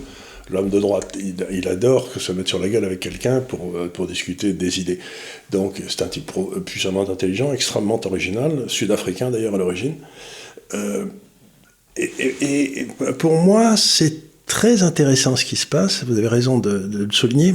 L'homme 0.50 0.70
de 0.70 0.80
droite, 0.80 1.16
il, 1.18 1.34
il, 1.50 1.68
adore 1.68 2.12
que 2.12 2.18
se 2.18 2.32
mettre 2.32 2.48
sur 2.48 2.58
la 2.58 2.68
gueule 2.68 2.84
avec 2.84 3.00
quelqu'un 3.00 3.40
pour, 3.40 3.74
pour 3.94 4.06
discuter 4.06 4.52
des 4.52 4.80
idées. 4.80 4.98
Donc, 5.50 5.80
c'est 5.88 6.02
un 6.02 6.08
type 6.08 6.32
puissamment 6.66 7.08
intelligent, 7.08 7.52
extrêmement 7.52 8.00
original, 8.04 8.64
sud-africain 8.68 9.30
d'ailleurs 9.30 9.54
à 9.54 9.58
l'origine. 9.58 9.94
Euh, 10.74 11.06
et, 11.96 12.10
et, 12.18 12.80
et, 12.80 12.84
pour 13.18 13.34
moi, 13.34 13.76
c'est 13.76 14.14
très 14.46 14.82
intéressant 14.82 15.36
ce 15.36 15.44
qui 15.44 15.56
se 15.56 15.66
passe, 15.66 16.04
vous 16.04 16.18
avez 16.18 16.28
raison 16.28 16.58
de, 16.58 16.78
de, 16.78 17.04
le 17.04 17.12
souligner, 17.12 17.54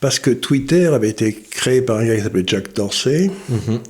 parce 0.00 0.18
que 0.18 0.30
Twitter 0.30 0.86
avait 0.86 1.10
été 1.10 1.32
créé 1.32 1.82
par 1.82 1.98
un 1.98 2.06
gars 2.06 2.16
qui 2.16 2.22
s'appelait 2.22 2.44
Jack 2.46 2.74
Dorsey. 2.74 3.30
Mm 3.48 3.56
-hmm. 3.56 3.80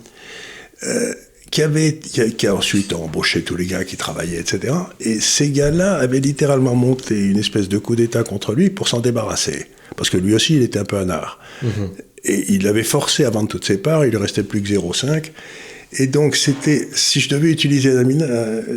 euh, 0.82 1.14
qui, 1.50 1.62
avait, 1.62 1.98
qui 1.98 2.46
a, 2.46 2.54
ensuite 2.54 2.92
embauché 2.92 3.42
tous 3.42 3.56
les 3.56 3.66
gars 3.66 3.84
qui 3.84 3.96
travaillaient, 3.96 4.38
etc. 4.38 4.74
Et 5.00 5.20
ces 5.20 5.50
gars-là 5.50 5.94
avaient 5.96 6.20
littéralement 6.20 6.74
monté 6.74 7.18
une 7.18 7.38
espèce 7.38 7.68
de 7.68 7.78
coup 7.78 7.96
d'État 7.96 8.22
contre 8.22 8.54
lui 8.54 8.70
pour 8.70 8.88
s'en 8.88 9.00
débarrasser. 9.00 9.66
Parce 9.96 10.10
que 10.10 10.16
lui 10.16 10.34
aussi, 10.34 10.54
il 10.56 10.62
était 10.62 10.78
un 10.78 10.84
peu 10.84 10.96
un 10.96 11.10
art. 11.10 11.40
Mm 11.62 11.68
-hmm. 11.68 11.88
Et 12.24 12.52
il 12.54 12.66
avait 12.68 12.84
forcé 12.84 13.24
à 13.24 13.30
vendre 13.30 13.48
toutes 13.48 13.64
ses 13.64 13.78
parts, 13.78 14.04
il 14.04 14.12
ne 14.12 14.18
restait 14.18 14.44
plus 14.44 14.62
que 14.62 14.68
0,5. 14.68 15.32
Et 15.98 16.06
donc, 16.06 16.36
c'était, 16.36 16.88
si 16.92 17.18
je 17.20 17.28
devais 17.28 17.50
utiliser 17.50 17.92
la 17.92 18.04
mine, 18.04 18.24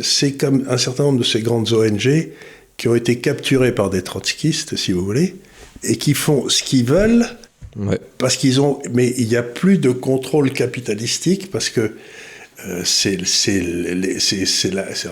c'est 0.02 0.32
comme 0.32 0.64
un 0.68 0.78
certain 0.78 1.04
nombre 1.04 1.20
de 1.20 1.24
ces 1.24 1.42
grandes 1.42 1.72
ONG 1.72 2.08
qui 2.76 2.88
ont 2.88 2.94
été 2.94 3.18
capturées 3.18 3.72
par 3.72 3.90
des 3.90 4.02
trotskistes, 4.02 4.76
si 4.76 4.92
vous 4.92 5.04
voulez, 5.04 5.36
et 5.84 5.96
qui 5.96 6.14
font 6.14 6.48
ce 6.48 6.62
qu'ils 6.62 6.84
veulent, 6.84 7.26
ouais. 7.76 8.00
parce 8.18 8.36
qu'ils 8.36 8.60
ont. 8.60 8.80
Mais 8.92 9.14
il 9.16 9.28
n'y 9.28 9.36
a 9.36 9.42
plus 9.42 9.78
de 9.78 9.90
contrôle 9.90 10.50
capitalistique, 10.52 11.50
parce 11.50 11.70
que 11.70 11.80
euh, 11.80 11.88
c'est 12.84 13.18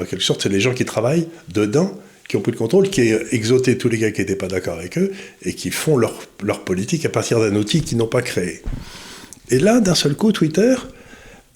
en 0.00 0.04
quelque 0.04 0.22
sorte 0.22 0.46
les 0.46 0.60
gens 0.60 0.74
qui 0.74 0.84
travaillent 0.84 1.28
dedans 1.52 1.98
qui 2.28 2.36
ont 2.36 2.40
plus 2.40 2.52
de 2.52 2.56
contrôle, 2.56 2.88
qui 2.88 3.12
ont 3.12 3.18
exoté 3.30 3.76
tous 3.76 3.90
les 3.90 3.98
gars 3.98 4.10
qui 4.10 4.20
n'étaient 4.20 4.36
pas 4.36 4.48
d'accord 4.48 4.78
avec 4.78 4.96
eux 4.96 5.12
et 5.42 5.52
qui 5.52 5.70
font 5.70 5.98
leur, 5.98 6.14
leur 6.42 6.64
politique 6.64 7.04
à 7.04 7.10
partir 7.10 7.38
d'un 7.40 7.54
outil 7.56 7.82
qu'ils 7.82 7.98
n'ont 7.98 8.06
pas 8.06 8.22
créé. 8.22 8.62
Et 9.50 9.58
là, 9.58 9.80
d'un 9.80 9.94
seul 9.94 10.14
coup, 10.14 10.32
Twitter, 10.32 10.74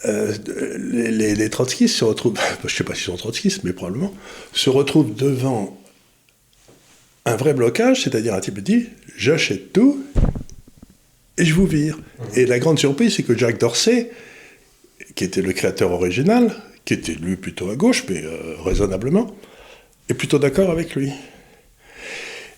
euh, 0.05 0.35
les, 0.79 1.11
les, 1.11 1.35
les, 1.35 1.51
trotskistes 1.51 1.97
se 1.97 2.05
retrouvent, 2.05 2.39
je 2.61 2.67
ne 2.67 2.69
sais 2.71 2.85
pas 2.85 2.95
s'ils 2.95 3.05
sont 3.05 3.17
trotskistes, 3.17 3.65
mais 3.65 3.73
probablement, 3.73 4.13
se 4.53 4.69
retrouvent 4.69 5.15
devant 5.15 5.81
un 7.25 7.37
vrai 7.37 7.55
blocage, 7.55 8.03
c'est-à-dire 8.03 8.35
un 8.35 8.41
type 8.41 8.61
dit 8.61 8.87
j'achète 9.17 9.73
tout 9.73 10.05
et 11.39 11.47
je 11.47 11.55
vous 11.55 11.67
vire. 11.67 11.97
Mmh. 11.97 12.39
Et 12.39 12.45
la 12.45 12.59
grande 12.59 12.79
surprise, 12.79 13.15
c'est 13.17 13.23
que 13.23 13.37
Jack 13.37 13.59
Dorsey, 13.59 14.11
qui 15.17 15.25
était 15.25 15.43
le 15.43 15.53
créateur 15.53 15.91
original, 15.91 16.55
qui 16.85 16.95
était 16.95 17.15
lui 17.15 17.35
plutôt 17.37 17.71
à 17.71 17.75
gauche, 17.75 18.05
mais 18.09 18.23
euh, 18.23 18.55
raisonnablement, 18.63 19.35
est 20.09 20.15
plutôt 20.15 20.39
d'accord 20.39 20.71
avec 20.71 20.95
lui. 20.95 21.11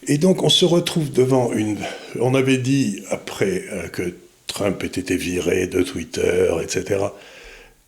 Et 0.06 0.18
donc 0.18 0.42
on 0.42 0.48
se 0.50 0.66
retrouve 0.66 1.10
devant 1.10 1.52
une... 1.52 1.78
On 2.20 2.34
avait 2.34 2.58
dit, 2.58 3.02
après 3.10 3.64
euh, 3.72 3.88
que 3.88 4.14
Trump 4.48 4.82
ait 4.82 4.86
été 4.86 5.16
viré 5.16 5.66
de 5.66 5.82
Twitter, 5.82 6.50
etc., 6.62 7.04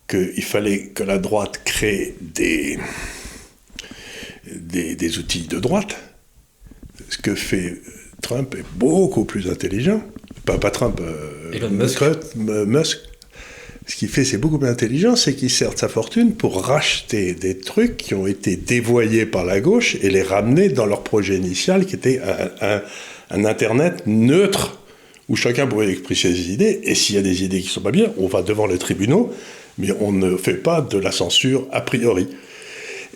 qu'il 0.07 0.43
fallait 0.43 0.87
que 0.87 1.03
la 1.03 1.19
droite 1.19 1.61
crée 1.63 2.15
des, 2.21 2.79
des, 4.51 4.95
des, 4.95 5.17
outils 5.19 5.47
de 5.47 5.59
droite. 5.59 5.95
Ce 7.09 7.17
que 7.17 7.35
fait 7.35 7.77
Trump 8.21 8.55
est 8.55 8.65
beaucoup 8.75 9.25
plus 9.25 9.49
intelligent. 9.49 10.03
Pas, 10.45 10.57
pas 10.57 10.71
Trump, 10.71 10.99
euh, 11.01 11.51
Elon 11.53 11.69
Musk. 11.69 12.03
Musk 12.35 12.99
ce 13.91 13.97
qu'il 13.97 14.07
fait, 14.07 14.23
c'est 14.23 14.37
beaucoup 14.37 14.57
plus 14.57 14.69
intelligent, 14.69 15.17
c'est 15.17 15.35
qu'il 15.35 15.49
sert 15.49 15.73
de 15.73 15.77
sa 15.77 15.89
fortune 15.89 16.33
pour 16.33 16.63
racheter 16.63 17.33
des 17.33 17.57
trucs 17.57 17.97
qui 17.97 18.13
ont 18.13 18.25
été 18.25 18.55
dévoyés 18.55 19.25
par 19.25 19.43
la 19.43 19.59
gauche 19.59 19.97
et 20.01 20.09
les 20.09 20.21
ramener 20.21 20.69
dans 20.69 20.85
leur 20.85 21.03
projet 21.03 21.35
initial, 21.35 21.85
qui 21.85 21.95
était 21.95 22.21
un, 22.61 22.81
Internet 23.43 24.03
neutre, 24.05 24.79
où 25.27 25.35
chacun 25.35 25.67
pouvait 25.67 25.89
exprimer 25.89 26.15
ses 26.15 26.51
idées, 26.51 26.79
et 26.83 26.95
s'il 26.95 27.15
y 27.15 27.17
a 27.17 27.21
des 27.21 27.43
idées 27.43 27.59
qui 27.59 27.67
ne 27.67 27.71
sont 27.71 27.81
pas 27.81 27.91
bien, 27.91 28.13
on 28.17 28.27
va 28.27 28.43
devant 28.43 28.65
les 28.65 28.77
tribunaux, 28.77 29.33
mais 29.77 29.89
on 29.99 30.13
ne 30.13 30.37
fait 30.37 30.53
pas 30.53 30.79
de 30.79 30.97
la 30.97 31.11
censure 31.11 31.67
a 31.73 31.81
priori. 31.81 32.29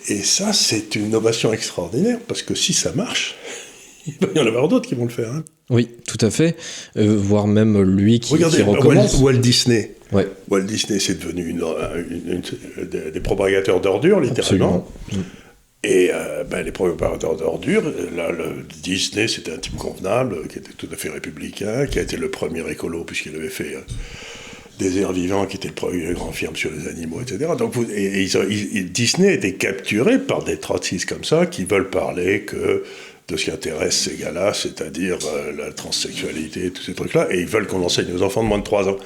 Et 0.09 0.23
ça, 0.23 0.51
c'est 0.51 0.95
une 0.95 1.05
innovation 1.05 1.53
extraordinaire, 1.53 2.19
parce 2.27 2.41
que 2.41 2.53
si 2.53 2.73
ça 2.73 2.91
marche, 2.91 3.37
il 4.07 4.13
va 4.19 4.27
y 4.35 4.39
en 4.39 4.47
avoir 4.47 4.67
d'autres 4.67 4.87
qui 4.87 4.95
vont 4.95 5.05
le 5.05 5.09
faire. 5.09 5.31
Hein. 5.31 5.43
Oui, 5.69 5.89
tout 6.07 6.17
à 6.21 6.29
fait. 6.29 6.55
Euh, 6.97 7.15
voire 7.17 7.47
même 7.47 7.81
lui 7.81 8.19
qui, 8.19 8.33
Regardez, 8.33 8.57
qui 8.57 8.63
recommence. 8.63 9.15
Walt, 9.15 9.33
Walt 9.33 9.39
Disney. 9.39 9.95
Ouais. 10.11 10.27
Walt 10.49 10.61
Disney, 10.61 10.99
c'est 10.99 11.19
devenu 11.19 11.47
une, 11.47 11.63
une, 12.09 12.41
une, 12.77 13.11
des, 13.11 13.19
propagateurs 13.19 13.81
d'ordures, 13.81 14.19
littéralement. 14.19 14.87
Absolument. 15.09 15.25
Et 15.83 16.09
euh, 16.13 16.43
ben, 16.43 16.63
les 16.63 16.71
propagateurs 16.71 17.35
d'ordures, 17.35 17.83
là, 18.15 18.31
le 18.31 18.65
Disney, 18.81 19.27
c'était 19.27 19.53
un 19.53 19.57
type 19.57 19.75
convenable, 19.75 20.47
qui 20.47 20.57
était 20.59 20.73
tout 20.75 20.87
à 20.91 20.95
fait 20.95 21.09
républicain, 21.09 21.85
qui 21.85 21.99
a 21.99 22.01
été 22.01 22.17
le 22.17 22.29
premier 22.29 22.67
écolo, 22.69 23.03
puisqu'il 23.03 23.35
avait 23.35 23.49
fait 23.49 23.75
euh, 23.75 23.81
Désert 24.79 25.13
Vivant, 25.13 25.45
qui 25.45 25.57
était 25.57 25.67
le 25.67 25.75
premier 25.75 26.11
grand 26.13 26.31
film 26.31 26.55
sur 26.55 26.71
les 26.71 26.87
animaux, 26.87 27.21
etc. 27.21 27.51
Donc, 27.57 27.73
et, 27.95 28.25
Disney 28.83 29.33
était 29.33 29.53
capturé 29.53 30.17
par 30.19 30.43
des 30.43 30.57
trotskistes 30.57 31.07
comme 31.07 31.23
ça, 31.23 31.45
qui 31.45 31.65
veulent 31.65 31.89
parler 31.89 32.41
que 32.41 32.83
de 33.27 33.37
ce 33.37 33.45
qui 33.45 33.51
intéresse 33.51 33.97
ces 33.97 34.17
gars-là, 34.17 34.53
c'est-à-dire 34.53 35.17
euh, 35.25 35.51
la 35.57 35.71
transsexualité, 35.71 36.71
tous 36.71 36.83
ces 36.83 36.93
trucs-là, 36.93 37.27
et 37.31 37.39
ils 37.39 37.47
veulent 37.47 37.67
qu'on 37.67 37.83
enseigne 37.83 38.13
aux 38.15 38.21
enfants 38.21 38.43
de 38.43 38.47
moins 38.47 38.59
de 38.59 38.63
3 38.63 38.89
ans. 38.89 38.97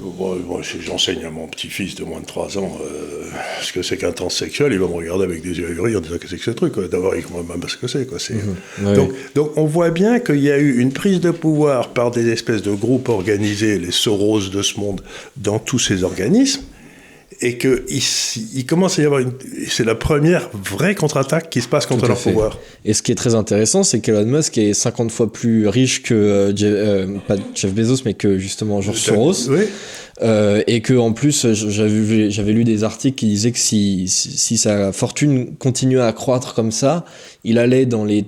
Moi, 0.00 0.60
si 0.62 0.80
j'enseigne 0.80 1.24
à 1.24 1.30
mon 1.30 1.48
petit-fils 1.48 1.96
de 1.96 2.04
moins 2.04 2.20
de 2.20 2.26
3 2.26 2.58
ans 2.58 2.78
euh, 2.80 3.24
ce 3.60 3.72
que 3.72 3.82
c'est 3.82 3.96
qu'un 3.96 4.12
transsexuel, 4.12 4.72
il 4.72 4.78
va 4.78 4.86
me 4.86 4.94
regarder 4.94 5.24
avec 5.24 5.42
des 5.42 5.58
yeux 5.58 5.68
ahuris 5.68 5.96
en 5.96 6.00
disant 6.00 6.16
que 6.16 6.28
c'est 6.28 6.36
que 6.36 6.44
ce 6.44 6.52
truc. 6.52 6.78
D'abord, 6.90 7.16
il 7.16 7.24
comprend 7.24 7.42
même 7.42 7.68
ce 7.68 7.76
que 7.76 7.88
c'est. 7.88 8.06
Quoi. 8.06 8.18
Mhm. 8.30 8.94
donc, 8.94 9.12
donc, 9.34 9.52
on 9.56 9.64
voit 9.64 9.90
bien 9.90 10.20
qu'il 10.20 10.40
y 10.40 10.50
a 10.50 10.58
eu 10.58 10.78
une 10.78 10.92
prise 10.92 11.20
de 11.20 11.32
pouvoir 11.32 11.88
par 11.92 12.12
des 12.12 12.30
espèces 12.30 12.62
de 12.62 12.72
groupes 12.72 13.08
organisés, 13.08 13.78
les 13.78 13.90
Soros 13.90 14.48
de 14.48 14.62
ce 14.62 14.78
monde, 14.78 15.02
dans 15.36 15.58
tous 15.58 15.80
ces 15.80 16.04
organismes 16.04 16.62
et 17.40 17.58
qu'il 17.58 17.82
il 17.88 18.66
commence 18.66 18.98
à 18.98 19.02
y 19.02 19.04
avoir 19.04 19.20
une. 19.20 19.32
C'est 19.68 19.84
la 19.84 19.94
première 19.94 20.50
vraie 20.52 20.94
contre-attaque 20.94 21.50
qui 21.50 21.60
se 21.60 21.68
passe 21.68 21.86
contre 21.86 22.06
leur 22.06 22.18
pouvoir. 22.18 22.58
Et 22.84 22.94
ce 22.94 23.02
qui 23.02 23.12
est 23.12 23.16
très 23.16 23.34
intéressant, 23.34 23.82
c'est 23.82 24.00
qu'Elon 24.00 24.26
Musk 24.26 24.58
est 24.58 24.74
50 24.74 25.10
fois 25.10 25.32
plus 25.32 25.68
riche 25.68 26.02
que. 26.02 26.14
Euh, 26.14 26.52
euh, 26.62 27.18
pas 27.26 27.36
Jeff 27.54 27.72
Bezos, 27.72 28.02
mais 28.04 28.14
que 28.14 28.38
justement 28.38 28.80
George 28.80 28.98
Soros. 28.98 29.48
Oui. 29.48 29.64
Euh, 30.22 30.62
et 30.68 30.80
que 30.80 30.94
en 30.94 31.12
plus, 31.12 31.52
j'avais, 31.52 32.30
j'avais 32.30 32.52
lu 32.52 32.62
des 32.62 32.84
articles 32.84 33.16
qui 33.16 33.26
disaient 33.26 33.50
que 33.50 33.58
si, 33.58 34.06
si 34.06 34.56
sa 34.56 34.92
fortune 34.92 35.56
continuait 35.56 36.00
à 36.00 36.12
croître 36.12 36.54
comme 36.54 36.70
ça, 36.70 37.04
il 37.42 37.58
allait 37.58 37.84
dans 37.84 38.04
les 38.04 38.24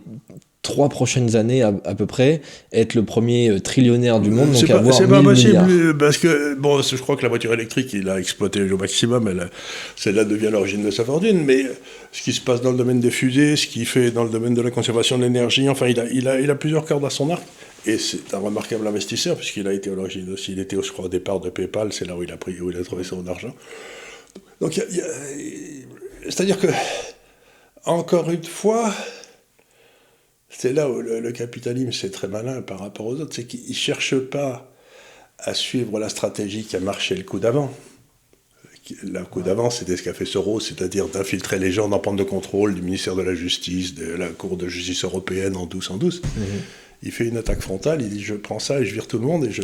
trois 0.67 0.89
prochaines 0.89 1.37
années 1.37 1.63
à, 1.63 1.73
peu 1.73 2.07
près 2.07 2.43
être 2.73 2.95
le 2.95 3.05
premier 3.05 3.49
euh, 3.49 3.61
trillionnaire 3.61 4.19
du 4.19 4.31
monde. 4.31 4.55
C'est 4.55 4.67
pas, 4.67 4.81
pas 4.81 5.23
possible 5.23 5.97
parce 5.97 6.19
que 6.19 6.55
bon, 6.55 6.83
je 6.83 6.97
crois 6.97 7.17
que 7.17 7.23
la 7.23 7.29
voiture 7.29 7.53
électrique, 7.53 7.93
il 7.93 8.09
a 8.09 8.19
exploité 8.19 8.61
au 8.71 8.77
maximum. 8.77 9.29
Elle, 9.29 9.49
celle-là 9.95 10.25
devient 10.25 10.49
l'origine 10.51 10.85
de 10.85 10.91
sa 10.91 11.05
fortune. 11.05 11.45
Mais 11.45 11.67
ce 12.11 12.21
qui 12.23 12.33
se 12.33 12.41
passe 12.41 12.63
dans 12.63 12.73
le 12.73 12.77
domaine 12.77 12.99
des 12.99 13.13
fusées, 13.13 13.55
ce 13.55 13.69
qu'il 13.69 13.87
fait 13.87 14.11
dans 14.11 14.25
le 14.25 14.31
domaine 14.31 14.55
de 14.55 14.61
la 14.61 14.73
conservation 14.73 15.17
de 15.19 15.23
l'énergie, 15.23 15.69
enfin, 15.69 15.87
il 15.87 16.01
a, 16.01 16.05
il 16.13 16.27
a, 16.27 16.41
il 16.41 16.51
a 16.51 16.57
plusieurs 16.57 16.85
cordes 16.85 17.05
à 17.05 17.11
son 17.11 17.31
arc. 17.31 17.45
Et 17.87 17.99
c'est 17.99 18.35
un 18.35 18.39
remarquable 18.39 18.87
investisseur 18.89 19.37
puisqu'il 19.37 19.69
a 19.69 19.73
été 19.73 19.91
à 19.91 19.95
l'origine 19.95 20.33
aussi. 20.33 20.53
Il 20.53 20.59
était, 20.59 20.77
je 20.83 20.91
crois, 20.91 21.05
au 21.05 21.09
départ 21.09 21.39
de 21.39 21.49
PayPal. 21.49 21.93
C'est 21.93 22.07
là 22.07 22.17
où 22.17 22.25
il 22.25 22.33
a 22.33 22.37
pris, 22.37 22.61
où 22.61 22.71
il 22.73 22.77
a 22.77 22.83
trouvé 22.83 23.05
son 23.05 23.25
argent. 23.29 23.55
Donc, 24.61 24.81
c'est-à-dire 26.25 26.59
que 26.59 26.69
encore 27.85 28.31
une 28.31 28.45
fois 28.45 28.93
c'est 30.59 30.73
là 30.73 30.89
où 30.89 31.01
le, 31.01 31.33
capitalisme, 31.33 31.93
c'est 31.93 32.11
très 32.11 32.29
malin 32.29 32.63
par 32.63 32.79
rapport 32.79 33.07
aux 33.07 33.21
autres, 33.21 33.35
c'est 33.35 33.45
qu'il 33.45 33.69
ne 33.69 33.75
cherche 33.75 34.17
pas 34.17 34.73
à 35.39 35.53
suivre 35.53 35.99
la 35.99 36.09
stratégie 36.09 36.65
qui 36.65 36.77
a 36.77 36.81
marché 36.81 37.15
le 37.15 37.25
coup 37.25 37.39
d'avant. 37.39 37.73
Le 39.03 39.25
coup 39.25 39.43
d'avant, 39.43 39.69
c'était 39.69 39.97
ce 39.97 40.03
qu'a 40.03 40.15
fait 40.15 40.25
Soros, 40.25 40.61
c'est-à-dire 40.61 41.09
d'infiltrer 41.09 41.59
les 41.59 41.73
gens 41.73 41.89
dans 41.89 41.99
plan 41.99 42.15
de 42.15 42.23
contrôle 42.23 42.75
du 42.75 42.83
ministère 42.83 43.17
de 43.17 43.23
la 43.23 43.35
Justice, 43.35 43.95
de 43.95 44.07
la 44.13 44.29
Cour 44.29 44.57
de 44.57 44.69
justice 44.69 45.05
européenne 45.05 45.57
en 45.57 45.67
douce 45.67 45.91
en 45.91 45.97
douce. 45.97 46.23
Mhm. 46.23 46.45
Il 47.03 47.13
fait 47.13 47.27
une 47.27 47.37
attaque 47.37 47.61
frontale, 47.61 48.01
il 48.01 48.09
dit 48.09 48.23
je 48.23 48.35
prends 48.35 48.59
ça 48.59 48.81
et 48.81 48.87
je 48.87 48.95
vire 48.95 49.07
tout 49.07 49.19
le 49.19 49.27
monde, 49.27 49.45
et, 49.45 49.51
je, 49.51 49.63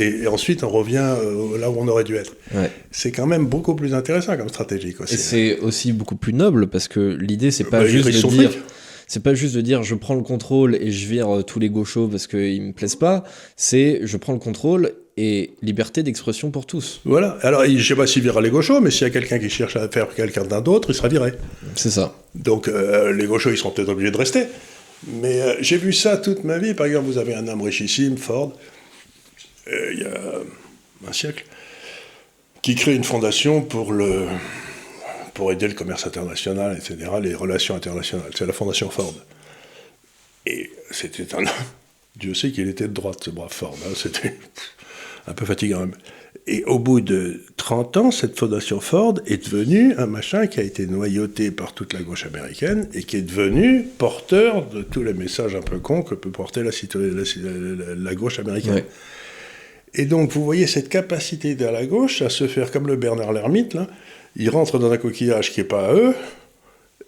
et, 0.00 0.28
ensuite 0.28 0.62
on 0.62 0.68
revient 0.68 1.16
euh, 1.18 1.58
là 1.58 1.70
où 1.70 1.76
on 1.78 1.88
aurait 1.88 2.04
dû 2.04 2.14
être. 2.14 2.36
C'est 2.92 3.10
quand 3.10 3.26
même 3.26 3.46
beaucoup 3.46 3.74
plus 3.74 3.94
intéressant 3.94 4.36
comme 4.36 4.48
stratégie. 4.48 4.94
Et 5.10 5.16
c'est 5.16 5.58
aussi 5.58 5.92
beaucoup 5.92 6.16
plus 6.16 6.32
noble, 6.32 6.68
parce 6.68 6.86
que 6.86 7.00
l'idée, 7.00 7.50
c'est 7.50 7.64
pas 7.64 7.80
bah, 7.80 7.88
juste 7.88 8.06
de 8.06 8.28
dire 8.28 8.52
c'est 9.08 9.22
pas 9.22 9.34
juste 9.34 9.56
de 9.56 9.62
dire 9.62 9.82
je 9.82 9.94
prends 9.94 10.14
le 10.14 10.22
contrôle 10.22 10.76
et 10.76 10.92
je 10.92 11.08
vire 11.08 11.38
euh, 11.38 11.42
tous 11.42 11.58
les 11.58 11.70
gauchos 11.70 12.06
parce 12.06 12.26
qu'ils 12.26 12.62
me 12.62 12.72
plaisent 12.72 12.96
pas, 12.96 13.24
c'est 13.56 14.00
je 14.04 14.16
prends 14.16 14.34
le 14.34 14.38
contrôle 14.38 14.92
et 15.16 15.54
liberté 15.62 16.04
d'expression 16.04 16.52
pour 16.52 16.66
tous. 16.66 17.00
Voilà. 17.04 17.38
Alors, 17.42 17.64
je 17.64 17.82
sais 17.82 17.96
pas 17.96 18.06
s'il 18.06 18.22
vira 18.22 18.40
les 18.40 18.50
gauchos, 18.50 18.80
mais 18.80 18.92
s'il 18.92 19.02
y 19.02 19.06
a 19.06 19.10
quelqu'un 19.10 19.40
qui 19.40 19.50
cherche 19.50 19.74
à 19.74 19.88
faire 19.88 20.14
quelqu'un 20.14 20.44
d'un 20.44 20.60
d'autre, 20.60 20.90
il 20.90 20.94
sera 20.94 21.08
viré. 21.08 21.32
C'est 21.74 21.90
ça. 21.90 22.14
Donc, 22.36 22.68
euh, 22.68 23.12
les 23.12 23.26
gauchos, 23.26 23.50
ils 23.50 23.58
seront 23.58 23.72
peut-être 23.72 23.88
obligés 23.88 24.12
de 24.12 24.16
rester. 24.16 24.44
Mais 25.08 25.42
euh, 25.42 25.54
j'ai 25.60 25.76
vu 25.76 25.92
ça 25.92 26.18
toute 26.18 26.44
ma 26.44 26.58
vie. 26.58 26.72
Par 26.72 26.86
exemple, 26.86 27.06
vous 27.06 27.18
avez 27.18 27.34
un 27.34 27.48
homme 27.48 27.62
richissime, 27.62 28.16
Ford, 28.16 28.52
il 29.66 29.98
y 29.98 30.04
a 30.04 31.08
un 31.08 31.12
siècle, 31.12 31.44
qui 32.62 32.76
crée 32.76 32.94
une 32.94 33.04
fondation 33.04 33.60
pour 33.60 33.92
le, 33.92 34.26
pour 35.38 35.52
aider 35.52 35.68
le 35.68 35.74
commerce 35.74 36.04
international, 36.04 36.76
etc., 36.76 36.96
les 37.22 37.32
relations 37.32 37.76
internationales. 37.76 38.32
C'est 38.36 38.44
la 38.44 38.52
Fondation 38.52 38.90
Ford. 38.90 39.14
Et 40.46 40.68
c'était 40.90 41.32
un... 41.36 41.44
Dieu 42.16 42.34
sait 42.34 42.50
qu'il 42.50 42.68
était 42.68 42.88
de 42.88 42.92
droite, 42.92 43.22
ce 43.22 43.30
brave 43.30 43.52
Ford. 43.52 43.76
Hein. 43.86 43.92
C'était 43.94 44.34
un 45.28 45.34
peu 45.34 45.44
fatigant. 45.44 45.86
Et 46.48 46.64
au 46.64 46.80
bout 46.80 47.00
de 47.00 47.44
30 47.56 47.96
ans, 47.98 48.10
cette 48.10 48.36
Fondation 48.36 48.80
Ford 48.80 49.14
est 49.26 49.48
devenue 49.48 49.94
un 49.96 50.06
machin 50.06 50.48
qui 50.48 50.58
a 50.58 50.64
été 50.64 50.88
noyauté 50.88 51.52
par 51.52 51.72
toute 51.72 51.92
la 51.92 52.02
gauche 52.02 52.26
américaine 52.26 52.88
et 52.92 53.04
qui 53.04 53.18
est 53.18 53.22
devenu 53.22 53.84
porteur 53.96 54.66
de 54.66 54.82
tous 54.82 55.04
les 55.04 55.14
messages 55.14 55.54
un 55.54 55.62
peu 55.62 55.78
cons 55.78 56.02
que 56.02 56.16
peut 56.16 56.32
porter 56.32 56.64
la, 56.64 56.72
la, 56.96 57.94
la 57.94 58.14
gauche 58.16 58.40
américaine. 58.40 58.82
Et 59.94 60.04
donc, 60.04 60.32
vous 60.32 60.44
voyez 60.44 60.66
cette 60.66 60.88
capacité 60.88 61.54
de 61.54 61.64
la 61.64 61.86
gauche 61.86 62.22
à 62.22 62.28
se 62.28 62.48
faire 62.48 62.72
comme 62.72 62.88
le 62.88 62.96
Bernard 62.96 63.32
Lermite, 63.32 63.74
là, 63.74 63.86
ils 64.38 64.50
rentrent 64.50 64.78
dans 64.78 64.90
un 64.90 64.96
coquillage 64.96 65.52
qui 65.52 65.60
n'est 65.60 65.66
pas 65.66 65.88
à 65.88 65.94
eux, 65.94 66.14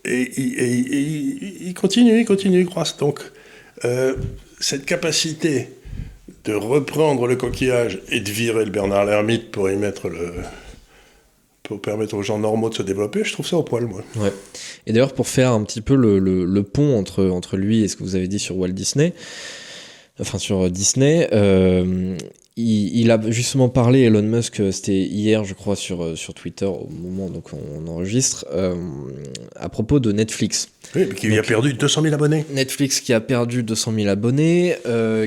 et, 0.04 0.30
ils 1.66 1.74
continuent, 1.74 2.20
ils 2.20 2.24
continuent, 2.24 2.60
ils 2.60 2.66
croissent. 2.66 2.96
Donc, 2.98 3.20
euh, 3.84 4.14
cette 4.58 4.84
capacité 4.84 5.68
de 6.44 6.54
reprendre 6.54 7.26
le 7.26 7.36
coquillage 7.36 8.00
et 8.10 8.20
de 8.20 8.30
virer 8.30 8.64
le 8.64 8.70
Bernard 8.70 9.04
l'ermite 9.04 9.50
pour 9.50 9.70
y 9.70 9.76
mettre 9.76 10.08
le 10.08 10.32
pour 11.62 11.80
permettre 11.80 12.16
aux 12.16 12.22
gens 12.22 12.38
normaux 12.38 12.68
de 12.68 12.74
se 12.74 12.82
développer, 12.82 13.22
je 13.22 13.32
trouve 13.32 13.46
ça 13.46 13.56
au 13.56 13.62
poil, 13.62 13.86
moi. 13.86 14.02
Ouais. 14.16 14.32
Et 14.88 14.92
d'ailleurs, 14.92 15.12
pour 15.12 15.28
faire 15.28 15.52
un 15.52 15.62
petit 15.62 15.80
peu 15.80 15.94
le, 15.94 16.18
le, 16.18 16.62
pont 16.64 16.98
entre, 16.98 17.26
entre 17.26 17.56
lui 17.56 17.84
et 17.84 17.88
ce 17.88 17.94
que 17.94 18.02
vous 18.02 18.16
avez 18.16 18.26
dit 18.26 18.40
sur 18.40 18.56
Walt 18.58 18.70
Disney, 18.70 19.12
enfin 20.18 20.38
sur 20.38 20.68
Disney, 20.68 21.28
euh, 21.32 22.16
il, 22.56 23.10
a 23.10 23.20
justement 23.30 23.68
parlé, 23.68 24.00
Elon 24.02 24.22
Musk, 24.22 24.60
euh, 24.60 24.72
c'était 24.72 25.00
hier, 25.00 25.44
je 25.44 25.54
crois, 25.54 25.76
sur, 25.76 26.02
euh, 26.02 26.16
sur 26.16 26.34
Twitter, 26.34 26.66
au 26.66 26.88
moment 26.90 27.26
où 27.26 27.42
on 27.52 27.88
enregistre, 27.88 28.46
euh, 28.52 28.74
à 29.56 29.68
propos 29.68 30.00
de 30.00 30.12
Netflix. 30.12 30.68
Oui, 30.94 31.08
qui 31.14 31.38
a 31.38 31.42
perdu 31.42 31.72
200 31.74 32.02
000 32.02 32.14
abonnés. 32.14 32.44
Netflix 32.50 33.00
qui 33.00 33.12
a 33.12 33.20
perdu 33.20 33.62
200 33.62 33.92
000 33.94 34.08
abonnés, 34.08 34.76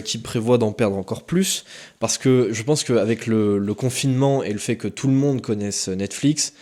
qui 0.04 0.18
prévoit 0.18 0.58
d'en 0.58 0.74
perdre 0.74 0.98
encore 0.98 1.24
plus, 1.24 1.64
parce 2.00 2.18
que 2.18 2.50
je 2.52 2.64
pense 2.64 2.84
qu'avec 2.84 3.28
le, 3.28 3.58
le, 3.58 3.74
confinement 3.74 4.44
et 4.44 4.52
le 4.52 4.60
fait 4.60 4.76
que 4.76 4.90
tout 4.90 5.08
le 5.08 5.14
monde 5.14 5.42
connaisse 5.42 5.88
Netflix, 5.88 6.54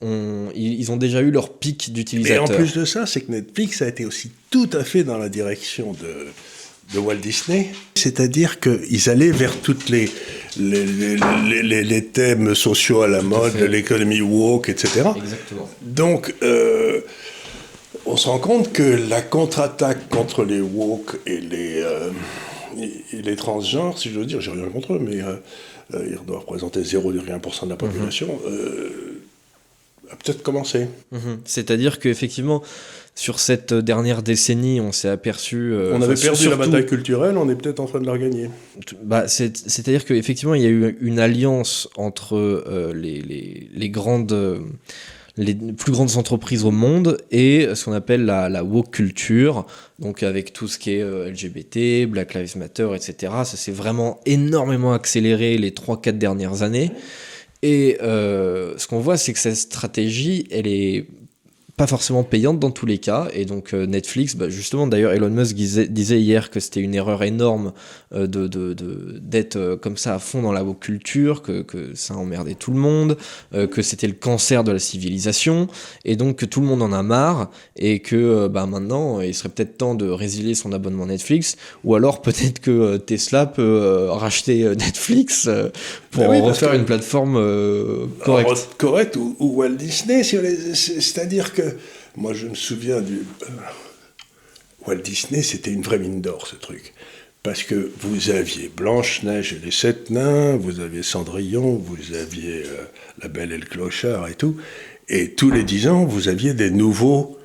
on, 0.00 0.50
ils 0.54 0.92
ont 0.92 0.96
déjà 0.96 1.20
eu 1.20 1.32
leur 1.32 1.54
pic 1.54 1.92
d'utilisateurs. 1.92 2.48
Et 2.48 2.52
en 2.52 2.56
plus 2.56 2.74
de 2.74 2.84
ça, 2.84 3.06
c'est 3.06 3.22
que 3.22 3.32
Netflix 3.32 3.82
a 3.82 3.88
été 3.88 4.04
aussi 4.04 4.30
tout 4.50 4.70
à 4.72 4.84
fait 4.84 5.02
dans 5.02 5.18
la 5.18 5.28
direction 5.28 5.92
de 5.92 6.28
de 6.92 6.98
Walt 6.98 7.16
Disney. 7.16 7.70
C'est-à-dire 7.94 8.60
qu'ils 8.60 9.08
allaient 9.08 9.30
vers 9.30 9.56
toutes 9.60 9.88
les, 9.88 10.10
les, 10.58 12.04
thèmes 12.04 12.54
sociaux 12.54 13.02
à 13.02 13.08
la 13.08 13.22
mode, 13.22 13.56
l'économie 13.56 14.20
woke, 14.20 14.68
etc. 14.68 15.08
Exactement. 15.16 15.68
Donc, 15.82 16.34
euh, 16.42 17.00
on 18.06 18.16
se 18.16 18.28
rend 18.28 18.38
compte 18.38 18.72
que 18.72 18.82
la 18.82 19.22
contre-attaque 19.22 20.08
contre 20.08 20.44
les 20.44 20.60
woke 20.60 21.18
et 21.26 21.40
les, 21.40 21.80
euh, 21.82 22.10
les 23.12 23.36
transgenres, 23.36 23.98
si 23.98 24.10
je 24.10 24.18
veux 24.18 24.26
dire, 24.26 24.40
j'ai 24.40 24.50
rien 24.50 24.68
contre 24.68 24.94
eux, 24.94 25.00
mais 25.00 25.20
euh, 25.22 25.36
ils 25.92 26.18
doivent 26.26 26.40
représenter 26.40 26.82
0,1% 26.82 27.64
de 27.64 27.70
la 27.70 27.76
population, 27.76 28.38
mhm. 28.46 30.10
a 30.10 30.16
peut-être 30.16 30.42
commencé. 30.42 30.88
Mhm. 31.12 31.40
C'est-à-dire 31.44 31.98
qu'effectivement, 31.98 32.62
sur 33.14 33.38
cette 33.38 33.72
dernière 33.72 34.22
décennie, 34.22 34.80
on 34.80 34.90
s'est 34.90 35.08
aperçu. 35.08 35.72
Euh, 35.72 35.92
on 35.94 36.02
avait 36.02 36.16
perdu 36.16 36.48
la 36.48 36.56
bataille 36.56 36.86
culturelle, 36.86 37.36
on 37.38 37.48
est 37.48 37.54
peut-être 37.54 37.78
en 37.78 37.86
train 37.86 38.00
de 38.00 38.06
la 38.06 38.12
regagner. 38.12 38.50
Bah, 39.04 39.28
C'est-à-dire 39.28 40.04
qu'effectivement, 40.04 40.54
il 40.54 40.62
y 40.62 40.66
a 40.66 40.70
eu 40.70 40.96
une 41.00 41.20
alliance 41.20 41.88
entre 41.96 42.36
euh, 42.36 42.92
les, 42.92 43.20
les, 43.72 43.88
grandes. 43.88 44.36
les 45.36 45.54
plus 45.54 45.92
grandes 45.92 46.16
entreprises 46.16 46.64
au 46.64 46.72
monde 46.72 47.18
et 47.30 47.68
ce 47.74 47.84
qu'on 47.84 47.92
appelle 47.92 48.24
la, 48.24 48.48
la, 48.48 48.64
woke 48.64 48.90
culture, 48.90 49.64
donc 50.00 50.24
avec 50.24 50.52
tout 50.52 50.66
ce 50.66 50.78
qui 50.78 50.94
est 50.94 51.02
euh, 51.02 51.30
LGBT, 51.30 52.10
Black 52.10 52.34
Lives 52.34 52.56
Matter, 52.56 52.88
etc. 52.96 53.32
Ça 53.44 53.56
s'est 53.56 53.72
vraiment 53.72 54.18
énormément 54.26 54.92
accéléré 54.92 55.56
les 55.56 55.70
3-4 55.70 56.18
dernières 56.18 56.62
années. 56.62 56.90
Et 57.62 57.96
ce 58.00 58.86
qu'on 58.88 58.98
voit, 58.98 59.16
c'est 59.16 59.32
que 59.32 59.38
cette 59.38 59.56
stratégie, 59.56 60.46
elle 60.50 60.66
est 60.66 61.06
pas 61.76 61.86
forcément 61.88 62.22
payante 62.22 62.60
dans 62.60 62.70
tous 62.70 62.86
les 62.86 62.98
cas. 62.98 63.28
Et 63.32 63.44
donc 63.46 63.74
euh, 63.74 63.86
Netflix, 63.86 64.36
bah, 64.36 64.48
justement, 64.48 64.86
d'ailleurs, 64.86 65.12
Elon 65.12 65.30
Musk 65.30 65.56
disait, 65.56 65.88
disait 65.88 66.20
hier 66.20 66.50
que 66.50 66.60
c'était 66.60 66.80
une 66.80 66.94
erreur 66.94 67.22
énorme 67.24 67.72
euh, 68.14 68.28
de, 68.28 68.74
d'être 69.20 69.56
euh, 69.56 69.76
comme 69.76 69.96
ça 69.96 70.14
à 70.14 70.18
fond 70.20 70.42
dans 70.42 70.52
la 70.52 70.64
culture, 70.80 71.42
que, 71.42 71.62
que 71.62 71.94
ça 71.94 72.14
emmerdait 72.14 72.54
tout 72.54 72.70
le 72.70 72.78
monde, 72.78 73.16
que 73.70 73.82
c'était 73.82 74.06
le 74.06 74.14
cancer 74.14 74.64
de 74.64 74.72
la 74.72 74.78
civilisation, 74.78 75.68
et 76.04 76.16
donc 76.16 76.36
que 76.36 76.46
tout 76.46 76.60
le 76.60 76.66
monde 76.66 76.82
en 76.82 76.92
a 76.92 77.02
marre, 77.02 77.50
et 77.76 78.00
que 78.00 78.48
bah, 78.48 78.66
maintenant, 78.66 79.20
il 79.20 79.34
serait 79.34 79.50
peut-être 79.50 79.76
temps 79.76 79.94
de 79.94 80.08
résilier 80.08 80.54
son 80.54 80.72
abonnement 80.72 81.06
Netflix, 81.06 81.56
ou 81.84 81.94
alors 81.94 82.22
peut-être 82.22 82.60
que 82.60 82.96
Tesla 82.96 83.46
peut 83.46 84.06
racheter 84.10 84.64
Netflix 84.76 85.48
pour 86.10 86.22
Bah 86.24 86.30
oui, 86.30 86.38
en 86.38 86.46
parce 86.46 86.56
refaire 86.58 86.72
que- 86.72 86.76
une 86.76 86.84
plateforme 86.86 87.34
correcte. 88.24 88.48
Alors, 88.48 88.76
correct, 88.78 89.16
ou, 89.16 89.36
ou 89.38 89.56
Walt 89.56 89.76
Disney, 89.76 90.22
si 90.24 90.36
c'est-à-dire 90.74 91.52
que 91.52 91.63
moi 92.16 92.32
je 92.34 92.46
me 92.46 92.54
souviens 92.54 93.00
du. 93.00 93.22
euh, 93.42 93.46
Walt 94.86 94.96
Disney, 94.96 95.42
c'était 95.42 95.70
une 95.72 95.82
vraie 95.82 95.98
mine 95.98 96.20
d'or 96.20 96.46
ce 96.46 96.56
truc. 96.56 96.92
Parce 97.42 97.62
que 97.62 97.90
vous 98.00 98.30
aviez 98.30 98.68
Blanche-Neige 98.68 99.52
et 99.52 99.64
les 99.64 99.70
Sept 99.70 100.10
Nains, 100.10 100.56
vous 100.56 100.80
aviez 100.80 101.02
Cendrillon, 101.02 101.76
vous 101.76 102.14
aviez 102.14 102.64
euh, 102.64 102.84
La 103.22 103.28
Belle 103.28 103.52
et 103.52 103.58
le 103.58 103.66
Clochard 103.66 104.28
et 104.28 104.34
tout. 104.34 104.56
Et 105.08 105.32
tous 105.32 105.50
les 105.50 105.64
dix 105.64 105.88
ans, 105.88 106.04
vous 106.04 106.28
aviez 106.28 106.54
des 106.54 106.70
nouveaux, 106.70 107.38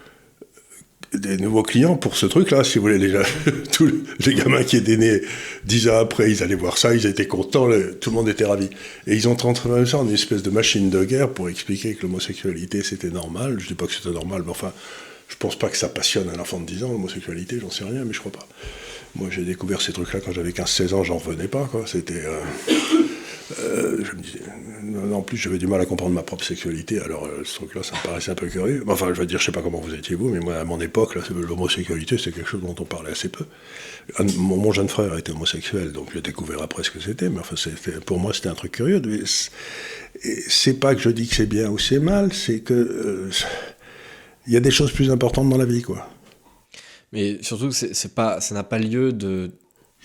des 1.14 1.38
nouveaux 1.38 1.64
clients 1.64 1.96
pour 1.96 2.16
ce 2.16 2.26
truc-là, 2.26 2.64
si 2.64 2.78
vous 2.78 2.84
voulez. 2.84 3.00
Déjà, 3.00 3.24
tous 3.72 3.92
les 4.26 4.34
gamins 4.36 4.64
qui 4.64 4.78
étaient 4.78 4.98
nés 4.98 5.22
dix 5.66 5.90
ans 5.90 5.98
après, 5.98 6.32
ils 6.32 6.44
allaient 6.44 6.56
voir 6.56 6.78
ça, 6.78 6.94
ils 6.94 7.06
étaient 7.06 7.28
contents, 7.28 7.68
tout 8.00 8.10
le 8.10 8.16
monde 8.16 8.30
était 8.30 8.46
ravi. 8.46 8.70
Et 9.08 9.16
ils 9.16 9.28
ont 9.28 9.36
transformé 9.36 9.86
ça 9.86 9.98
en 9.98 10.08
une 10.08 10.14
espèce 10.14 10.44
de 10.44 10.50
machine 10.50 10.90
de 10.90 11.04
guerre 11.04 11.30
pour 11.30 11.50
expliquer 11.50 11.96
que 11.96 12.04
l'homosexualité 12.04 12.84
c'était 12.84 13.10
normal. 13.10 13.58
Je 13.60 13.68
dis 13.68 13.74
pas 13.76 13.88
que 13.88 13.94
c'était 13.94 14.12
normal, 14.12 14.44
mais 14.46 14.52
enfin, 14.52 14.72
je 15.28 15.36
pense 15.36 15.58
pas 15.58 15.70
que 15.70 15.78
ça 15.78 15.90
passionne 15.90 16.30
un 16.30 16.40
enfant 16.40 16.60
de 16.60 16.66
10 16.66 16.84
ans, 16.84 16.92
l'homosexualité, 16.92 17.60
j'en 17.60 17.72
sais 17.72 17.84
rien, 17.84 18.04
mais 18.04 18.14
je 18.14 18.20
crois 18.20 18.32
pas. 18.32 18.48
Moi, 19.16 19.30
j'ai 19.32 19.44
découvert 19.44 19.82
ces 19.82 19.92
trucs-là 19.92 20.20
quand 20.24 20.32
j'avais 20.32 20.52
15-16 20.52 20.94
ans, 20.94 21.04
j'en 21.04 21.18
revenais 21.18 21.48
pas, 21.48 21.68
quoi. 21.72 21.86
C'était. 21.88 22.24
euh, 22.26 22.42
euh, 23.60 24.04
je 24.04 24.16
me 24.16 24.22
disais, 24.22 24.40
en 25.14 25.22
plus, 25.22 25.38
j'avais 25.38 25.58
du 25.58 25.66
mal 25.68 25.82
à 25.82 25.86
comprendre 25.86 26.14
ma 26.14 26.22
propre 26.22 26.44
sexualité, 26.44 27.00
alors 27.00 27.26
euh, 27.26 27.42
ce 27.44 27.56
truc-là, 27.56 27.82
ça 27.84 27.96
me 27.96 28.04
paraissait 28.04 28.32
un 28.32 28.36
peu 28.36 28.48
curieux. 28.48 28.84
Enfin, 28.88 29.14
je 29.14 29.20
veux 29.20 29.26
dire, 29.26 29.40
je 29.40 29.46
sais 29.46 29.52
pas 29.52 29.62
comment 29.62 29.80
vous 29.80 29.94
étiez 29.96 30.16
vous, 30.16 30.30
mais 30.30 30.40
moi, 30.40 30.56
à 30.58 30.64
mon 30.64 30.80
époque, 30.80 31.16
l'homosexualité, 31.32 32.18
c'est 32.18 32.32
quelque 32.32 32.50
chose 32.50 32.62
dont 32.62 32.76
on 32.80 32.86
parlait 32.86 33.12
assez 33.12 33.30
peu. 33.30 33.46
Mon, 34.38 34.72
jeune 34.72 34.90
frère 34.90 35.18
était 35.18 35.32
homosexuel, 35.32 35.92
donc 35.92 36.10
j'ai 36.14 36.22
découvert 36.22 36.62
après 36.62 36.84
ce 36.84 36.92
que 36.92 37.00
c'était, 37.00 37.30
mais 37.30 37.40
enfin, 37.40 37.56
pour 38.06 38.20
moi, 38.20 38.34
c'était 38.34 38.50
un 38.50 38.56
truc 38.56 38.74
curieux. 38.74 39.02
C'est- 39.26 40.80
pas 40.80 40.94
que 40.96 41.02
je 41.02 41.10
dis 41.10 41.28
que 41.28 41.36
c'est 41.36 41.46
bien 41.46 41.70
ou 41.70 41.78
c'est 41.80 42.00
mal, 42.00 42.34
c'est 42.34 42.60
que. 42.60 42.74
euh, 42.74 43.30
il 44.48 44.54
y 44.54 44.58
a 44.58 44.62
des 44.62 44.72
choses 44.72 44.92
plus 44.92 45.12
importantes 45.12 45.50
dans 45.50 45.58
la 45.58 45.66
vie, 45.66 45.82
quoi. 45.82 46.10
Mais 47.12 47.42
surtout, 47.42 47.72
c'est 47.72 47.94
ça 47.94 48.40
n'a 48.52 48.64
pas 48.64 48.80
lieu 48.80 49.12
de 49.12 49.52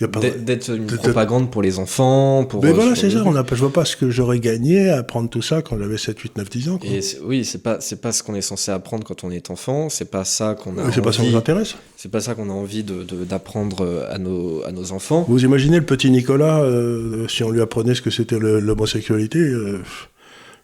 d'être- 0.01 0.75
une 0.75 0.87
de- 0.87 0.91
de- 0.93 0.97
propagande 0.97 1.51
pour 1.53 1.63
les 1.63 1.79
enfants. 1.79 2.45
Pour, 2.45 2.63
Mais 2.65 2.71
euh, 2.71 2.73
voilà, 2.73 2.95
c'est 2.97 3.11
ça. 3.11 3.23
On 3.25 3.37
a, 3.37 3.45
je 3.49 3.55
vois 3.55 3.73
pas 3.73 3.85
ce 3.85 3.97
que 3.97 4.11
j'aurais 4.11 4.41
gagné 4.41 4.91
à 4.91 4.99
apprendre 4.99 5.31
tout 5.31 5.41
ça 5.43 5.63
quand 5.63 5.79
j'avais 5.79 5.97
7, 5.99 6.19
8, 6.19 6.37
9, 6.37 6.51
10 6.51 6.69
ans. 6.69 6.79
quoi. 6.79 6.91
Et 6.91 7.01
c'est- 7.01 7.21
oui, 7.25 7.45
c'est 7.45 7.63
pas, 7.63 7.77
c'est 7.81 8.01
pas 8.01 8.11
ce 8.11 8.23
qu'on 8.25 8.35
est 8.35 8.41
censé 8.41 8.73
apprendre 8.73 9.05
quand 9.05 9.23
on 9.23 9.31
est 9.31 9.51
enfant. 9.51 9.89
C'est 9.89 10.11
pas 10.11 10.25
ça 10.25 10.57
qu'on 10.61 10.77
a. 10.79 10.91
C'est 10.93 11.01
pas 11.01 11.13
ça 11.13 11.23
qui 11.23 11.31
vous 11.31 11.37
intéresse. 11.37 11.77
C'est 11.97 12.11
pas 12.11 12.21
ça 12.21 12.35
qu'on 12.35 12.51
a 12.51 12.53
envie 12.53 12.83
de, 12.83 13.05
d'apprendre 13.25 13.83
euh, 13.85 14.13
à 14.13 14.19
nos, 14.19 14.65
à 14.65 14.73
nos 14.73 14.91
enfants. 14.93 15.25
Vous 15.29 15.45
imaginez 15.45 15.79
le 15.79 15.87
petit 15.87 16.11
Nicolas, 16.11 16.61
euh, 16.61 17.29
si 17.29 17.45
on 17.45 17.51
lui 17.51 17.61
apprenait 17.63 17.95
ce 17.95 18.03
que 18.03 18.11
c'était 18.11 18.39
l'homosexualité, 18.39 19.39
euh, 19.39 19.81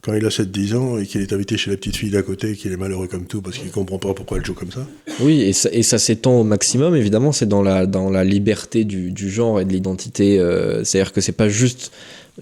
quand 0.03 0.14
il 0.14 0.24
a 0.24 0.28
7-10 0.30 0.74
ans 0.76 0.98
et 0.98 1.07
qu'il 1.07 1.20
est 1.20 1.32
invité 1.32 1.57
chez 1.59 1.70
la 1.70 1.76
petite 1.76 1.96
fille 1.96 2.11
d'à 2.11 2.22
côté 2.22 2.55
qu'il 2.55 2.72
est 2.72 2.76
malheureux 2.76 3.07
comme 3.07 3.26
tout 3.26 3.42
parce 3.42 3.59
qu'il 3.59 3.70
comprend 3.70 3.98
pas 3.98 4.14
pourquoi 4.14 4.38
elle 4.38 4.44
joue 4.46 4.55
comme 4.55 4.70
ça. 4.70 4.86
Oui, 5.20 5.42
et 5.42 5.53
ça, 5.53 5.68
et 5.72 5.82
ça 5.82 5.98
s'étend 5.98 6.40
au 6.40 6.44
maximum, 6.44 6.96
évidemment, 6.96 7.32
c'est 7.32 7.48
dans 7.48 7.62
la, 7.62 7.86
dans 7.86 8.09
la 8.11 8.24
liberté 8.24 8.84
du, 8.84 9.11
du 9.12 9.30
genre 9.30 9.61
et 9.61 9.64
de 9.64 9.72
l'identité. 9.72 10.38
euh, 10.38 10.84
C'est-à-dire 10.84 11.12
que 11.12 11.20
c'est 11.20 11.32
pas 11.32 11.48
juste 11.48 11.92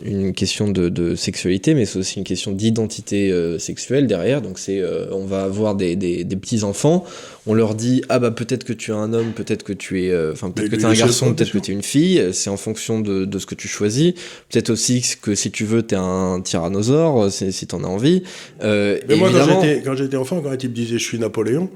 une 0.04 0.32
question 0.32 0.68
de, 0.68 0.88
de 0.88 1.14
sexualité, 1.14 1.74
mais 1.74 1.84
c'est 1.86 1.98
aussi 1.98 2.18
une 2.18 2.24
question 2.24 2.52
d'identité 2.52 3.32
euh, 3.32 3.58
sexuelle 3.58 4.06
derrière. 4.06 4.42
Donc 4.42 4.58
c'est, 4.58 4.78
euh, 4.80 5.06
on 5.12 5.24
va 5.24 5.42
avoir 5.44 5.74
des, 5.74 5.96
des, 5.96 6.24
des 6.24 6.36
petits 6.36 6.62
enfants, 6.64 7.04
on 7.46 7.54
leur 7.54 7.74
dit 7.74 8.02
ah 8.08 8.18
bah 8.18 8.30
peut-être 8.30 8.64
que 8.64 8.72
tu 8.72 8.90
es 8.90 8.94
un 8.94 9.12
homme, 9.12 9.32
peut-être 9.32 9.62
que 9.64 9.72
tu 9.72 10.04
es, 10.04 10.10
euh, 10.10 10.32
enfin 10.32 10.50
peut-être 10.50 10.70
que 10.70 10.76
tu 10.76 10.82
es 10.82 10.84
un 10.86 10.92
garçon, 10.94 11.34
peut-être 11.34 11.52
que 11.52 11.58
tu 11.58 11.72
es 11.72 11.74
une 11.74 11.82
fille. 11.82 12.22
C'est 12.32 12.50
en 12.50 12.56
fonction 12.56 13.00
de, 13.00 13.24
de 13.24 13.38
ce 13.38 13.46
que 13.46 13.54
tu 13.54 13.66
choisis. 13.68 14.12
Peut-être 14.50 14.70
aussi 14.70 15.02
que 15.20 15.34
si 15.34 15.50
tu 15.50 15.64
veux, 15.64 15.84
tu 15.86 15.94
es 15.94 15.98
un 15.98 16.40
tyrannosaure, 16.42 17.30
si 17.32 17.66
tu 17.66 17.74
en 17.74 17.82
as 17.84 17.88
envie. 17.88 18.22
Mais 18.62 19.00
moi, 19.16 19.30
quand 19.30 19.36
évidemment- 19.38 19.62
j'étais, 19.62 19.82
quand 19.82 19.94
j'étais 19.96 20.16
enfant, 20.16 20.40
quand 20.40 20.50
un 20.50 20.56
type 20.56 20.72
disait 20.72 20.98
je 20.98 21.04
suis 21.04 21.18
Napoléon, 21.18 21.70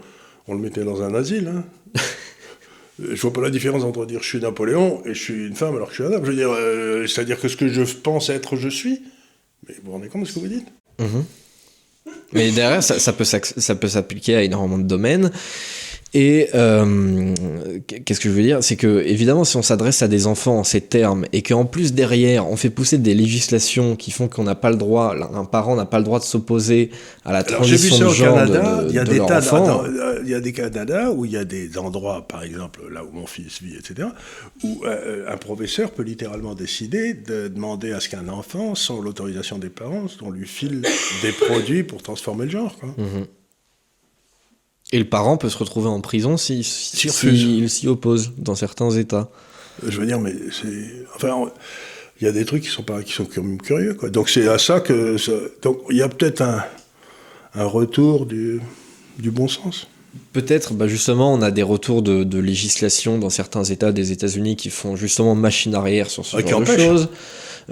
on 0.48 0.54
le 0.54 0.60
mettait 0.60 0.84
dans 0.84 1.02
un 1.02 1.14
asile. 1.14 1.50
hein. 1.54 1.64
je 2.98 3.20
vois 3.20 3.32
pas 3.32 3.40
la 3.40 3.50
différence 3.50 3.84
entre 3.84 4.06
dire 4.06 4.22
je 4.22 4.28
suis 4.28 4.40
Napoléon 4.40 5.02
et 5.04 5.14
je 5.14 5.22
suis 5.22 5.46
une 5.46 5.56
femme 5.56 5.74
alors 5.76 5.88
que 5.88 5.94
je 5.94 6.02
suis 6.02 6.12
un 6.12 6.16
homme. 6.16 6.24
Je 6.24 6.30
veux 6.30 6.36
dire, 6.36 6.50
euh, 6.50 7.06
c'est-à-dire 7.06 7.40
que 7.40 7.48
ce 7.48 7.56
que 7.56 7.68
je 7.68 7.82
pense 7.82 8.28
être, 8.28 8.56
je 8.56 8.68
suis. 8.68 9.02
Mais 9.66 9.74
vous 9.74 9.86
vous 9.86 9.92
rendez 9.92 10.08
compte 10.08 10.22
de 10.22 10.28
ce 10.28 10.34
que 10.34 10.40
vous 10.40 10.48
dites? 10.48 10.66
Mhm. 10.98 11.24
Mais 12.32 12.50
derrière, 12.50 12.82
ça, 12.82 13.12
peut 13.12 13.24
s'appliquer 13.24 14.36
à 14.36 14.42
énormément 14.42 14.78
de 14.78 14.84
domaines. 14.84 15.30
Et 16.14 16.48
euh, 16.54 17.32
qu'est-ce 17.86 18.20
que 18.20 18.28
je 18.28 18.34
veux 18.34 18.42
dire? 18.42 18.62
C'est 18.62 18.76
que, 18.76 19.02
évidemment, 19.06 19.44
si 19.44 19.56
on 19.56 19.62
s'adresse 19.62 20.02
à 20.02 20.08
des 20.08 20.26
enfants 20.26 20.58
en 20.58 20.64
ces 20.64 20.82
termes 20.82 21.24
et 21.32 21.40
qu'en 21.42 21.64
plus 21.64 21.94
derrière, 21.94 22.46
on 22.50 22.56
fait 22.56 22.68
pousser 22.68 22.98
des 22.98 23.14
législations 23.14 23.96
qui 23.96 24.10
font 24.10 24.28
qu'on 24.28 24.44
n'a 24.44 24.54
pas 24.54 24.70
le 24.70 24.76
droit, 24.76 25.16
un 25.34 25.44
parent 25.46 25.74
n'a 25.74 25.86
pas 25.86 25.98
le 25.98 26.04
droit 26.04 26.18
de 26.18 26.24
s'opposer 26.24 26.90
à 27.24 27.32
la 27.32 27.38
Alors 27.38 27.64
j'ai 27.64 27.76
vu 27.76 27.88
transition 27.88 27.96
ça 27.96 28.04
de 28.04 28.10
au 28.10 28.12
genre 28.12 28.46
de- 28.46 28.52
Canada. 28.52 28.84
il 28.90 28.94
y 28.94 28.98
a 28.98 29.04
de 29.04 29.10
des 29.10 29.18
tas, 29.20 29.40
dans- 29.40 29.84
il 30.22 30.28
y 30.28 30.34
a 30.34 30.40
des 30.40 30.52
Canada 30.52 31.10
où 31.12 31.24
il 31.24 31.32
y 31.32 31.36
a 31.38 31.44
des 31.44 31.78
endroits, 31.78 32.26
par 32.28 32.42
exemple 32.42 32.80
là 32.92 33.02
où 33.04 33.10
mon 33.16 33.26
fils 33.26 33.62
vit, 33.62 33.76
etc., 33.76 34.08
où 34.62 34.82
euh, 34.84 35.24
un 35.32 35.36
professeur 35.38 35.92
peut 35.92 36.02
littéralement 36.02 36.54
décider 36.54 37.14
de 37.14 37.48
demander 37.48 37.92
à 37.92 38.00
ce 38.00 38.10
qu'un 38.10 38.28
enfant, 38.28 38.74
sans 38.74 39.00
l'autorisation 39.00 39.56
des 39.58 39.70
parents, 39.70 40.04
on 40.20 40.30
lui 40.30 40.46
file 40.46 40.82
des 41.22 41.32
produits 41.32 41.84
pour 41.84 42.02
transformer 42.02 42.44
le 42.44 42.50
genre. 42.50 42.76
Quoi. 42.78 42.94
Mhm. 42.98 43.26
Et 44.92 44.98
le 44.98 45.06
parent 45.06 45.36
peut 45.38 45.48
se 45.48 45.56
retrouver 45.56 45.88
en 45.88 46.00
prison 46.00 46.36
s'il 46.36 46.64
si, 46.64 47.08
s'il 47.10 47.70
s'y 47.70 47.88
oppose 47.88 48.32
dans 48.36 48.54
certains 48.54 48.90
États. 48.90 49.30
Je 49.86 49.98
veux 50.00 50.06
dire, 50.06 50.20
mais 50.20 50.34
c'est, 50.50 51.06
enfin, 51.16 51.50
il 52.20 52.24
y 52.24 52.28
a 52.28 52.32
des 52.32 52.44
trucs 52.44 52.62
qui 52.62 52.68
sont 52.68 52.82
pas, 52.82 53.02
qui 53.02 53.12
sont 53.12 53.24
quand 53.24 53.42
même 53.42 53.60
curieux, 53.60 53.94
quoi. 53.94 54.10
Donc 54.10 54.28
c'est 54.28 54.46
à 54.48 54.58
ça 54.58 54.80
que, 54.80 55.16
ça- 55.16 55.32
donc 55.62 55.78
il 55.90 55.96
y 55.96 56.02
a 56.02 56.08
peut-être 56.10 56.42
un, 56.42 56.62
un 57.54 57.64
retour 57.64 58.26
du, 58.26 58.60
du 59.18 59.30
bon 59.30 59.48
sens. 59.48 59.86
Peut-être, 60.34 60.74
bah 60.74 60.88
justement, 60.88 61.32
on 61.32 61.40
a 61.40 61.50
des 61.50 61.62
retours 61.62 62.02
de, 62.02 62.22
de 62.22 62.38
législation 62.38 63.16
dans 63.16 63.30
certains 63.30 63.64
États 63.64 63.92
des 63.92 64.12
États-Unis 64.12 64.56
qui 64.56 64.68
font 64.68 64.94
justement 64.94 65.34
machine 65.34 65.74
arrière 65.74 66.10
sur 66.10 66.26
ce 66.26 66.36
Ah, 66.36 66.46
genre 66.46 66.60
de 66.60 66.66
choses, 66.66 67.04
euh, 67.04 67.14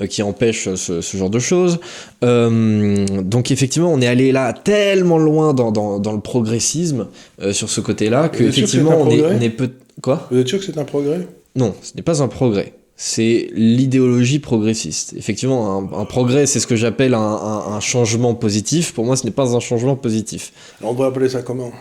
qui 0.09 0.23
empêchent 0.23 0.75
ce, 0.75 1.01
ce 1.01 1.17
genre 1.17 1.31
de 1.31 1.39
choses. 1.39 1.79
Euh, 2.25 3.05
donc 3.23 3.51
effectivement, 3.51 3.93
on 3.93 4.01
est 4.01 4.07
allé 4.07 4.33
là 4.33 4.53
tellement 4.53 5.19
loin 5.19 5.55
dans, 5.55 5.73
dans, 5.73 5.99
dans 5.99 6.13
le 6.13 6.21
progressisme 6.21 7.07
euh, 7.43 7.53
sur 7.53 7.71
ce 7.71 7.81
côté-là 7.81 8.29
que 8.29 8.43
Vous 8.43 8.49
effectivement, 8.49 9.01
on 9.01 9.11
est, 9.11 9.23
on 9.25 9.41
est 9.41 9.51
peu... 9.51 9.71
Quoi? 10.03 10.27
Vous 10.31 10.39
êtes 10.39 10.49
sûr 10.49 10.59
que 10.59 10.65
c'est 10.65 10.79
un 10.79 10.85
progrès? 10.85 11.27
Non, 11.57 11.75
ce 11.83 11.93
n'est 11.97 12.03
pas 12.03 12.23
un 12.23 12.29
progrès. 12.29 12.73
C'est 12.97 13.49
l'idéologie 13.55 14.39
progressiste. 14.41 15.15
Effectivement, 15.17 15.79
un, 15.79 16.01
un 16.01 16.05
progrès, 16.05 16.47
c'est 16.47 16.61
ce 16.61 16.67
que 16.67 16.77
j'appelle 16.77 17.15
un, 17.15 17.19
un- 17.21 17.73
un 17.73 17.81
changement 17.81 18.35
positif. 18.35 18.93
Pour 18.93 19.05
moi, 19.07 19.17
ce 19.17 19.25
n'est 19.25 19.31
pas 19.31 19.55
un 19.57 19.61
changement 19.61 19.97
positif. 19.97 20.53
On 20.83 20.93
devrait 20.93 21.09
appeler 21.09 21.29
ça 21.31 21.41
comment? 21.43 21.73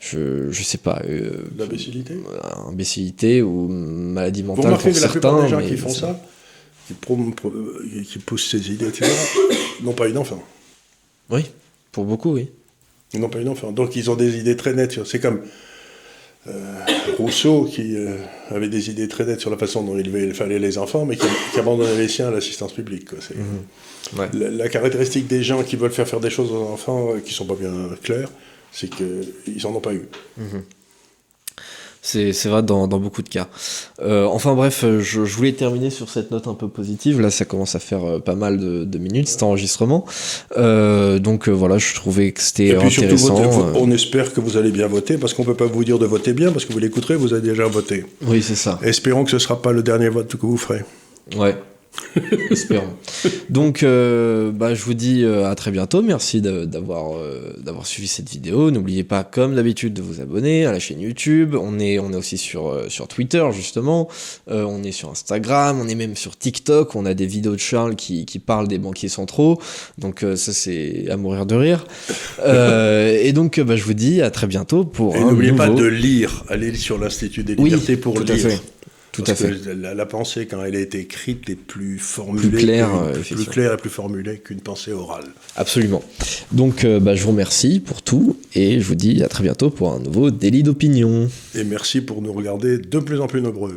Je, 0.00 0.50
je 0.50 0.62
sais 0.62 0.78
pas. 0.78 1.02
euh, 1.08 1.44
L'imbécilité 1.58 2.14
imbécité 2.66 3.42
ou 3.42 3.66
maladie 3.68 4.42
Vous 4.42 4.48
mentale 4.48 4.66
remarquez 4.66 4.90
pour 4.90 4.98
que 4.98 5.02
la 5.04 5.08
plupart 5.08 5.32
certains. 5.40 5.58
des 5.58 5.62
gens 5.64 5.68
qui 5.68 5.76
font 5.76 5.88
ça, 5.90 6.18
qui, 6.88 6.94
prom- 6.94 7.32
pro- 7.34 7.50
euh, 7.50 8.02
qui 8.04 8.18
poussent 8.18 8.50
ces 8.50 8.72
idées, 8.72 8.88
etc., 8.88 9.08
n'ont 9.82 9.92
pas 9.92 10.08
eu 10.08 10.12
d'enfant. 10.12 10.42
Oui, 11.30 11.44
pour 11.92 12.04
beaucoup, 12.04 12.32
oui. 12.32 12.50
Ils 13.14 13.20
n'ont 13.20 13.28
pas 13.28 13.40
eu 13.40 13.44
d'enfant. 13.44 13.70
Donc 13.72 13.94
ils 13.94 14.10
ont 14.10 14.16
des 14.16 14.36
idées 14.38 14.56
très 14.56 14.72
nettes. 14.74 15.04
C'est 15.04 15.20
comme 15.20 15.42
euh, 16.46 16.74
Rousseau 17.18 17.64
qui 17.64 17.96
euh, 17.96 18.16
avait 18.50 18.68
des 18.68 18.90
idées 18.90 19.08
très 19.08 19.24
nettes 19.24 19.40
sur 19.40 19.50
la 19.50 19.56
façon 19.58 19.82
dont 19.82 19.98
il 19.98 20.34
fallait 20.34 20.58
les 20.58 20.78
enfants, 20.78 21.04
mais 21.04 21.16
qui, 21.16 21.26
qui 21.52 21.58
abandonnait 21.60 21.96
les 21.96 22.08
siens 22.08 22.28
à 22.28 22.30
l'assistance 22.30 22.72
publique. 22.72 23.10
quoi. 23.10 23.18
Ouais. 24.16 24.28
la, 24.32 24.50
la 24.50 24.68
caractéristique 24.68 25.26
des 25.26 25.42
gens 25.42 25.62
qui 25.62 25.76
veulent 25.76 25.90
faire 25.90 26.08
faire 26.08 26.20
des 26.20 26.30
choses 26.30 26.50
aux 26.52 26.62
enfants 26.72 27.14
euh, 27.14 27.20
qui 27.20 27.34
sont 27.34 27.44
pas 27.46 27.54
bien 27.56 27.90
claires, 28.02 28.30
c'est 28.72 28.88
qu'ils 28.88 29.62
n'en 29.64 29.74
ont 29.74 29.80
pas 29.80 29.94
eu. 29.94 30.02
C'est 30.38 30.44
c'est 32.02 32.32
vrai 32.46 32.62
dans, 32.62 32.86
dans 32.88 32.98
beaucoup 33.00 33.22
de 33.22 33.28
cas. 33.28 33.48
Euh, 34.00 34.24
enfin 34.26 34.54
bref, 34.54 34.84
euh, 34.84 35.00
je, 35.00 35.24
je 35.24 35.36
voulais 35.36 35.52
terminer 35.52 35.90
sur 35.90 36.08
cette 36.08 36.30
note 36.30 36.46
un 36.46 36.54
peu 36.54 36.68
positive. 36.68 37.20
Là, 37.20 37.30
ça 37.30 37.44
commence 37.44 37.74
à 37.74 37.78
faire 37.80 38.04
euh, 38.04 38.18
pas 38.18 38.34
mal 38.34 38.58
de, 38.58 38.84
de 38.84 38.98
minutes 38.98 39.28
cet 39.28 39.42
enregistrement. 39.42 40.04
Euh, 40.56 41.18
donc 41.18 41.48
euh, 41.48 41.52
voilà, 41.52 41.78
je 41.78 41.94
trouvais 41.94 42.32
que 42.32 42.40
c'était 42.40 42.68
surtout, 42.90 43.04
intéressant. 43.04 43.68
euh. 43.68 43.72
on 43.76 43.90
espère 43.90 44.32
que 44.32 44.40
vous 44.40 44.56
allez 44.56 44.70
bien 44.70 44.86
voter, 44.86 45.18
parce 45.18 45.34
qu'on 45.34 45.42
ne 45.42 45.48
peut 45.48 45.54
pas 45.54 45.66
vous 45.66 45.84
dire 45.84 45.98
de 45.98 46.06
voter 46.06 46.32
bien, 46.32 46.52
parce 46.52 46.64
que 46.64 46.72
vous 46.72 46.78
l'écouterez, 46.78 47.16
vous 47.16 47.32
avez 47.32 47.48
déjà 47.48 47.66
voté. 47.66 48.04
Oui, 48.26 48.42
c'est 48.42 48.54
ça. 48.54 48.78
Espérons 48.82 49.24
que 49.24 49.30
ce 49.30 49.36
ne 49.36 49.40
sera 49.40 49.60
pas 49.60 49.72
le 49.72 49.82
dernier 49.82 50.08
vote 50.08 50.34
que 50.36 50.46
vous 50.46 50.56
ferez. 50.56 50.84
Ouais. 51.36 51.56
Espérons. 52.50 52.94
Donc, 53.50 53.82
euh, 53.82 54.50
bah, 54.52 54.74
je 54.74 54.82
vous 54.82 54.94
dis 54.94 55.24
euh, 55.24 55.50
à 55.50 55.54
très 55.54 55.70
bientôt. 55.70 56.02
Merci 56.02 56.40
d'avoir 56.40 57.16
euh, 57.16 57.54
d'avoir 57.58 57.86
suivi 57.86 58.08
cette 58.08 58.28
vidéo. 58.28 58.70
N'oubliez 58.70 59.04
pas, 59.04 59.24
comme 59.24 59.54
d'habitude, 59.54 59.94
de 59.94 60.02
vous 60.02 60.20
abonner 60.20 60.66
à 60.66 60.72
la 60.72 60.78
chaîne 60.78 61.00
YouTube. 61.00 61.56
On 61.60 61.78
est, 61.78 61.98
on 61.98 62.12
est 62.12 62.16
aussi 62.16 62.38
sur, 62.38 62.84
sur 62.88 63.08
Twitter, 63.08 63.44
justement. 63.52 64.08
on 64.48 64.82
est 64.82 64.92
sur 64.92 65.10
Instagram. 65.10 65.78
On 65.80 65.88
est 65.88 65.94
même 65.94 66.16
sur 66.16 66.36
TikTok. 66.36 66.94
On 66.94 67.06
a 67.06 67.14
des 67.14 67.26
vidéos 67.26 67.52
de 67.52 67.60
Charles 67.60 67.96
qui, 67.96 68.26
qui 68.26 68.38
parlent 68.38 68.68
des 68.68 68.78
banquiers 68.78 69.08
centraux. 69.08 69.60
Donc, 69.98 70.24
ça, 70.36 70.52
c'est 70.52 71.06
à 71.10 71.16
mourir 71.16 71.46
de 71.46 71.54
rire. 71.54 71.86
et 72.46 73.32
donc, 73.32 73.60
bah, 73.60 73.76
je 73.76 73.84
vous 73.84 73.94
dis 73.94 74.22
à 74.22 74.30
très 74.30 74.46
bientôt 74.46 74.84
pour. 74.84 75.16
Et 75.16 75.20
n'oubliez 75.20 75.52
pas 75.52 75.68
de 75.68 75.84
lire. 75.84 76.44
Allez 76.48 76.74
sur 76.74 76.98
l'Institut 76.98 77.44
des 77.44 77.54
libertés 77.54 77.96
pour 77.96 78.14
tout 78.14 78.24
lire. 78.24 78.46
À 78.46 78.50
fait. 78.50 78.77
Tout 79.18 79.24
Parce 79.24 79.42
à 79.42 79.48
fait. 79.48 79.64
Que 79.64 79.70
la, 79.70 79.94
la, 79.94 80.06
pensée, 80.06 80.46
quand 80.46 80.62
elle 80.62 80.76
a 80.76 80.78
été 80.78 81.00
écrite, 81.00 81.50
est 81.50 81.56
plus 81.56 81.98
formulée, 81.98 82.48
plus 82.50 82.58
claire, 82.58 82.88
plus, 83.12 83.34
plus 83.34 83.44
claire 83.46 83.72
et 83.72 83.76
plus 83.76 83.90
formulée 83.90 84.38
qu'une 84.38 84.60
pensée 84.60 84.92
orale. 84.92 85.24
Absolument. 85.56 86.04
Donc, 86.52 86.84
euh, 86.84 87.00
bah, 87.00 87.16
je 87.16 87.24
vous 87.24 87.30
remercie 87.30 87.80
pour 87.80 88.02
tout 88.02 88.36
et 88.54 88.78
je 88.78 88.84
vous 88.86 88.94
dis 88.94 89.24
à 89.24 89.28
très 89.28 89.42
bientôt 89.42 89.70
pour 89.70 89.92
un 89.92 89.98
nouveau 89.98 90.30
délit 90.30 90.62
d'opinion. 90.62 91.28
Et 91.56 91.64
merci 91.64 92.00
pour 92.00 92.22
nous 92.22 92.32
regarder 92.32 92.78
de 92.78 92.98
plus 93.00 93.20
en 93.20 93.26
plus 93.26 93.40
nombreux. 93.40 93.76